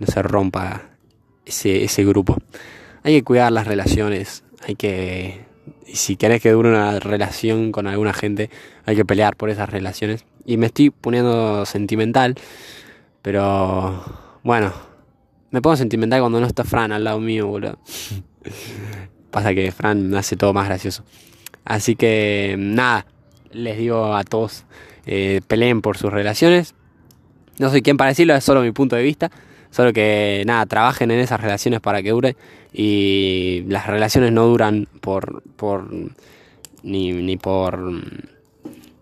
no 0.00 0.06
se 0.06 0.22
rompa 0.22 0.82
ese, 1.46 1.84
ese 1.84 2.04
grupo. 2.04 2.36
Hay 3.04 3.14
que 3.14 3.22
cuidar 3.22 3.52
las 3.52 3.66
relaciones, 3.66 4.42
hay 4.66 4.74
que, 4.74 5.44
y 5.86 5.96
si 5.96 6.16
querés 6.16 6.42
que 6.42 6.50
dure 6.50 6.68
una 6.68 6.98
relación 6.98 7.72
con 7.72 7.86
alguna 7.86 8.12
gente, 8.12 8.50
hay 8.86 8.96
que 8.96 9.04
pelear 9.04 9.36
por 9.36 9.50
esas 9.50 9.68
relaciones. 9.68 10.24
Y 10.44 10.56
me 10.56 10.66
estoy 10.66 10.90
poniendo 10.90 11.64
sentimental, 11.66 12.34
pero 13.22 14.02
bueno, 14.42 14.72
me 15.50 15.60
pongo 15.60 15.76
sentimental 15.76 16.20
cuando 16.20 16.40
no 16.40 16.46
está 16.46 16.64
Fran 16.64 16.92
al 16.92 17.04
lado 17.04 17.20
mío, 17.20 17.46
boludo. 17.46 17.78
Pasa 19.30 19.54
que 19.54 19.70
Fran 19.72 20.14
hace 20.14 20.36
todo 20.36 20.52
más 20.52 20.66
gracioso. 20.66 21.04
Así 21.64 21.94
que 21.94 22.56
nada, 22.58 23.06
les 23.52 23.78
digo 23.78 24.14
a 24.14 24.24
todos, 24.24 24.64
eh, 25.06 25.40
peleen 25.46 25.82
por 25.82 25.98
sus 25.98 26.12
relaciones. 26.12 26.74
No 27.58 27.68
soy 27.70 27.82
quien 27.82 27.96
para 27.96 28.08
decirlo, 28.10 28.34
es 28.34 28.44
solo 28.44 28.62
mi 28.62 28.72
punto 28.72 28.96
de 28.96 29.02
vista. 29.02 29.30
Solo 29.70 29.92
que 29.92 30.42
nada, 30.46 30.66
trabajen 30.66 31.10
en 31.10 31.20
esas 31.20 31.40
relaciones 31.40 31.80
para 31.80 32.02
que 32.02 32.10
dure. 32.10 32.36
Y 32.72 33.64
las 33.68 33.86
relaciones 33.86 34.32
no 34.32 34.46
duran 34.46 34.88
por. 35.00 35.42
por 35.56 35.88
ni, 36.82 37.12
ni 37.12 37.36
por. 37.36 37.78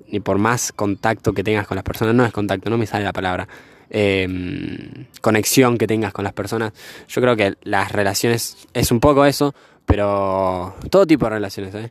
ni 0.09 0.20
por 0.20 0.38
más 0.38 0.72
contacto 0.72 1.33
que 1.33 1.44
tengas 1.44 1.66
con 1.66 1.76
las 1.76 1.85
personas. 1.85 2.14
No 2.14 2.24
es 2.24 2.33
contacto, 2.33 2.70
no 2.70 2.78
me 2.78 2.87
sale 2.87 3.04
la 3.04 3.12
palabra. 3.12 3.48
Eh, 3.90 5.07
conexión 5.22 5.78
que 5.78 5.87
tengas 5.87 6.12
con 6.12 6.24
las 6.24 6.35
personas. 6.35 6.72
Yo 7.09 7.22
creo 7.22 7.37
que 7.37 7.54
las 7.62 7.92
relaciones 7.92 8.68
es 8.74 8.90
un 8.90 9.00
poco 9.00 9.24
eso, 9.24 9.54
pero 9.87 10.74
todo 10.90 11.07
tipo 11.07 11.24
de 11.26 11.31
relaciones, 11.31 11.74
¿eh? 11.74 11.90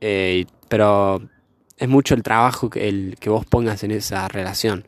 Eh, 0.00 0.46
pero 0.68 1.20
es 1.76 1.88
mucho 1.88 2.14
el 2.14 2.22
trabajo 2.22 2.70
que, 2.70 2.88
el, 2.88 3.16
que 3.18 3.30
vos 3.30 3.44
pongas 3.44 3.82
en 3.82 3.90
esa 3.90 4.28
relación. 4.28 4.84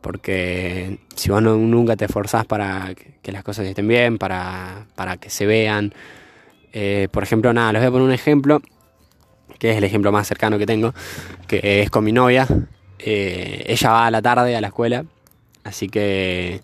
Porque 0.00 0.98
si 1.14 1.30
vos 1.30 1.42
nunca 1.42 1.96
te 1.96 2.06
esforzás 2.06 2.46
para 2.46 2.94
que, 2.94 3.32
las 3.32 3.44
cosas 3.44 3.66
estén 3.66 3.86
bien, 3.86 4.18
para, 4.18 4.86
para 4.94 5.18
que 5.18 5.30
se 5.30 5.46
vean. 5.46 5.92
eh, 6.72 7.08
por 7.10 7.22
ejemplo, 7.22 7.52
nada, 7.52 7.72
les 7.72 7.82
voy 7.82 7.88
a 7.88 7.90
poner 7.90 8.06
un 8.06 8.12
ejemplo 8.14 8.62
que 9.60 9.70
es 9.70 9.76
el 9.76 9.84
ejemplo 9.84 10.10
más 10.10 10.26
cercano 10.26 10.58
que 10.58 10.66
tengo, 10.66 10.94
que 11.46 11.82
es 11.82 11.90
con 11.90 12.02
mi 12.02 12.12
novia. 12.12 12.48
Eh, 12.98 13.64
ella 13.66 13.90
va 13.90 14.06
a 14.06 14.10
la 14.10 14.22
tarde 14.22 14.56
a 14.56 14.60
la 14.60 14.68
escuela, 14.68 15.04
así 15.64 15.88
que 15.88 16.62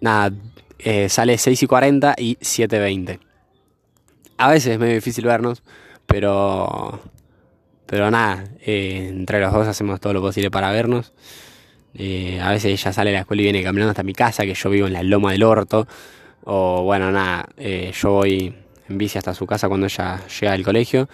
nada, 0.00 0.32
eh, 0.80 1.08
sale 1.08 1.38
6 1.38 1.62
y 1.62 1.66
40 1.66 2.16
y 2.18 2.36
7 2.40 2.76
y 2.76 2.80
20. 2.80 3.20
A 4.38 4.50
veces 4.50 4.72
es 4.72 4.78
medio 4.78 4.94
difícil 4.94 5.24
vernos, 5.24 5.62
pero, 6.06 7.00
pero 7.86 8.10
nada, 8.10 8.44
entre 8.60 9.40
los 9.40 9.52
dos 9.52 9.68
hacemos 9.68 10.00
todo 10.00 10.12
lo 10.12 10.20
posible 10.20 10.50
para 10.50 10.72
vernos. 10.72 11.12
A 11.96 12.50
veces 12.50 12.66
ella 12.66 12.92
sale 12.92 13.10
de 13.10 13.14
la 13.14 13.20
escuela 13.20 13.42
y 13.42 13.44
viene 13.44 13.62
caminando 13.62 13.90
hasta 13.90 14.02
mi 14.02 14.14
casa, 14.14 14.44
que 14.44 14.54
yo 14.54 14.70
vivo 14.70 14.86
en 14.86 14.92
la 14.92 15.02
loma 15.02 15.32
del 15.32 15.42
orto. 15.42 15.86
O 16.44 16.82
bueno, 16.82 17.10
nada, 17.10 17.48
yo 17.58 18.10
voy 18.10 18.54
en 18.88 18.98
bici 18.98 19.18
hasta 19.18 19.34
su 19.34 19.46
casa 19.46 19.68
cuando 19.68 19.86
ella 19.86 20.20
llega 20.40 20.52
del 20.52 20.64
colegio. 20.64 21.08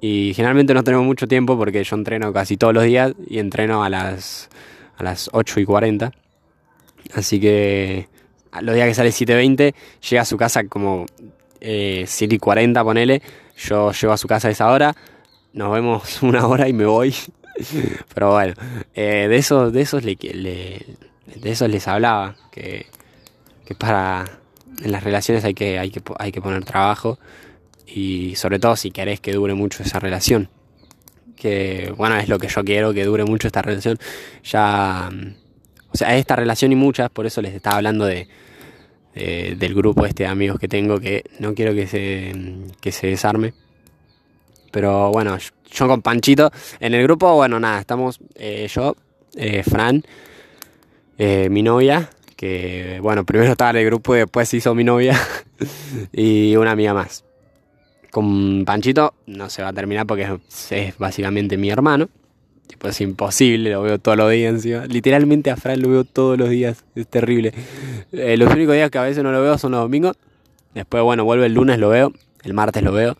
Y 0.00 0.32
generalmente 0.34 0.74
no 0.74 0.84
tenemos 0.84 1.04
mucho 1.06 1.26
tiempo 1.26 1.56
porque 1.56 1.82
yo 1.82 1.96
entreno 1.96 2.32
casi 2.32 2.56
todos 2.56 2.72
los 2.72 2.84
días 2.84 3.14
y 3.26 3.38
entreno 3.38 3.82
a 3.82 3.90
las, 3.90 4.48
a 4.96 5.02
las 5.02 5.28
8 5.32 5.60
y 5.60 5.64
40. 5.64 6.12
Así 7.14 7.40
que 7.40 8.08
los 8.60 8.74
días 8.74 8.88
que 8.88 8.94
sale 8.94 9.10
7.20, 9.10 9.74
llega 10.08 10.22
a 10.22 10.24
su 10.24 10.36
casa 10.36 10.64
como 10.68 11.06
eh, 11.60 12.04
7 12.06 12.34
y 12.34 12.38
40, 12.38 12.84
ponele. 12.84 13.22
Yo 13.56 13.92
llego 13.92 14.12
a 14.12 14.16
su 14.16 14.28
casa 14.28 14.48
a 14.48 14.50
esa 14.52 14.70
hora, 14.70 14.94
nos 15.52 15.72
vemos 15.72 16.22
una 16.22 16.46
hora 16.46 16.68
y 16.68 16.72
me 16.72 16.86
voy. 16.86 17.14
Pero 18.14 18.32
bueno, 18.32 18.54
eh, 18.94 19.26
de, 19.28 19.36
esos, 19.36 19.72
de, 19.72 19.82
esos 19.82 20.04
le, 20.04 20.16
de 20.16 21.50
esos 21.50 21.68
les 21.68 21.86
hablaba, 21.88 22.36
que, 22.50 22.86
que 23.64 23.74
para 23.74 24.24
en 24.82 24.92
las 24.92 25.02
relaciones 25.02 25.44
hay 25.44 25.54
que, 25.54 25.78
hay 25.78 25.90
que, 25.90 26.00
hay 26.18 26.32
que 26.32 26.40
poner 26.40 26.64
trabajo 26.64 27.18
y 27.86 28.34
sobre 28.36 28.58
todo 28.58 28.76
si 28.76 28.90
querés 28.90 29.20
que 29.20 29.32
dure 29.32 29.54
mucho 29.54 29.82
esa 29.82 29.98
relación. 29.98 30.48
Que 31.36 31.92
bueno, 31.96 32.16
es 32.16 32.28
lo 32.28 32.38
que 32.38 32.48
yo 32.48 32.64
quiero, 32.64 32.92
que 32.92 33.04
dure 33.04 33.24
mucho 33.24 33.46
esta 33.46 33.62
relación. 33.62 33.98
Ya, 34.44 35.08
o 35.90 35.96
sea, 35.96 36.16
esta 36.16 36.36
relación 36.36 36.72
y 36.72 36.76
muchas, 36.76 37.10
por 37.10 37.26
eso 37.26 37.40
les 37.42 37.54
estaba 37.54 37.76
hablando 37.76 38.04
de, 38.04 38.28
del 39.14 39.74
grupo 39.74 40.06
este 40.06 40.24
de 40.24 40.28
amigos 40.28 40.58
que 40.58 40.68
tengo, 40.68 41.00
que 41.00 41.24
no 41.38 41.54
quiero 41.54 41.74
que 41.74 41.86
se, 41.86 42.32
que 42.80 42.92
se 42.92 43.08
desarme. 43.08 43.54
Pero 44.70 45.10
bueno, 45.10 45.36
yo 45.70 45.88
con 45.88 46.02
Panchito, 46.02 46.50
en 46.80 46.94
el 46.94 47.02
grupo, 47.02 47.34
bueno, 47.34 47.60
nada, 47.60 47.80
estamos 47.80 48.20
eh, 48.34 48.68
yo, 48.72 48.96
eh, 49.36 49.62
Fran, 49.62 50.02
eh, 51.16 51.48
mi 51.50 51.62
novia, 51.62 52.10
que 52.36 52.98
bueno, 53.02 53.24
primero 53.24 53.50
estaba 53.50 53.70
en 53.70 53.76
el 53.76 53.86
grupo 53.86 54.14
y 54.14 54.20
después 54.20 54.48
se 54.48 54.58
hizo 54.58 54.74
mi 54.74 54.84
novia 54.84 55.18
y 56.12 56.56
una 56.56 56.72
amiga 56.72 56.94
más. 56.94 57.24
Con 58.10 58.64
Panchito 58.64 59.14
no 59.26 59.50
se 59.50 59.62
va 59.62 59.68
a 59.68 59.72
terminar 59.72 60.06
porque 60.06 60.38
es, 60.70 60.98
básicamente 60.98 61.56
mi 61.56 61.70
hermano. 61.70 62.08
Tipo, 62.66 62.88
es 62.88 63.00
imposible, 63.00 63.70
lo 63.70 63.82
veo 63.82 63.98
todos 63.98 64.18
los 64.18 64.30
días 64.30 64.52
encima. 64.52 64.84
Literalmente 64.86 65.50
a 65.50 65.56
Fran 65.56 65.80
lo 65.80 65.88
veo 65.88 66.04
todos 66.04 66.38
los 66.38 66.50
días, 66.50 66.84
es 66.94 67.08
terrible. 67.08 67.54
Los 68.12 68.52
únicos 68.52 68.74
días 68.74 68.90
que 68.90 68.98
a 68.98 69.02
veces 69.02 69.22
no 69.24 69.32
lo 69.32 69.40
veo 69.40 69.56
son 69.56 69.72
los 69.72 69.80
domingos. 69.80 70.16
Después, 70.74 71.02
bueno, 71.02 71.24
vuelve 71.24 71.46
el 71.46 71.54
lunes, 71.54 71.78
lo 71.78 71.88
veo. 71.88 72.12
El 72.42 72.52
martes 72.52 72.82
lo 72.82 72.92
veo. 72.92 73.16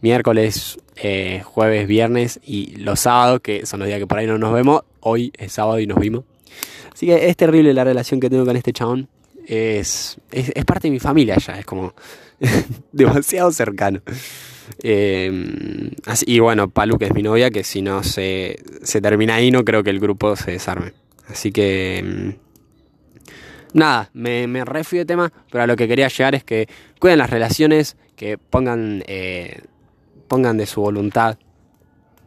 Miércoles, 0.00 0.78
eh, 0.96 1.42
jueves, 1.44 1.86
viernes 1.88 2.40
y 2.44 2.76
los 2.76 3.00
sábados, 3.00 3.40
que 3.40 3.66
son 3.66 3.80
los 3.80 3.88
días 3.88 3.98
que 3.98 4.06
por 4.06 4.18
ahí 4.18 4.26
no 4.26 4.38
nos 4.38 4.52
vemos. 4.52 4.82
Hoy 5.00 5.32
es 5.36 5.52
sábado 5.52 5.80
y 5.80 5.86
nos 5.86 5.98
vimos. 5.98 6.24
Así 6.92 7.06
que 7.06 7.28
es 7.28 7.36
terrible 7.36 7.72
la 7.74 7.84
relación 7.84 8.20
que 8.20 8.30
tengo 8.30 8.44
con 8.44 8.56
este 8.56 8.72
chabón. 8.72 9.08
Es, 9.46 10.18
es, 10.30 10.64
parte 10.64 10.88
de 10.88 10.92
mi 10.92 11.00
familia 11.00 11.36
ya, 11.38 11.58
es 11.58 11.64
como 11.64 11.94
demasiado 12.92 13.50
cercano. 13.50 14.00
Así, 16.06 16.24
y 16.26 16.38
bueno, 16.40 16.68
Palu, 16.68 16.98
que 16.98 17.06
es 17.06 17.14
mi 17.14 17.22
novia, 17.22 17.50
que 17.50 17.64
si 17.64 17.80
no 17.80 18.02
se, 18.02 18.62
se 18.82 19.00
termina 19.00 19.36
ahí, 19.36 19.50
no 19.50 19.64
creo 19.64 19.82
que 19.82 19.90
el 19.90 20.00
grupo 20.00 20.36
se 20.36 20.52
desarme. 20.52 20.92
Así 21.28 21.52
que. 21.52 22.04
Mm, 22.04 22.48
nada, 23.72 24.10
me, 24.12 24.46
me 24.46 24.64
de 24.64 25.04
tema, 25.04 25.32
pero 25.50 25.64
a 25.64 25.66
lo 25.66 25.76
que 25.76 25.88
quería 25.88 26.08
llegar 26.08 26.34
es 26.34 26.44
que 26.44 26.68
cuiden 26.98 27.18
las 27.18 27.30
relaciones, 27.30 27.96
que 28.16 28.38
pongan, 28.38 29.02
eh, 29.06 29.62
pongan 30.28 30.56
de 30.56 30.66
su 30.66 30.80
voluntad 30.80 31.38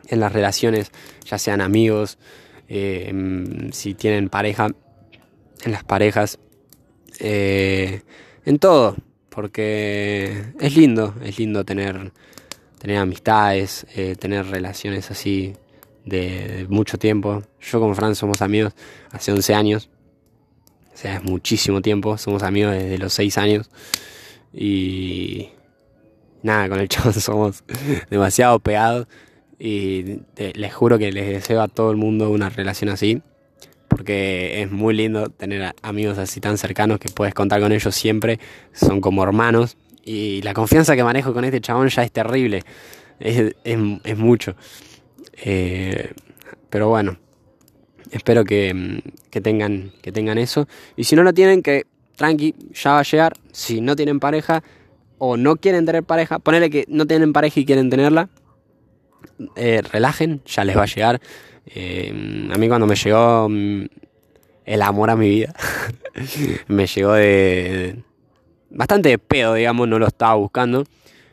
en 0.07 0.19
las 0.19 0.33
relaciones, 0.33 0.91
ya 1.25 1.37
sean 1.37 1.61
amigos, 1.61 2.17
eh, 2.67 3.13
si 3.71 3.93
tienen 3.93 4.29
pareja, 4.29 4.69
en 5.63 5.71
las 5.71 5.83
parejas, 5.83 6.39
eh, 7.19 8.01
en 8.45 8.59
todo, 8.59 8.95
porque 9.29 10.53
es 10.59 10.75
lindo, 10.75 11.15
es 11.23 11.37
lindo 11.37 11.63
tener, 11.63 12.11
tener 12.79 12.97
amistades, 12.97 13.85
eh, 13.95 14.15
tener 14.17 14.47
relaciones 14.47 15.11
así 15.11 15.53
de, 16.05 16.65
mucho 16.69 16.97
tiempo. 16.97 17.43
Yo 17.59 17.79
con 17.79 17.95
Fran 17.95 18.15
somos 18.15 18.41
amigos 18.41 18.73
hace 19.11 19.31
11 19.31 19.53
años, 19.53 19.89
o 20.93 20.97
sea, 20.97 21.15
es 21.15 21.23
muchísimo 21.23 21.81
tiempo, 21.81 22.17
somos 22.17 22.43
amigos 22.43 22.73
desde 22.73 22.97
los 22.97 23.13
6 23.13 23.37
años 23.37 23.69
y 24.53 25.49
nada, 26.43 26.69
con 26.69 26.79
el 26.79 26.87
chavo 26.87 27.11
somos 27.13 27.63
demasiado 28.09 28.59
pegados. 28.59 29.07
Y 29.59 30.21
les 30.35 30.73
juro 30.73 30.97
que 30.97 31.11
les 31.11 31.27
deseo 31.27 31.61
a 31.61 31.67
todo 31.67 31.91
el 31.91 31.97
mundo 31.97 32.31
una 32.31 32.49
relación 32.49 32.89
así. 32.89 33.21
Porque 33.87 34.61
es 34.61 34.71
muy 34.71 34.95
lindo 34.95 35.29
tener 35.29 35.75
amigos 35.81 36.17
así 36.17 36.39
tan 36.39 36.57
cercanos 36.57 36.97
que 36.97 37.09
puedes 37.09 37.33
contar 37.33 37.61
con 37.61 37.71
ellos 37.71 37.93
siempre. 37.93 38.39
Son 38.73 39.01
como 39.01 39.23
hermanos. 39.23 39.77
Y 40.03 40.41
la 40.41 40.53
confianza 40.53 40.95
que 40.95 41.03
manejo 41.03 41.33
con 41.33 41.45
este 41.45 41.61
chabón 41.61 41.89
ya 41.89 42.03
es 42.03 42.11
terrible. 42.11 42.63
Es, 43.19 44.17
mucho. 44.17 44.55
Eh, 45.43 46.11
pero 46.69 46.89
bueno. 46.89 47.17
Espero 48.09 48.43
que, 48.43 49.01
que, 49.29 49.41
tengan, 49.41 49.91
que 50.01 50.11
tengan 50.11 50.37
eso. 50.37 50.67
Y 50.97 51.03
si 51.03 51.15
no 51.15 51.23
lo 51.23 51.33
tienen, 51.33 51.61
que 51.61 51.85
tranqui, 52.15 52.55
ya 52.73 52.93
va 52.93 52.99
a 52.99 53.03
llegar. 53.03 53.33
Si 53.51 53.79
no 53.79 53.95
tienen 53.95 54.19
pareja 54.19 54.63
o 55.23 55.37
no 55.37 55.55
quieren 55.55 55.85
tener 55.85 56.03
pareja, 56.03 56.39
ponele 56.39 56.71
que 56.71 56.85
no 56.87 57.05
tienen 57.05 57.31
pareja 57.31 57.59
y 57.59 57.65
quieren 57.65 57.91
tenerla 57.91 58.27
eh, 59.55 59.83
relajen, 59.91 60.41
ya 60.47 60.63
les 60.63 60.75
va 60.75 60.81
a 60.81 60.87
llegar. 60.87 61.21
Eh, 61.67 62.49
a 62.51 62.57
mí 62.57 62.67
cuando 62.67 62.87
me 62.87 62.95
llegó 62.95 63.47
mm, 63.47 63.85
el 64.65 64.81
amor 64.81 65.11
a 65.11 65.15
mi 65.15 65.29
vida, 65.29 65.53
me 66.67 66.87
llegó 66.87 67.13
de, 67.13 68.01
bastante 68.71 69.09
de 69.09 69.19
pedo, 69.19 69.53
digamos, 69.53 69.87
no 69.87 69.99
lo 69.99 70.07
estaba 70.07 70.33
buscando. 70.33 70.85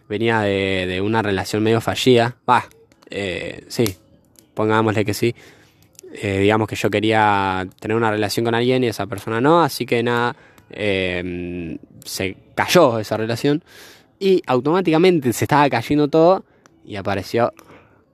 Venía 0.06 0.40
de, 0.40 1.00
una 1.02 1.22
relación 1.22 1.62
medio 1.62 1.80
fallida. 1.80 2.36
Va, 2.46 2.66
eh, 3.08 3.64
sí, 3.68 3.96
pongámosle 4.52 5.06
que 5.06 5.14
sí. 5.14 5.34
digamos 6.22 6.68
que 6.68 6.76
yo 6.76 6.90
quería 6.90 7.66
tener 7.80 7.96
una 7.96 8.10
relación 8.10 8.44
con 8.44 8.54
alguien 8.54 8.84
y 8.84 8.88
esa 8.88 9.06
persona 9.06 9.40
no, 9.40 9.62
así 9.62 9.86
que 9.86 10.02
nada, 10.02 10.36
se 10.70 12.36
cayó 12.54 12.98
esa 12.98 13.16
relación 13.16 13.62
y 14.18 14.42
automáticamente 14.46 15.32
se 15.32 15.44
estaba 15.44 15.68
cayendo 15.70 16.08
todo 16.08 16.44
y 16.84 16.96
apareció 16.96 17.52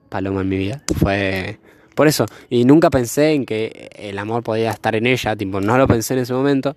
Paloma 0.08 0.42
en 0.42 0.48
mi 0.48 0.56
vida. 0.56 0.82
Fue 0.98 1.58
por 1.94 2.08
eso. 2.08 2.26
Y 2.50 2.64
nunca 2.64 2.90
pensé 2.90 3.32
en 3.32 3.46
que 3.46 3.90
el 3.96 4.18
amor 4.18 4.42
podía 4.42 4.70
estar 4.70 4.94
en 4.94 5.06
ella. 5.06 5.36
Tipo, 5.36 5.60
no 5.60 5.78
lo 5.78 5.86
pensé 5.86 6.14
en 6.14 6.20
ese 6.20 6.34
momento. 6.34 6.76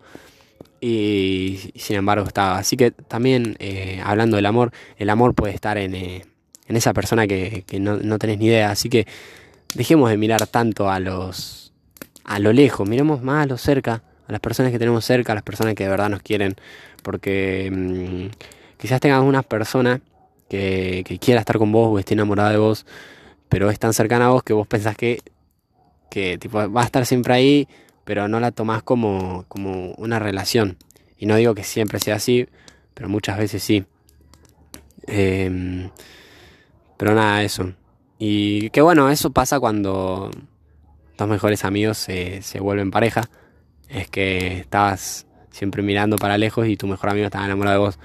Y, 0.79 1.71
sin 1.75 1.97
embargo 1.97 2.25
estaba. 2.27 2.57
Así 2.57 2.77
que 2.77 2.91
también 2.91 3.55
eh, 3.59 4.01
hablando 4.03 4.37
del 4.37 4.45
amor, 4.45 4.71
el 4.97 5.09
amor 5.09 5.33
puede 5.33 5.53
estar 5.53 5.77
en, 5.77 5.95
eh, 5.95 6.25
en 6.67 6.75
esa 6.75 6.93
persona 6.93 7.27
que, 7.27 7.63
no, 7.79 7.97
no, 7.97 8.19
tenés 8.19 8.37
ni 8.37 8.45
idea. 8.45 8.71
Así 8.71 8.89
que 8.89 9.07
dejemos 9.73 10.09
de 10.09 10.17
mirar 10.17 10.45
tanto 10.47 10.89
a 10.89 10.99
los 10.99 11.73
a 12.23 12.39
lo 12.39 12.51
lejos, 12.51 12.87
miremos 12.87 13.23
más 13.23 13.45
a 13.45 13.47
lo 13.47 13.57
cerca, 13.57 14.03
a 14.27 14.31
las 14.31 14.41
personas 14.41 14.71
que 14.71 14.79
tenemos 14.79 15.05
cerca, 15.05 15.31
a 15.31 15.35
las 15.35 15.43
personas 15.43 15.75
que 15.75 15.83
de 15.83 15.89
verdad 15.89 16.09
nos 16.09 16.21
quieren. 16.21 16.55
Porque 17.03 17.71
mm, 17.71 18.77
quizás 18.77 18.99
tengas 18.99 19.21
una 19.23 19.43
persona 19.43 20.01
que, 20.49 21.03
que 21.05 21.19
quiera 21.19 21.39
estar 21.39 21.57
con 21.57 21.71
vos 21.71 21.89
o 21.91 21.99
esté 21.99 22.13
enamorada 22.13 22.51
de 22.51 22.57
vos 22.57 22.85
pero 23.49 23.69
es 23.69 23.79
tan 23.79 23.93
cercana 23.93 24.27
a 24.27 24.29
vos 24.29 24.43
que 24.43 24.53
vos 24.53 24.67
pensás 24.67 24.95
que, 24.95 25.21
que 26.09 26.37
tipo, 26.37 26.69
va 26.71 26.81
a 26.81 26.85
estar 26.85 27.05
siempre 27.05 27.33
ahí, 27.33 27.67
pero 28.03 28.27
no 28.27 28.39
la 28.39 28.51
tomás 28.51 28.83
como, 28.83 29.45
como 29.47 29.91
una 29.93 30.19
relación. 30.19 30.77
Y 31.17 31.25
no 31.25 31.35
digo 31.35 31.55
que 31.55 31.63
siempre 31.63 31.99
sea 31.99 32.15
así, 32.15 32.47
pero 32.93 33.09
muchas 33.09 33.37
veces 33.37 33.63
sí. 33.63 33.85
Em, 35.07 35.89
pero 36.97 37.15
nada, 37.15 37.43
eso. 37.43 37.73
Y 38.19 38.69
que 38.71 38.81
bueno, 38.81 39.09
eso 39.09 39.31
pasa 39.31 39.59
cuando 39.59 40.31
dos 41.17 41.27
mejores 41.27 41.63
amigos 41.65 41.97
se, 41.97 42.41
se 42.41 42.59
vuelven 42.59 42.91
pareja. 42.91 43.29
Es 43.89 44.09
que 44.09 44.59
estás 44.59 45.25
siempre 45.51 45.81
mirando 45.81 46.17
para 46.17 46.37
lejos 46.37 46.67
y 46.67 46.77
tu 46.77 46.87
mejor 46.87 47.09
amigo 47.09 47.25
está 47.25 47.43
enamorado 47.43 47.79
de 47.79 47.85
vos. 47.85 47.99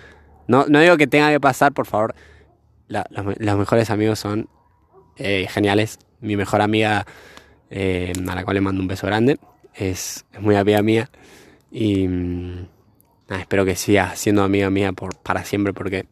No, 0.47 0.67
no 0.69 0.81
digo 0.81 0.97
que 0.97 1.07
tenga 1.07 1.31
que 1.31 1.41
pasar, 1.41 1.73
por 1.73 1.87
favor. 1.87 2.15
los 2.89 3.59
mejores 3.59 3.91
amigos 3.91 4.19
son 4.19 4.49
eh, 5.17 5.47
geniales. 5.49 5.99
Mi 6.21 6.37
mejor 6.37 6.63
amiga, 6.63 7.07
eh, 7.71 8.13
a 8.29 8.35
la 8.35 8.45
cual 8.45 8.55
le 8.55 8.61
mando 8.61 8.81
un 8.81 8.89
beso 8.89 9.07
grande, 9.07 9.39
es, 9.75 10.25
muy 10.39 10.57
amiga 10.57 10.83
mía. 10.83 11.11
Y 11.71 12.07
mm, 12.07 12.69
espero 13.41 13.65
que 13.65 13.77
siga 13.77 14.15
siendo 14.17 14.43
amiga 14.43 14.71
mía 14.71 14.93
por, 14.93 15.17
para 15.17 15.45
siempre 15.45 15.73
porque 15.73 16.07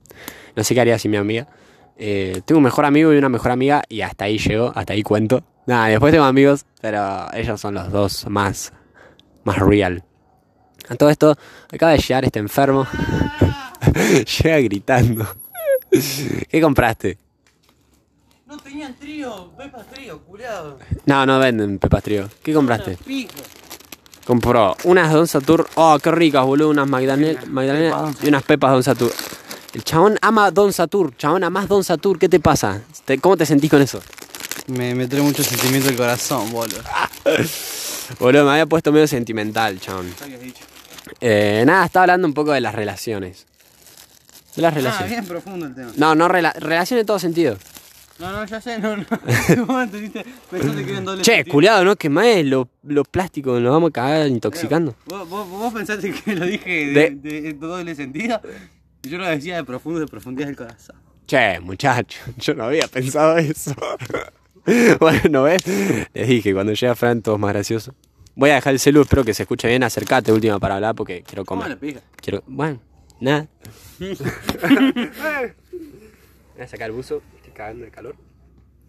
no 0.56 0.64
sé 0.64 0.74
qué 0.74 0.80
haría 0.80 0.98
sin 0.98 1.10
mi 1.10 1.16
amiga. 1.16 1.48
Eh, 1.96 2.40
tengo 2.46 2.58
un 2.58 2.64
mejor 2.64 2.86
amigo 2.86 3.12
y 3.12 3.18
una 3.18 3.28
mejor 3.28 3.50
amiga 3.50 3.82
y 3.88 4.00
hasta 4.00 4.24
ahí 4.24 4.38
llego, 4.38 4.72
hasta 4.74 4.94
ahí 4.94 5.02
cuento. 5.02 5.44
Nada, 5.66 5.88
después 5.88 6.12
tengo 6.12 6.24
amigos, 6.24 6.64
pero 6.80 7.26
ellos 7.34 7.60
son 7.60 7.74
los 7.74 7.92
dos 7.92 8.26
más, 8.28 8.72
más 9.44 9.58
real. 9.58 10.04
A 10.88 10.94
todo 10.96 11.10
esto, 11.10 11.36
acaba 11.72 11.92
de 11.92 11.98
llegar 11.98 12.24
este 12.24 12.38
enfermo. 12.38 12.86
Llega 14.42 14.58
gritando. 14.60 15.26
¿Qué 15.90 16.60
compraste? 16.60 17.18
No 18.46 18.56
tenían 18.58 18.94
trío, 18.94 19.50
pepas 19.56 19.86
trío, 19.88 20.18
culiado. 20.22 20.78
No, 21.06 21.24
no 21.26 21.38
venden 21.38 21.78
pepas 21.78 22.02
trío. 22.02 22.28
¿Qué 22.42 22.52
compraste? 22.52 22.98
Compró 24.26 24.76
unas 24.84 25.12
Don 25.12 25.26
Satur. 25.26 25.68
Oh, 25.76 25.98
qué 26.02 26.10
ricas, 26.10 26.44
boludo. 26.44 26.70
Unas 26.70 26.88
Magdalena, 26.88 27.40
Magdalena 27.46 28.12
y 28.22 28.28
unas 28.28 28.42
pepas 28.42 28.72
Don 28.72 28.82
Satur. 28.82 29.12
El 29.72 29.84
chabón 29.84 30.18
ama 30.20 30.50
Don 30.50 30.72
Satur. 30.72 31.16
Chabón, 31.16 31.44
amás 31.44 31.68
Don 31.68 31.84
Satur. 31.84 32.18
¿Qué 32.18 32.28
te 32.28 32.40
pasa? 32.40 32.80
Te- 33.04 33.18
¿Cómo 33.18 33.36
te 33.36 33.46
sentís 33.46 33.70
con 33.70 33.80
eso? 33.82 34.00
Me, 34.66 34.94
me 34.94 35.06
trae 35.06 35.22
mucho 35.22 35.42
sentimiento 35.44 35.88
el 35.88 35.96
corazón, 35.96 36.50
boludo. 36.52 36.82
Boludo, 38.18 38.44
me 38.44 38.50
había 38.52 38.66
puesto 38.66 38.92
medio 38.92 39.06
sentimental, 39.06 39.80
chabón. 39.80 40.12
¿Qué 40.18 40.24
habías 40.24 40.40
dicho? 40.40 40.64
Eh, 41.20 41.62
nada, 41.66 41.86
estaba 41.86 42.04
hablando 42.04 42.26
un 42.26 42.34
poco 42.34 42.52
de 42.52 42.60
las 42.60 42.74
relaciones. 42.74 43.46
De 44.56 44.62
las 44.62 44.72
Ah, 44.72 44.76
relaciones. 44.76 45.10
bien 45.10 45.26
profundo 45.26 45.66
el 45.66 45.74
tema. 45.74 45.92
No, 45.96 46.14
no, 46.14 46.28
rela- 46.28 46.54
relaciones 46.54 47.02
en 47.02 47.06
todo 47.06 47.18
sentido. 47.18 47.56
No, 48.18 48.30
no, 48.32 48.44
ya 48.44 48.60
sé, 48.60 48.78
no, 48.78 48.96
no. 48.98 49.04
Pensaste 49.90 50.84
que 50.84 50.90
era 50.90 50.98
en 50.98 51.04
doble 51.04 51.22
Che, 51.22 51.36
sentido. 51.36 51.52
culiado, 51.54 51.84
¿no? 51.84 51.96
Que 51.96 52.10
más 52.10 52.26
lo, 52.44 52.68
lo 52.82 53.04
plástico, 53.04 53.58
nos 53.60 53.72
vamos 53.72 53.88
a 53.90 53.92
cagar 53.92 54.26
intoxicando. 54.28 54.94
¿Vos, 55.06 55.26
vos, 55.28 55.48
vos 55.48 55.72
pensaste 55.72 56.12
que 56.12 56.34
lo 56.34 56.44
dije 56.44 56.86
de, 56.86 57.10
De- 57.10 57.40
de, 57.42 57.52
doble 57.54 57.94
sentido? 57.94 58.40
Yo 59.02 59.16
lo 59.16 59.26
decía 59.26 59.56
de 59.56 59.64
profundo, 59.64 60.00
de 60.00 60.06
profundidad 60.06 60.48
del 60.48 60.56
corazón. 60.56 60.96
Che, 61.26 61.60
muchacho, 61.60 62.18
yo 62.36 62.54
no 62.54 62.64
había 62.64 62.86
pensado 62.88 63.38
eso. 63.38 63.74
bueno, 65.00 65.42
¿ves? 65.44 65.62
Les 66.12 66.28
dije, 66.28 66.52
cuando 66.52 66.72
llega 66.72 66.94
Fran, 66.94 67.22
todo 67.22 67.36
es 67.36 67.40
más 67.40 67.52
gracioso. 67.52 67.94
Voy 68.34 68.50
a 68.50 68.54
dejar 68.54 68.72
el 68.72 68.78
celu, 68.78 69.02
espero 69.02 69.24
que 69.24 69.34
se 69.34 69.42
escuche 69.42 69.68
bien. 69.68 69.82
Acercate, 69.82 70.32
última, 70.32 70.58
para 70.58 70.76
hablar, 70.76 70.94
porque 70.94 71.22
quiero 71.22 71.44
¿Cómo 71.44 71.62
comer. 71.62 71.78
Quiero. 72.16 72.42
Bueno, 72.46 72.80
nada. 73.20 73.48
Voy 73.98 74.16
a 76.60 76.68
sacar 76.68 76.90
el 76.90 76.96
buzo, 76.96 77.22
estoy 77.36 77.52
cagando 77.52 77.84
de 77.84 77.90
calor. 77.90 78.16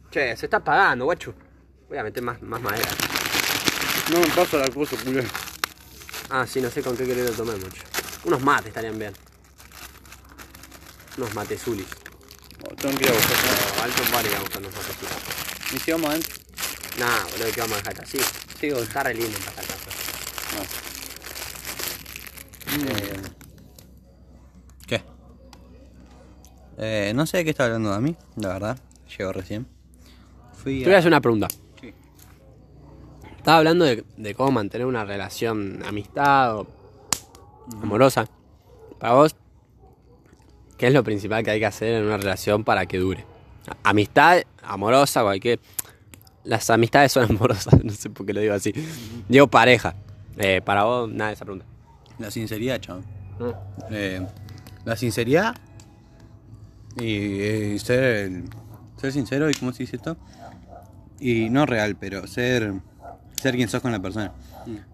Che, 0.10 0.36
se 0.36 0.46
está 0.46 0.58
apagando, 0.58 1.06
guacho. 1.06 1.34
Voy 1.90 1.98
a 1.98 2.04
meter 2.04 2.22
más, 2.24 2.42
más 2.42 2.62
madera. 2.62 2.90
No 4.12 4.20
me 4.20 4.28
paso 4.28 4.58
la 4.58 4.68
cosa, 4.68 4.96
culo. 5.04 5.24
Ah, 6.30 6.46
sí, 6.48 6.62
no 6.62 6.70
sé 6.70 6.82
con 6.82 6.96
qué 6.96 7.06
querer 7.06 7.32
tomar 7.32 7.58
mucho. 7.58 7.84
Unos 8.26 8.42
mates 8.42 8.68
estarían 8.68 8.98
bien. 9.00 9.14
Unos 11.18 11.34
matezulis. 11.34 11.88
tengo 12.78 12.98
que 12.98 13.04
ir 13.04 13.10
a 13.10 13.14
buscar. 13.14 13.38
No, 13.78 13.84
Alton 13.84 14.12
Bar 14.12 14.26
a 14.26 14.40
buscar 14.40 14.62
unos 14.62 14.76
matezulis. 14.76 15.41
¿Y 15.74 15.80
si 15.80 15.92
vamos 15.92 16.10
adentro? 16.10 16.34
Nah, 17.00 17.24
boludo, 17.32 17.52
que 17.54 17.62
vamos 17.62 17.78
a 17.78 17.82
dejar 17.82 18.04
así. 18.04 18.20
Sí, 18.60 18.70
boludo. 18.70 18.84
Está 18.84 19.04
re 19.04 19.14
lindo 19.14 19.38
para 19.40 19.62
acá. 19.62 19.74
Eh, 22.74 23.22
¿Qué? 24.88 25.02
Eh, 26.78 27.14
no 27.16 27.26
sé 27.26 27.38
de 27.38 27.44
qué 27.46 27.50
está 27.52 27.66
hablando 27.66 27.94
a 27.94 28.00
mí, 28.02 28.16
la 28.36 28.50
verdad. 28.50 28.78
Llegó 29.18 29.32
recién. 29.34 29.68
Fui 30.54 30.80
Te 30.80 30.86
voy 30.86 30.96
a 30.96 30.98
hacer 31.00 31.10
una 31.10 31.22
pregunta. 31.22 31.48
Sí. 31.80 31.94
Estaba 33.38 33.58
hablando 33.58 33.86
de, 33.86 34.04
de 34.18 34.36
cómo 34.36 34.52
mantener 34.52 34.88
una 34.88 35.06
relación 35.06 35.82
amistad 35.86 36.58
o 36.58 36.68
amorosa. 37.82 38.28
Para 39.00 39.14
vos, 39.14 39.36
¿qué 40.78 40.88
es 40.88 40.94
lo 40.94 41.04
principal 41.04 41.44
que 41.44 41.52
hay 41.52 41.60
que 41.60 41.66
hacer 41.66 41.96
en 41.96 42.04
una 42.06 42.18
relación 42.18 42.64
para 42.64 42.86
que 42.86 42.98
dure? 42.98 43.31
Amistad, 43.84 44.42
amorosa, 44.64 45.22
cualquier. 45.24 45.60
Las 46.44 46.70
amistades 46.70 47.12
son 47.12 47.26
amorosas, 47.30 47.84
no 47.84 47.92
sé 47.94 48.10
por 48.10 48.26
qué 48.26 48.34
lo 48.34 48.42
digo 48.42 48.54
así. 48.54 48.74
Digo 49.28 49.48
pareja. 49.48 49.96
Eh, 50.38 50.62
para 50.64 50.84
vos, 50.84 51.10
nada 51.10 51.30
de 51.30 51.34
esa 51.36 51.46
pregunta. 51.46 51.66
La 52.18 52.32
sinceridad, 52.32 52.80
chaval. 52.80 53.04
¿No? 53.40 53.54
Eh, 53.90 54.26
la 54.86 54.96
sinceridad 54.96 55.56
y, 56.98 57.40
eh, 57.42 57.80
ser, 57.80 58.44
ser 58.98 59.12
sincero 59.12 59.50
y 59.50 59.54
cómo 59.54 59.72
se 59.72 59.84
dice 59.84 59.98
esto 59.98 60.18
y 61.20 61.50
no 61.50 61.66
real 61.66 61.96
pero 61.96 62.28
ser 62.28 62.74
ser 63.42 63.56
quien 63.56 63.70
sos 63.70 63.82
con 63.82 63.92
la 63.92 64.02
persona 64.02 64.34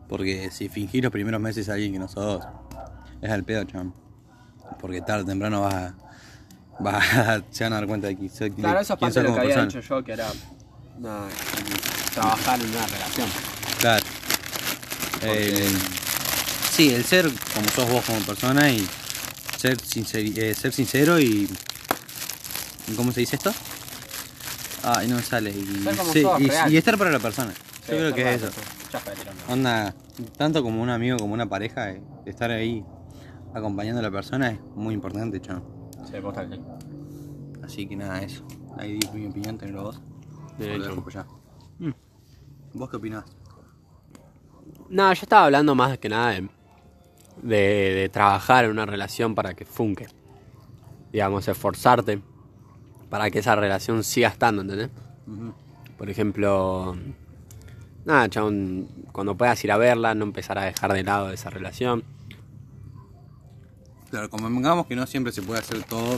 porque 0.07 0.51
si 0.51 0.69
fingís 0.69 1.01
los 1.01 1.11
primeros 1.11 1.41
meses 1.41 1.69
a 1.69 1.73
alguien 1.73 1.93
que 1.93 1.99
no 1.99 2.07
sos 2.07 2.43
es 3.21 3.31
al 3.31 3.43
pedo 3.43 3.63
chaval 3.63 3.93
porque 4.79 5.01
tarde 5.01 5.23
o 5.23 5.25
temprano 5.25 5.61
vas 5.61 5.73
a, 5.73 5.95
vas 6.79 7.13
a- 7.13 7.41
se 7.51 7.63
van 7.63 7.73
a 7.73 7.75
dar 7.77 7.87
cuenta 7.87 8.07
de 8.07 8.15
quién 8.17 8.29
sos, 8.29 8.49
Claro, 8.55 8.79
eso 8.79 8.93
es 8.93 8.99
parte 8.99 9.19
de 9.21 9.27
lo 9.27 9.33
que 9.33 9.39
había 9.41 9.55
persona. 9.55 9.81
dicho 9.81 9.95
yo, 9.95 10.03
que 10.03 10.11
era 10.13 10.27
trabajar 12.13 12.59
en 12.59 12.69
una 12.69 12.85
relación. 12.87 13.27
Claro. 13.79 14.05
El- 15.21 15.77
sí, 16.71 16.93
el 16.93 17.03
ser 17.03 17.29
como 17.53 17.67
sos 17.69 17.89
vos 17.89 18.05
como 18.05 18.19
persona 18.21 18.69
y 18.71 18.87
ser, 19.57 19.77
eh, 20.13 20.53
ser 20.53 20.73
sincero 20.73 21.19
y... 21.19 21.49
¿Cómo 22.95 23.11
se 23.11 23.19
dice 23.21 23.35
esto? 23.35 23.51
Ay, 24.83 25.07
no 25.07 25.17
me 25.17 25.23
sale. 25.23 25.49
Y, 25.49 25.83
Ser 25.83 25.95
como 25.97 26.13
sí, 26.13 26.21
sos, 26.21 26.39
y- 26.39 26.47
real. 26.47 26.73
y 26.73 26.77
estar 26.77 26.97
para 26.97 27.11
la 27.11 27.19
persona. 27.19 27.51
Yo 27.89 27.95
creo 27.97 28.13
que 28.13 28.33
es 28.35 28.41
eso. 28.43 28.51
Onda, 29.49 29.93
tanto 30.37 30.63
como 30.63 30.81
un 30.81 30.89
amigo 30.89 31.17
como 31.17 31.33
una 31.33 31.47
pareja, 31.47 31.89
eh, 31.91 32.01
estar 32.25 32.49
ahí 32.51 32.85
acompañando 33.53 33.99
a 33.99 34.03
la 34.03 34.11
persona 34.11 34.51
es 34.51 34.59
muy 34.75 34.93
importante, 34.93 35.41
chaval. 35.41 35.63
También. 36.11 36.63
Así 37.63 37.87
que 37.87 37.95
nada, 37.95 38.21
eso. 38.21 38.43
Ahí 38.77 38.97
di 38.97 39.19
mi 39.19 39.27
opinión, 39.27 39.57
tenlo 39.57 39.83
vos. 39.83 40.01
Bien 40.57 40.79
Lo 40.79 40.85
hecho. 40.85 40.95
dejo 40.95 41.09
allá. 41.09 41.25
Mm. 41.79 41.91
¿Vos 42.73 42.89
qué 42.89 42.97
opinás? 42.97 43.25
No, 44.89 45.13
yo 45.13 45.21
estaba 45.21 45.45
hablando 45.45 45.75
más 45.75 45.97
que 45.97 46.09
nada 46.09 46.31
de, 46.31 46.47
de, 47.41 47.93
de 47.95 48.09
trabajar 48.09 48.65
en 48.65 48.71
una 48.71 48.85
relación 48.85 49.35
para 49.35 49.53
que 49.53 49.65
funque. 49.65 50.07
Digamos, 51.11 51.47
esforzarte 51.47 52.21
para 53.09 53.29
que 53.29 53.39
esa 53.39 53.55
relación 53.55 54.03
siga 54.03 54.29
estando, 54.29 54.61
¿entendés? 54.61 54.89
Ujú. 55.27 55.53
Por 55.97 56.09
ejemplo, 56.09 56.95
nada, 58.05 58.29
chabón, 58.29 58.87
cuando 59.11 59.35
puedas 59.35 59.61
ir 59.63 59.71
a 59.71 59.77
verla, 59.77 60.13
no 60.15 60.25
empezar 60.25 60.57
a 60.59 60.63
dejar 60.65 60.93
de 60.93 61.03
lado 61.03 61.31
esa 61.31 61.49
relación. 61.49 62.03
Claro, 64.09 64.29
convengamos 64.29 64.87
que 64.87 64.95
no 64.95 65.05
siempre 65.05 65.33
se 65.33 65.41
puede 65.41 65.59
hacer 65.59 65.83
todo, 65.83 66.17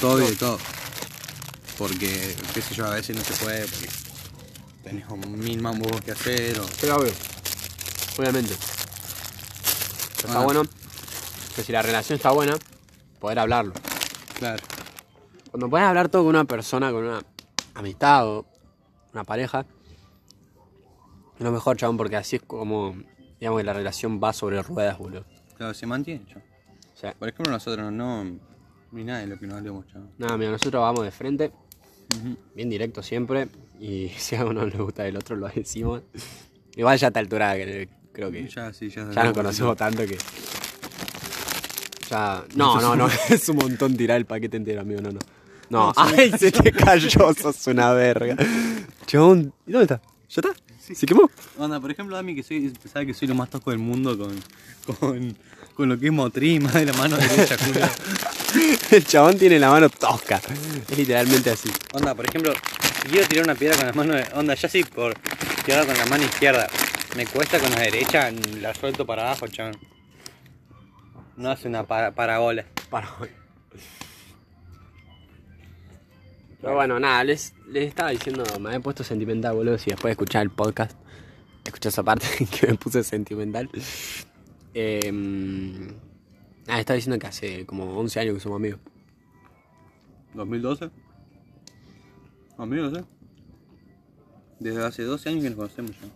todo 0.00 0.22
y 0.22 0.26
de 0.26 0.36
todo. 0.36 0.58
Porque, 1.78 2.34
qué 2.54 2.62
sé 2.62 2.74
yo, 2.74 2.86
a 2.86 2.90
veces 2.94 3.14
no 3.16 3.22
se 3.22 3.34
puede 3.44 3.66
porque 3.66 3.88
tenés 4.82 5.04
como 5.06 5.26
mil 5.28 5.60
mambos 5.60 6.00
que 6.00 6.12
hacer 6.12 6.58
o... 6.58 6.66
Sí, 6.66 6.86
obvio. 6.88 7.12
Obviamente. 8.18 8.54
Pero 10.16 10.28
está 10.28 10.40
Ah. 10.40 10.44
bueno 10.44 10.62
que 11.54 11.62
si 11.62 11.72
la 11.72 11.82
relación 11.82 12.16
está 12.16 12.30
buena, 12.30 12.56
poder 13.20 13.38
hablarlo. 13.38 13.74
Claro. 14.38 14.62
Cuando 15.50 15.68
puedes 15.68 15.86
hablar 15.86 16.08
todo 16.08 16.22
con 16.22 16.30
una 16.30 16.44
persona, 16.44 16.90
con 16.90 17.04
una 17.04 17.22
amistad 17.74 18.26
o 18.26 18.46
una 19.12 19.24
pareja, 19.24 19.66
es 21.38 21.44
lo 21.44 21.52
mejor, 21.52 21.76
chabón, 21.76 21.98
porque 21.98 22.16
así 22.16 22.36
es 22.36 22.42
como, 22.42 22.96
digamos, 23.38 23.58
que 23.60 23.64
la 23.64 23.74
relación 23.74 24.18
va 24.22 24.32
sobre 24.32 24.62
ruedas, 24.62 24.96
boludo. 24.98 25.24
Claro, 25.56 25.74
se 25.74 25.86
mantiene, 25.86 26.24
yo. 26.32 26.40
Sea, 26.94 27.12
Por 27.14 27.28
ejemplo, 27.28 27.52
nosotros 27.52 27.92
no... 27.92 28.24
Ni 28.92 29.04
nada 29.04 29.20
de 29.20 29.26
lo 29.26 29.38
que 29.38 29.46
nos 29.46 29.58
hablemos, 29.58 29.86
chaval. 29.88 30.08
nada, 30.16 30.36
mira, 30.38 30.50
nosotros 30.52 30.80
vamos 30.80 31.04
de 31.04 31.10
frente, 31.10 31.52
bien 32.54 32.70
directo 32.70 33.02
siempre, 33.02 33.48
y 33.80 34.08
si 34.16 34.36
a 34.36 34.44
uno 34.44 34.60
no 34.60 34.66
le 34.66 34.78
gusta 34.78 35.02
del 35.02 35.16
otro, 35.16 35.36
lo 35.36 35.48
decimos. 35.48 36.02
Igual 36.76 36.96
ya 36.98 37.06
a 37.06 37.08
esta 37.08 37.20
altura, 37.20 37.54
creo 38.12 38.30
que 38.30 38.48
Ya, 38.48 38.72
sí, 38.72 38.88
ya... 38.88 39.10
ya 39.10 39.24
nos 39.24 39.32
conocemos 39.32 39.76
tanto 39.76 40.06
que... 40.06 40.16
Ya... 42.10 42.44
No, 42.54 42.80
no, 42.80 42.94
no, 42.96 43.08
es 43.28 43.48
un 43.48 43.56
montón 43.56 43.96
tirar 43.96 44.16
el 44.18 44.24
paquete 44.26 44.56
entero, 44.56 44.80
amigo, 44.82 45.00
no, 45.02 45.10
no. 45.10 45.20
No, 45.68 45.92
ay, 45.96 46.30
se 46.38 46.52
te 46.52 46.70
cayó, 46.70 47.34
sos 47.34 47.66
una 47.66 47.92
verga. 47.92 48.36
Chabón, 49.04 49.52
¿y 49.66 49.72
dónde 49.72 49.94
está? 49.94 50.00
¿Ya 50.28 50.40
está? 50.40 50.50
¿Se 50.94 51.06
quemó? 51.06 51.30
Onda, 51.58 51.80
por 51.80 51.90
ejemplo, 51.90 52.14
Dami, 52.14 52.34
que 52.34 52.42
soy, 52.42 52.72
sabe 52.92 53.06
que 53.06 53.14
soy 53.14 53.26
lo 53.28 53.34
más 53.34 53.50
tosco 53.50 53.70
del 53.70 53.80
mundo 53.80 54.16
con, 54.16 54.40
con, 54.98 55.36
con 55.74 55.88
lo 55.88 55.98
que 55.98 56.06
es 56.06 56.12
motriz, 56.12 56.62
más 56.62 56.74
de 56.74 56.86
la 56.86 56.92
mano 56.92 57.16
derecha. 57.16 57.56
El 58.90 59.04
chabón 59.04 59.36
tiene 59.36 59.58
la 59.58 59.70
mano 59.70 59.88
tosca. 59.88 60.40
Es 60.88 60.96
literalmente 60.96 61.50
así. 61.50 61.70
Onda, 61.92 62.14
por 62.14 62.26
ejemplo, 62.26 62.52
si 63.02 63.08
quiero 63.08 63.26
tirar 63.26 63.44
una 63.44 63.54
piedra 63.54 63.76
con 63.76 63.86
la 63.86 63.92
mano 63.92 64.14
de... 64.14 64.26
Onda, 64.34 64.54
ya 64.54 64.68
sí 64.68 64.84
por 64.84 65.14
tirarla 65.64 65.86
con 65.86 65.98
la 65.98 66.06
mano 66.06 66.24
izquierda. 66.24 66.68
Me 67.16 67.26
cuesta 67.26 67.58
con 67.58 67.70
la 67.70 67.80
derecha, 67.80 68.30
la 68.60 68.74
suelto 68.74 69.04
para 69.04 69.22
abajo, 69.22 69.48
chaval. 69.48 69.78
No 71.36 71.50
hace 71.50 71.68
una 71.68 71.86
para, 71.86 72.14
parabola. 72.14 72.64
Para 72.88 73.12
hoy. 73.18 73.28
Pero 76.66 76.74
bueno, 76.74 76.98
nada, 76.98 77.22
les, 77.22 77.54
les 77.68 77.86
estaba 77.86 78.10
diciendo, 78.10 78.42
me 78.58 78.70
había 78.70 78.80
puesto 78.80 79.04
sentimental, 79.04 79.54
boludo. 79.54 79.78
Si 79.78 79.90
después 79.90 80.06
de 80.06 80.10
escuchar 80.10 80.42
el 80.42 80.50
podcast, 80.50 80.98
escuché 81.64 81.90
esa 81.90 82.02
parte 82.02 82.26
que 82.60 82.66
me 82.66 82.74
puse 82.74 83.04
sentimental. 83.04 83.70
Eh, 84.74 85.12
nada, 86.66 86.80
estaba 86.80 86.96
diciendo 86.96 87.20
que 87.20 87.28
hace 87.28 87.64
como 87.66 87.96
11 87.96 88.18
años 88.18 88.34
que 88.34 88.40
somos 88.40 88.56
amigos. 88.56 88.80
2012. 90.34 90.90
2012. 92.58 93.04
Desde 94.58 94.84
hace 94.84 95.04
12 95.04 95.28
años 95.28 95.42
que 95.44 95.50
nos 95.50 95.56
conocemos 95.56 95.92
ya. 95.92 96.08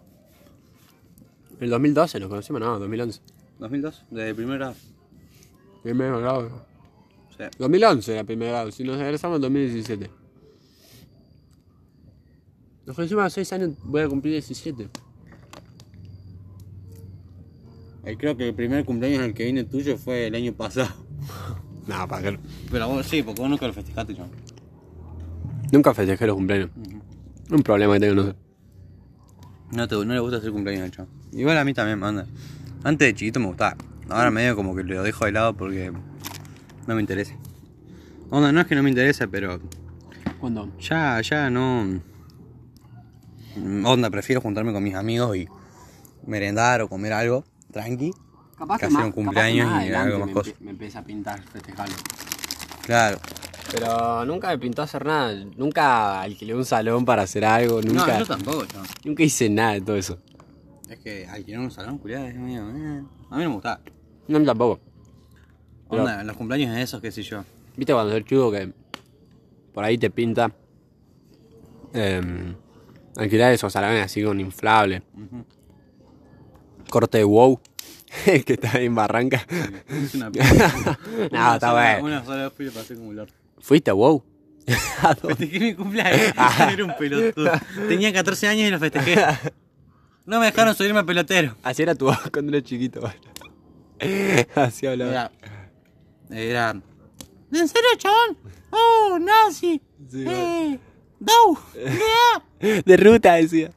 El 1.61 1.70
2012 1.70 2.18
nos 2.18 2.28
conocimos, 2.28 2.61
no, 2.61 2.76
2011. 2.80 3.20
2002, 3.61 4.05
desde 4.11 4.34
primer 4.34 4.59
grado. 4.59 4.74
Primer 5.84 6.11
grado. 6.20 6.66
Sea, 7.36 7.51
2011 7.57 8.12
era 8.12 8.24
primer 8.24 8.48
grado, 8.48 8.72
si 8.72 8.82
nos 8.82 9.01
egresamos 9.01 9.36
en 9.36 9.42
2017. 9.42 10.20
Nos 12.87 12.97
conocimos 12.97 13.24
hace 13.24 13.45
6 13.45 13.53
años, 13.55 13.70
voy 13.85 14.03
a 14.03 14.09
cumplir 14.09 14.33
17. 14.35 14.89
eh, 18.05 18.16
creo 18.18 18.37
que 18.37 18.49
el 18.49 18.55
primer 18.55 18.85
cumpleaños 18.85 19.20
en 19.20 19.24
el 19.26 19.35
que 19.35 19.45
vine 19.45 19.64
tuyo 19.64 19.97
fue 19.97 20.26
el 20.26 20.35
año 20.35 20.53
pasado. 20.53 20.89
No, 21.87 22.07
para 22.07 22.22
que 22.31 22.39
Pero 22.70 22.87
vos 22.89 23.05
sí, 23.07 23.20
porque 23.22 23.41
vos 23.41 23.51
nunca 23.51 23.66
lo 23.66 23.72
festejaste, 23.72 24.14
yo. 24.14 24.24
Nunca 25.72 25.93
festejé 25.93 26.24
los 26.26 26.37
cumpleaños. 26.37 26.70
Un 27.51 27.62
problema 27.62 27.95
que 27.95 28.01
tengo, 28.01 28.14
no 28.14 28.24
sé. 28.24 28.35
No, 29.72 29.89
te, 29.89 29.95
no 29.97 30.05
le 30.14 30.20
gusta 30.20 30.37
hacer 30.37 30.53
cumpleaños 30.53 30.85
al 30.85 30.91
chavo. 30.93 31.09
Igual 31.33 31.59
a 31.59 31.64
mí 31.64 31.74
también, 31.74 32.05
anda. 32.05 32.26
Antes 32.85 33.09
de 33.09 33.14
chiquito 33.14 33.41
me 33.41 33.47
gustaba. 33.47 33.76
Ahora 34.09 34.31
medio 34.31 34.55
como 34.55 34.76
que 34.76 34.85
lo 34.85 35.03
dejo 35.03 35.24
de 35.24 35.33
lado 35.33 35.57
porque 35.57 35.91
no 36.87 36.95
me 36.95 37.01
interesa. 37.01 37.35
Onda, 38.28 38.53
no 38.53 38.61
es 38.61 38.66
que 38.68 38.76
no 38.76 38.85
me 38.85 38.91
interesa, 38.91 39.26
pero 39.26 39.59
¿Cuándo? 40.39 40.70
ya, 40.78 41.20
ya 41.22 41.51
no. 41.51 42.01
Onda, 43.84 44.11
prefiero 44.11 44.40
juntarme 44.40 44.72
con 44.72 44.82
mis 44.82 44.94
amigos 44.94 45.36
y 45.36 45.48
merendar 46.26 46.82
o 46.82 46.88
comer 46.88 47.12
algo 47.12 47.44
tranqui. 47.72 48.12
Capaz 48.57 48.78
Que 48.78 48.86
hacer 48.86 49.05
un 49.05 49.12
cumpleaños 49.12 49.84
y 49.84 49.92
algo 49.92 50.18
más 50.18 50.28
me, 50.28 50.32
cosas. 50.34 50.55
me 50.61 50.70
empieza 50.70 50.98
a 50.98 51.05
pintar 51.05 51.42
festejarlo. 51.42 51.94
Claro. 52.84 53.18
Pero 53.72 54.24
nunca 54.26 54.48
me 54.48 54.59
pintó 54.59 54.82
hacer 54.82 55.05
nada. 55.07 55.32
Nunca 55.57 56.20
alquilé 56.20 56.55
un 56.55 56.64
salón 56.64 57.05
para 57.05 57.22
hacer 57.22 57.44
algo. 57.44 57.80
No, 57.80 57.92
Nunca, 57.92 58.18
yo 58.18 58.26
tampoco, 58.26 58.66
chavo. 58.66 58.84
nunca 59.05 59.22
hice 59.22 59.48
nada 59.48 59.72
de 59.74 59.80
todo 59.80 59.96
eso. 59.96 60.18
Es 60.88 60.98
que 60.98 61.26
alquilar 61.26 61.61
un 61.61 61.70
salón, 61.70 61.98
culiado, 61.98 62.26
es 62.26 62.34
medio. 62.34 62.68
eh. 62.70 63.03
A 63.30 63.36
mí 63.36 63.44
no 63.44 63.48
me 63.48 63.55
gustaba. 63.55 63.80
No, 64.28 64.36
a 64.36 64.40
mí 64.40 64.46
tampoco. 64.46 64.80
Pero- 65.88 66.03
Onda, 66.03 66.22
los 66.24 66.36
cumpleaños 66.36 66.74
de 66.74 66.82
esos, 66.82 67.01
qué 67.01 67.11
sé 67.12 67.22
yo. 67.22 67.44
¿Viste 67.76 67.92
cuando 67.92 68.12
sos 68.12 68.24
chico 68.24 68.51
que 68.51 68.72
por 69.72 69.84
ahí 69.84 69.96
te 69.98 70.11
pinta 70.11 70.51
em, 71.92 72.55
alquilar 73.17 73.53
esos 73.53 73.73
salones 73.73 74.05
así 74.05 74.23
con 74.23 74.41
inflable? 74.41 75.03
Ujú. 75.15 75.45
Corte 76.89 77.19
de 77.19 77.25
wow. 77.25 77.61
que 78.25 78.55
está 78.55 78.77
ahí 78.77 78.87
en 78.87 78.95
Barranca. 78.95 79.47
Es 79.89 80.15
una 80.15 80.31
no, 81.33 81.55
está 81.55 81.73
bueno. 81.73 82.05
Una 82.05 82.25
sola 82.25 82.45
vez 82.45 82.53
fui 82.53 82.67
y 82.67 82.71
pasé 82.71 82.95
como 82.97 83.13
el 83.13 83.21
orto. 83.21 83.35
¿Fuiste 83.61 83.91
a 83.91 83.95
wow? 83.95 84.25
Festejé 85.23 85.61
mi 85.61 85.75
cumpleaños. 85.75 86.33
Era 86.73 86.85
un 86.85 86.95
pelotudo. 86.97 87.53
Tenía 87.89 88.13
14 88.13 88.49
años 88.49 88.69
y 88.69 88.71
lo 88.71 88.79
festejé. 88.79 89.17
No 90.27 90.39
me 90.39 90.47
dejaron 90.47 90.75
subirme 90.75 91.01
a 91.01 91.05
pelotero. 91.05 91.57
Así 91.63 91.83
era 91.83 91.95
tu 91.95 92.07
voz 92.07 92.19
cuando 92.33 92.53
eras 92.53 92.69
chiquito. 92.69 93.01
Así 94.55 94.87
hablaba. 94.87 95.11
Era. 95.11 95.31
Era. 96.31 96.71
¿En 97.53 97.69
serio, 97.69 97.89
chabón? 97.97 98.37
¡Oh, 98.71 99.19
nazi! 99.21 99.83
Sí, 100.09 100.25
¡Eh! 100.27 100.79
¡Dou! 101.21 101.59
¡Lea! 101.75 102.83
De 102.87 102.97
ruta 102.97 103.35
decía. 103.35 103.71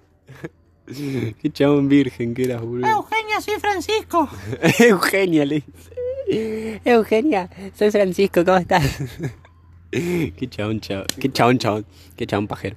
Qué 0.86 1.52
chabón 1.52 1.88
virgen 1.88 2.34
que 2.34 2.44
eras, 2.44 2.62
boludo. 2.62 2.88
Eugenia, 2.88 3.42
soy 3.42 3.60
Francisco. 3.60 4.30
Eugenia 4.80 5.46
le 5.46 5.56
dice. 5.56 6.82
Eugenia, 6.86 7.50
soy 7.78 7.92
Francisco, 7.92 8.44
¿cómo 8.44 8.58
estás? 8.58 8.84
Qué 9.92 10.48
chabón, 10.50 10.80
chabón. 10.80 11.06
Qué 11.20 11.32
chabón, 11.32 11.58
chabón. 11.60 11.86
Qué 12.16 12.26
chabón 12.26 12.48
pajero. 12.48 12.76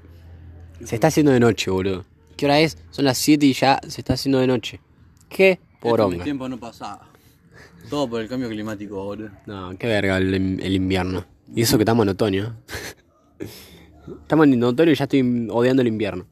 Se 0.85 0.97
está 0.97 1.07
haciendo 1.09 1.33
de 1.33 1.41
noche, 1.41 1.71
boludo. 1.71 2.05
¿Qué 2.37 2.45
hora 2.45 2.61
es? 2.61 2.77
Son 2.91 3.07
las 3.07 3.17
7 3.19 3.47
y 3.47 3.53
ya 3.55 3.81
se 3.89 4.03
está 4.03 4.13
haciendo 4.15 4.39
de 4.39 4.47
noche. 4.47 4.81
¿Qué 5.29 5.59
poronga? 5.81 6.23
tiempo 6.25 6.49
no 6.49 6.59
pasaba. 6.59 7.09
Todo 7.89 8.11
por 8.11 8.21
el 8.21 8.29
cambio 8.29 8.49
climático, 8.51 9.03
boludo. 9.03 9.31
No, 9.47 9.77
qué 9.79 9.87
verga 9.87 10.19
el, 10.19 10.35
el 10.35 10.75
invierno. 10.75 11.25
Y 11.55 11.63
eso 11.63 11.79
que 11.79 11.83
estamos 11.83 12.05
en 12.05 12.11
otoño. 12.11 12.57
Estamos 14.23 14.47
en 14.47 14.63
otoño 14.63 14.93
y 14.93 14.95
ya 14.95 15.05
estoy 15.05 15.49
odiando 15.51 15.83
el 15.83 15.89
invierno. 15.89 16.27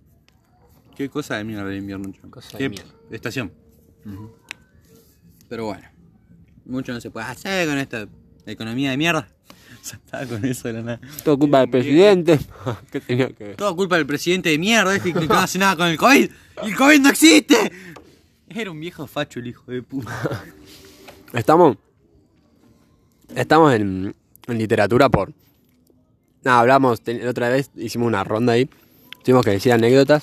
Qué 0.96 1.08
cosa 1.08 1.36
de 1.36 1.44
mierda 1.44 1.70
el 1.70 1.78
invierno. 1.78 2.12
Cosa 2.30 2.52
de 2.52 2.58
Qué 2.58 2.68
mierda. 2.68 2.90
estación. 3.10 3.52
Pero 5.48 5.66
bueno. 5.66 5.88
Mucho 6.66 6.92
no 6.92 7.00
se 7.00 7.10
puede 7.10 7.26
hacer 7.26 7.68
con 7.68 7.78
esta 7.78 8.06
economía 8.46 8.90
de 8.90 8.96
mierda. 8.96 9.28
Ya 9.84 9.96
estaba 9.96 10.24
con 10.24 10.42
eso 10.46 10.66
de 10.68 10.72
la 10.74 10.82
nada. 10.82 11.00
Todo 11.22 11.38
culpa 11.38 11.60
del 11.60 11.68
presidente. 11.68 12.38
¿Qué 12.90 13.00
tenía 13.00 13.28
que 13.28 13.44
ver? 13.48 13.56
Todo 13.56 13.76
culpa 13.76 13.96
del 13.96 14.06
presidente 14.06 14.48
de 14.48 14.56
mierda 14.58 14.96
este 14.96 15.12
que 15.12 15.26
no 15.26 15.34
hace 15.34 15.58
nada 15.58 15.76
con 15.76 15.88
el 15.88 15.98
COVID. 15.98 16.30
¡Y 16.62 16.68
el 16.70 16.74
COVID 16.74 17.00
no 17.00 17.10
existe! 17.10 17.70
Era 18.48 18.70
un 18.70 18.80
viejo 18.80 19.06
facho 19.06 19.40
el 19.40 19.48
hijo 19.48 19.70
de 19.70 19.82
puta. 19.82 20.42
Estamos. 21.34 21.76
Estamos 23.34 23.74
en, 23.74 24.14
en 24.46 24.58
literatura 24.58 25.10
por. 25.10 25.34
Nada, 26.44 26.60
hablamos. 26.60 27.00
la 27.06 27.30
otra 27.30 27.48
vez 27.48 27.70
hicimos 27.76 28.06
una 28.08 28.22
ronda 28.24 28.52
ahí. 28.54 28.68
Tuvimos 29.22 29.44
que 29.44 29.52
decir 29.52 29.72
anécdotas. 29.72 30.22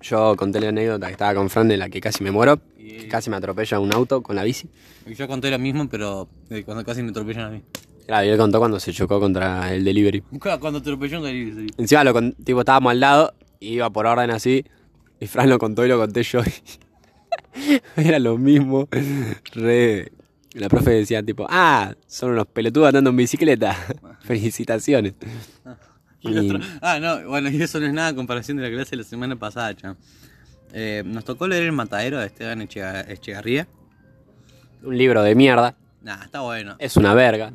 Yo 0.00 0.34
conté 0.36 0.60
la 0.60 0.70
anécdota 0.70 1.06
que 1.06 1.12
estaba 1.12 1.34
con 1.34 1.48
Fran 1.48 1.68
de 1.68 1.76
la 1.76 1.88
que 1.88 2.00
casi 2.00 2.24
me 2.24 2.30
muero. 2.32 2.60
Y- 2.78 3.06
Casi 3.08 3.30
me 3.30 3.36
atropella 3.36 3.78
un 3.78 3.92
auto 3.94 4.22
con 4.22 4.34
la 4.36 4.42
bici. 4.42 4.68
Y 5.06 5.14
yo 5.14 5.28
conté 5.28 5.50
lo 5.50 5.58
mismo, 5.58 5.88
pero 5.88 6.28
eh, 6.50 6.62
cuando 6.64 6.84
casi 6.84 7.02
me 7.02 7.10
atropellan 7.10 7.44
a 7.46 7.50
mí. 7.50 7.62
Claro, 8.06 8.26
y 8.26 8.30
él 8.30 8.36
contó 8.38 8.58
cuando 8.58 8.80
se 8.80 8.92
chocó 8.92 9.20
contra 9.20 9.72
el 9.72 9.84
delivery. 9.84 10.22
Claro, 10.40 10.58
Cuando 10.60 10.80
atropelló 10.80 11.18
un 11.18 11.24
delivery. 11.24 11.72
Encima 11.78 12.02
lo 12.02 12.12
con- 12.12 12.32
tipo, 12.32 12.60
estábamos 12.60 12.90
al 12.90 13.00
lado 13.00 13.32
y 13.60 13.74
iba 13.74 13.88
por 13.90 14.06
orden 14.06 14.30
así. 14.32 14.64
Y 15.20 15.26
Fran 15.28 15.48
lo 15.48 15.58
contó 15.60 15.84
y 15.84 15.88
lo 15.88 15.98
conté 15.98 16.24
yo. 16.24 16.40
Era 17.96 18.18
lo 18.18 18.36
mismo. 18.38 18.88
Re. 19.54 20.10
La 20.54 20.68
profe 20.68 20.90
decía 20.90 21.22
tipo, 21.22 21.46
ah, 21.48 21.94
son 22.06 22.32
unos 22.32 22.46
pelotudos 22.46 22.88
andando 22.88 23.10
en 23.10 23.16
bicicleta. 23.16 23.74
Felicitaciones. 24.20 25.14
Y 26.24 26.38
Y- 26.38 26.60
Ah, 26.80 27.00
no, 27.00 27.28
bueno, 27.28 27.48
y 27.50 27.60
eso 27.60 27.80
no 27.80 27.86
es 27.86 27.92
nada 27.92 28.08
a 28.08 28.14
comparación 28.14 28.56
de 28.56 28.62
la 28.62 28.70
clase 28.70 28.90
de 28.92 28.98
la 28.98 29.02
semana 29.02 29.34
pasada, 29.34 29.74
cha. 29.74 29.96
Eh, 30.72 31.02
nos 31.04 31.24
tocó 31.24 31.48
leer 31.48 31.64
El 31.64 31.72
Matadero 31.72 32.20
de 32.20 32.26
Esteban 32.26 32.60
Echega- 32.62 33.04
Echegarría. 33.08 33.66
Un 34.84 34.96
libro 34.96 35.20
de 35.24 35.34
mierda. 35.34 35.74
Nah, 36.00 36.22
está 36.24 36.42
bueno. 36.42 36.76
Es 36.78 36.96
una 36.96 37.12
verga. 37.14 37.52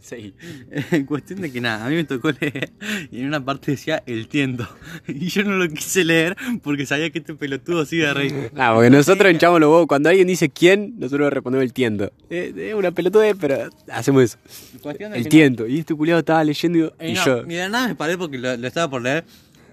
Sí. 0.00 0.34
En 0.90 1.04
cuestión 1.04 1.40
de 1.40 1.52
que 1.52 1.60
nada, 1.60 1.86
a 1.86 1.88
mí 1.88 1.96
me 1.96 2.04
tocó 2.04 2.30
leer 2.32 2.70
y 3.10 3.20
en 3.20 3.26
una 3.26 3.44
parte 3.44 3.72
decía 3.72 4.02
el 4.06 4.28
tiento. 4.28 4.68
Y 5.06 5.28
yo 5.28 5.44
no 5.44 5.52
lo 5.56 5.68
quise 5.68 6.04
leer 6.04 6.36
porque 6.62 6.86
sabía 6.86 7.10
que 7.10 7.18
este 7.18 7.34
pelotudo 7.34 7.84
sigue 7.84 8.06
de 8.06 8.14
reír. 8.14 8.50
Ah, 8.56 8.72
porque 8.74 8.90
nosotros 8.90 9.30
hinchamos 9.32 9.60
los 9.60 9.68
huevos. 9.68 9.86
Cuando 9.86 10.08
alguien 10.08 10.26
dice 10.28 10.48
quién, 10.48 10.94
nosotros 10.98 11.32
respondemos 11.32 11.64
el 11.64 11.72
tiento. 11.72 12.12
Es 12.28 12.56
es 12.56 12.74
una 12.74 12.90
pelotudez, 12.90 13.36
pero 13.40 13.70
hacemos 13.90 14.22
eso. 14.24 14.38
El 14.84 15.24
que 15.24 15.28
tiento. 15.28 15.66
Y 15.66 15.80
este 15.80 15.94
culiado 15.94 16.20
estaba 16.20 16.42
leyendo 16.44 16.78
y, 17.00 17.06
y 17.06 17.10
y 17.10 17.14
no, 17.14 17.24
yo. 17.24 17.44
y 17.46 17.56
la 17.56 17.68
nada 17.68 17.88
me 17.88 17.94
paré 17.94 18.16
porque 18.16 18.38
lo, 18.38 18.56
lo 18.56 18.66
estaba 18.66 18.88
por 18.88 19.02
leer. 19.02 19.24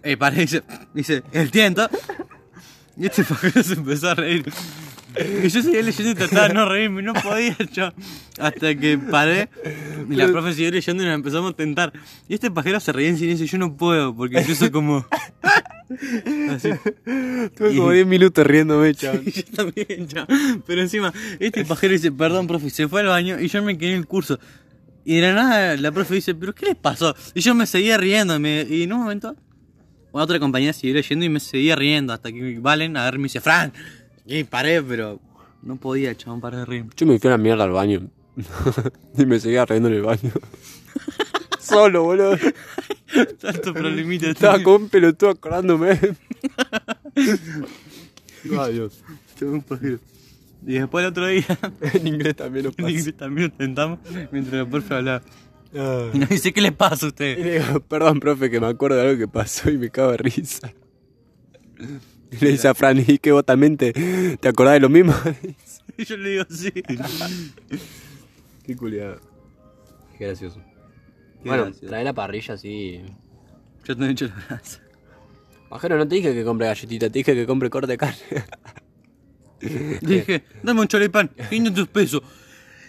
Eh, 0.03 0.17
paré 0.17 0.38
y 0.38 0.41
dice, 0.41 0.63
dice, 0.93 1.23
el 1.32 1.51
tiento. 1.51 1.89
Y 2.99 3.05
este 3.05 3.23
se 3.23 3.73
empezó 3.73 4.09
a 4.09 4.15
reír. 4.15 4.43
Y 5.43 5.47
yo 5.49 5.62
seguía 5.62 5.82
leyendo 5.82 6.12
y 6.12 6.16
trataba 6.16 6.47
de 6.47 6.53
no 6.53 6.68
reírme, 6.68 7.01
no 7.01 7.14
podía 7.14 7.55
yo. 7.72 7.91
Hasta 8.39 8.76
que 8.76 8.97
paré 8.97 9.49
y 10.10 10.16
la 10.16 10.28
profe 10.28 10.53
siguió 10.53 10.72
leyendo 10.72 11.03
y 11.03 11.05
nos 11.05 11.16
empezamos 11.16 11.53
a 11.53 11.55
tentar. 11.55 11.93
Y 12.28 12.36
este 12.36 12.51
pajero 12.51 12.80
se 12.80 12.91
reía 12.91 13.10
en 13.10 13.18
silencio 13.18 13.45
y 13.45 13.49
yo 13.49 13.58
no 13.58 13.76
puedo 13.76 14.16
porque 14.16 14.43
yo 14.43 14.55
soy 14.55 14.70
como. 14.70 15.05
Así. 16.51 16.70
Tuve 17.55 17.76
como 17.76 17.91
10 17.91 18.08
minutos 18.08 18.45
riéndome, 18.45 18.93
chaval. 18.93 19.24
Yo 19.24 19.43
también, 19.55 20.08
ya. 20.08 20.28
Pero 20.66 20.82
encima, 20.82 21.14
este 21.39 21.66
pajero 21.66 21.93
dice, 21.93 22.12
perdón, 22.12 22.47
profe, 22.47 22.70
se 22.70 22.88
fue 22.88 23.01
al 23.01 23.08
baño 23.08 23.39
y 23.39 23.47
yo 23.47 23.64
me 23.64 23.78
quedé 23.78 23.93
en 23.93 23.99
el 23.99 24.08
curso. 24.08 24.39
Y 25.05 25.16
de 25.16 25.22
la 25.22 25.34
nada 25.34 25.78
la 25.78 25.91
profe 25.91 26.16
dice, 26.16 26.36
¿pero 26.36 26.53
qué 26.53 26.66
les 26.66 26.76
pasó? 26.76 27.16
Y 27.34 27.39
yo 27.39 27.55
me 27.55 27.66
seguía 27.66 27.97
riéndome. 27.97 28.68
Y 28.70 28.84
en 28.84 28.93
un 28.93 28.99
momento, 28.99 29.36
una 30.12 30.24
otra 30.24 30.39
compañera 30.39 30.74
siguió 30.74 30.95
leyendo 30.95 31.26
y 31.26 31.30
me 31.30 31.39
seguía 31.39 31.76
riendo. 31.76 32.12
Hasta 32.12 32.32
que 32.32 32.60
Valen 32.60 32.97
a 32.97 33.05
ver 33.05 33.18
me 33.18 33.24
dice, 33.24 33.39
Fran. 33.39 33.72
Y 34.28 34.43
paré, 34.43 34.82
pero 34.84 35.19
no 35.61 35.78
podía, 35.78 36.15
chabón, 36.15 36.41
parar 36.41 36.59
de 36.61 36.65
reírme. 36.65 36.89
Yo 36.95 37.05
me 37.07 37.17
fui 37.19 37.28
a 37.30 37.32
la 37.32 37.38
mierda 37.38 37.63
al 37.63 37.71
baño. 37.71 38.09
y 39.17 39.25
me 39.25 39.39
seguía 39.39 39.65
riendo 39.65 39.88
en 39.89 39.95
el 39.95 40.01
baño. 40.03 40.32
Solo, 41.59 42.03
boludo. 42.03 42.38
Tanto 43.39 43.73
problemita. 43.73 44.28
Estaba 44.30 44.61
con 44.61 44.84
un 44.84 44.89
pelotudo 44.89 45.32
acordándome. 45.32 45.99
Pajero. 48.55 48.89
Y 50.65 50.73
después 50.73 51.03
el 51.03 51.09
otro 51.11 51.28
día, 51.28 51.45
En 51.93 52.07
inglés 52.07 52.36
también 52.36 52.65
lo 52.65 52.69
en 52.71 52.75
pasa. 52.75 52.89
inglés 52.89 53.17
también 53.17 53.47
lo 53.49 53.53
tentamos 53.53 53.99
mientras 54.32 54.53
la 54.55 54.69
profe 54.69 54.93
hablaba. 54.93 55.21
Y 55.73 55.78
Ah. 55.80 56.09
nos 56.13 56.30
dice, 56.30 56.53
¿qué 56.53 56.61
les 56.61 56.71
pasa 56.71 57.05
a 57.05 57.07
Y 57.07 57.09
ustedes? 57.09 57.39
le 57.45 57.59
digo, 57.59 57.80
perdón, 57.82 58.19
profe, 58.19 58.49
que 58.49 58.59
me 58.59 58.67
acuerdo 58.67 58.97
de 58.97 59.07
algo 59.09 59.19
que 59.19 59.28
pasó 59.28 59.69
y 59.69 59.78
me 59.78 59.89
cago 59.89 60.11
de 60.11 60.17
risa. 60.17 60.73
Y 62.32 62.38
le 62.43 62.51
dice 62.51 62.67
a 62.67 62.73
Fran, 62.73 63.03
¿y 63.05 63.17
que 63.17 63.32
vos 63.32 63.45
también 63.45 63.78
te, 63.78 63.93
te 64.38 64.47
acordás 64.47 64.73
de 64.75 64.80
lo 64.82 64.89
mismo? 64.89 65.13
Y 65.97 66.05
yo 66.05 66.17
le 66.17 66.30
digo, 66.30 66.43
sí. 66.49 66.71
Qué 68.63 68.75
culiado. 68.75 69.19
Qué 70.17 70.25
gracioso. 70.25 70.61
Qué 71.41 71.49
bueno, 71.49 71.65
gracioso. 71.65 71.88
trae 71.88 72.03
la 72.03 72.13
parrilla 72.13 72.55
así. 72.55 73.01
Yo 73.86 73.95
te 73.95 74.05
he 74.05 74.09
hecho 74.11 74.28
la 74.28 74.36
brasa. 74.47 74.82
Bajero, 75.69 75.97
no 75.97 76.07
te 76.07 76.15
dije 76.15 76.34
que 76.34 76.43
compre 76.43 76.67
galletita, 76.67 77.09
te 77.09 77.19
dije 77.19 77.34
que 77.34 77.45
compre 77.45 77.69
corte 77.69 77.91
de 77.91 77.97
carne. 77.97 78.17
Dije, 80.01 80.43
dame 80.63 80.82
un 80.82 80.88
choripán, 80.88 81.30
500 81.49 81.88
pesos. 81.89 82.21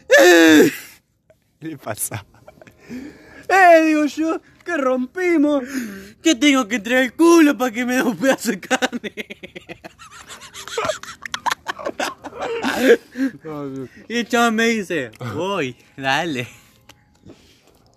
¿Qué 0.08 1.68
le 1.68 1.76
pasa? 1.76 2.24
¡Eh! 3.48 3.84
Digo 3.86 4.04
yo, 4.06 4.40
que 4.68 4.76
rompimos. 4.76 5.64
Que 6.22 6.34
tengo 6.34 6.68
que 6.68 6.78
traer 6.78 7.04
el 7.04 7.14
culo 7.14 7.56
para 7.56 7.72
que 7.72 7.86
me 7.86 7.94
dé 7.94 8.02
un 8.02 8.16
pedazo 8.16 8.50
de 8.50 8.60
carne. 8.60 9.14
Y 14.08 14.16
el 14.16 14.28
chaval 14.28 14.52
me 14.52 14.66
dice, 14.66 15.10
voy, 15.34 15.74
dale. 15.96 16.48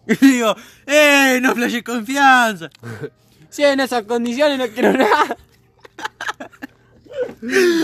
Y 0.07 0.15
digo, 0.15 0.55
¡eh! 0.87 1.39
No 1.41 1.53
flashe 1.53 1.83
confianza. 1.83 2.69
Si 3.49 3.63
en 3.63 3.81
esas 3.81 4.03
condiciones 4.03 4.57
no 4.57 4.67
quiero 4.69 4.93
nada. 4.93 5.37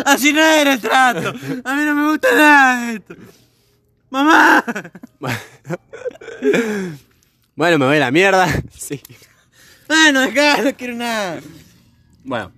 Así 0.06 0.32
no 0.32 0.40
era 0.42 0.74
el 0.74 0.80
trato. 0.80 1.30
A 1.64 1.76
mí 1.76 1.84
no 1.84 1.94
me 1.94 2.10
gusta 2.12 2.34
nada 2.34 2.94
esto. 2.94 3.16
¡Mamá! 4.10 4.64
Bueno, 7.58 7.80
me 7.80 7.88
voy 7.88 7.98
a 7.98 8.00
la 8.02 8.12
mierda. 8.12 8.48
Sí. 8.72 9.02
Bueno, 9.88 10.22
acá 10.22 10.62
no 10.62 10.76
quiero 10.76 10.94
nada. 10.94 11.40
Bueno. 12.24 12.52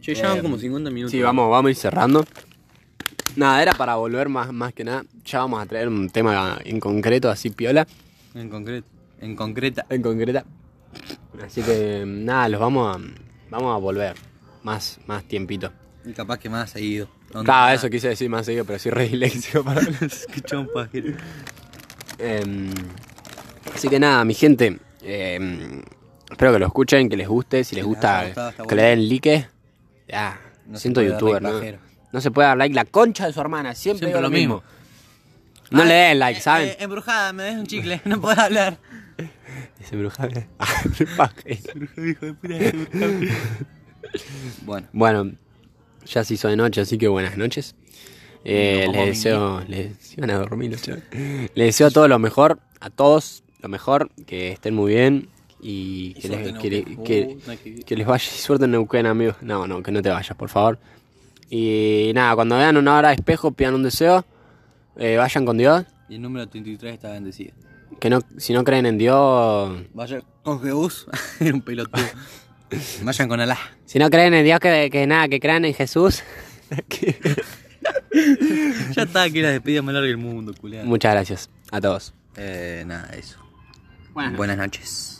Che, 0.00 0.14
ya 0.14 0.28
van 0.28 0.38
Eh, 0.38 0.42
como 0.42 0.56
50 0.56 0.90
minutos. 0.90 1.10
Sí, 1.10 1.20
vamos, 1.20 1.50
vamos 1.50 1.68
a 1.68 1.70
ir 1.70 1.76
cerrando. 1.76 2.24
Nada, 3.36 3.60
era 3.60 3.74
para 3.74 3.96
volver 3.96 4.30
más, 4.30 4.50
más 4.54 4.72
que 4.72 4.82
nada. 4.82 5.04
Ya 5.26 5.40
vamos 5.40 5.62
a 5.62 5.66
traer 5.66 5.88
un 5.88 6.08
tema 6.08 6.58
en 6.64 6.80
concreto, 6.80 7.28
así 7.28 7.50
piola. 7.50 7.86
En 8.34 8.48
concreto. 8.48 8.88
En 9.20 9.36
concreta. 9.36 9.84
En 9.90 10.00
concreta. 10.00 10.44
Así 11.44 11.60
que 11.60 12.04
nada, 12.06 12.48
los 12.48 12.60
vamos 12.60 12.96
a, 12.96 13.00
vamos 13.50 13.74
a 13.74 13.78
volver. 13.78 14.14
Más, 14.62 14.98
más 15.06 15.24
tiempito. 15.24 15.70
Y 16.06 16.12
capaz 16.14 16.38
que 16.38 16.48
más 16.48 16.70
seguido. 16.70 17.10
Claro, 17.44 17.74
eso 17.74 17.90
quise 17.90 18.08
decir 18.08 18.30
más 18.30 18.46
seguido, 18.46 18.64
pero 18.64 18.78
soy 18.78 18.92
re 18.92 19.08
disléxico 19.08 19.62
para 19.64 19.82
Escuchá 20.00 20.58
un 20.58 20.68
pajero. 20.72 21.14
Así 23.74 23.88
que 23.88 23.98
nada, 24.00 24.24
mi 24.24 24.34
gente. 24.34 24.78
em, 25.02 25.82
espero 26.30 26.52
que 26.52 26.58
lo 26.58 26.66
escuchen, 26.66 27.08
que 27.08 27.16
les 27.16 27.28
guste. 27.28 27.64
Si 27.64 27.74
les 27.76 27.84
gusta, 27.84 28.26
está 28.28 28.52
que 28.52 28.62
bueno. 28.62 28.76
le 28.76 28.82
den 28.82 29.08
like. 29.08 29.48
Ya, 30.08 30.40
No 30.66 30.76
se 30.78 30.82
siento 30.82 31.02
youtuber, 31.02 31.42
¿no? 31.42 31.60
No 32.12 32.20
se 32.20 32.30
puede 32.30 32.48
dar 32.48 32.56
like. 32.56 32.74
La 32.74 32.84
concha 32.84 33.26
de 33.26 33.32
su 33.32 33.40
hermana, 33.40 33.74
siempre, 33.74 34.06
Siempre 34.08 34.22
lo 34.22 34.30
mismo. 34.30 34.56
mismo. 34.56 34.76
No 35.70 35.82
Ah, 35.82 35.84
le 35.84 35.94
den 35.94 36.18
like, 36.20 36.38
eh, 36.38 36.42
¿saben? 36.42 36.68
eh, 36.68 36.76
embrujada, 36.78 37.32
me 37.32 37.42
des 37.44 37.56
un 37.56 37.66
chicle, 37.66 38.00
no 38.04 38.20
puedo 38.20 38.40
hablar. 38.40 38.78
Ese 39.80 39.96
brujable. 39.96 40.46
Ah, 40.58 40.66
pajero. 41.16 41.72
Hijo 42.04 42.26
de 42.26 42.32
puta, 42.34 43.06
Bueno, 44.64 44.88
Bueno, 44.92 45.32
ya 46.06 46.24
se 46.24 46.34
hizo 46.34 46.48
de 46.48 46.56
noche, 46.56 46.80
así 46.80 46.98
que 46.98 47.08
buenas 47.08 47.36
noches. 47.36 47.74
Eh, 48.44 48.86
les 48.92 49.06
deseo, 49.06 49.60
les 49.66 50.16
iban 50.16 50.30
a 50.30 50.38
dormir. 50.38 50.78
Les 51.54 51.66
deseo 51.66 51.90
todo 51.90 52.06
lo 52.06 52.18
mejor, 52.20 52.60
a 52.80 52.90
todos 52.90 53.42
lo 53.66 53.70
mejor, 53.70 54.10
que 54.26 54.52
estén 54.52 54.74
muy 54.74 54.94
bien 54.94 55.28
y 55.60 56.14
que, 56.14 56.28
les, 56.28 56.58
que, 56.58 56.70
le- 56.70 56.84
Neuquén. 56.84 57.04
que- 57.40 57.76
Uh, 57.80 57.84
que 57.84 57.96
les 57.96 58.06
vaya 58.06 58.24
suerte 58.30 58.64
en 58.66 58.70
Neuquén, 58.72 59.06
amigos. 59.06 59.36
No, 59.42 59.66
no, 59.66 59.82
que 59.82 59.90
no 59.92 60.00
te 60.02 60.08
vayas, 60.10 60.36
por 60.36 60.48
favor. 60.48 60.78
Y 61.50 62.10
nada, 62.14 62.34
cuando 62.34 62.56
vean 62.56 62.76
una 62.76 62.96
hora 62.96 63.08
de 63.08 63.14
espejo, 63.16 63.50
pidan 63.52 63.74
un 63.74 63.82
deseo, 63.82 64.24
eh, 64.96 65.16
vayan 65.16 65.44
con 65.44 65.56
Dios. 65.58 65.84
y 66.08 66.14
el 66.16 66.22
número 66.22 66.48
33 66.48 66.94
está 66.94 67.10
bendecido. 67.12 67.52
Que 68.00 68.10
no, 68.10 68.20
si 68.36 68.52
no 68.52 68.62
creen 68.64 68.86
en 68.86 68.98
Dios, 68.98 69.72
Vaya 69.94 70.20
con 70.42 70.60
Jesús, 70.62 71.06
era 71.40 71.54
un 71.54 71.60
pelotudo. 71.62 72.04
Vayan 73.02 73.28
con 73.28 73.40
Alá. 73.40 73.58
si 73.84 73.98
no 73.98 74.10
creen 74.10 74.34
en 74.34 74.44
Dios, 74.44 74.58
que, 74.60 74.88
que 74.90 75.06
nada, 75.06 75.28
que 75.28 75.38
crean 75.40 75.64
en 75.64 75.74
Jesús. 75.74 76.22
Ya 78.96 79.02
está, 79.02 79.30
que 79.30 79.42
la 79.42 79.50
despedida 79.50 79.82
más 79.82 79.92
larga 79.94 80.08
del 80.08 80.16
mundo, 80.16 80.52
culiado. 80.58 80.86
Muchas 80.86 81.12
gracias 81.12 81.50
a 81.70 81.80
todos. 81.80 82.14
Eh, 82.36 82.82
nada, 82.86 83.10
eso. 83.16 83.38
Buenas 84.16 84.34
Buenas 84.38 84.56
noches. 84.56 85.15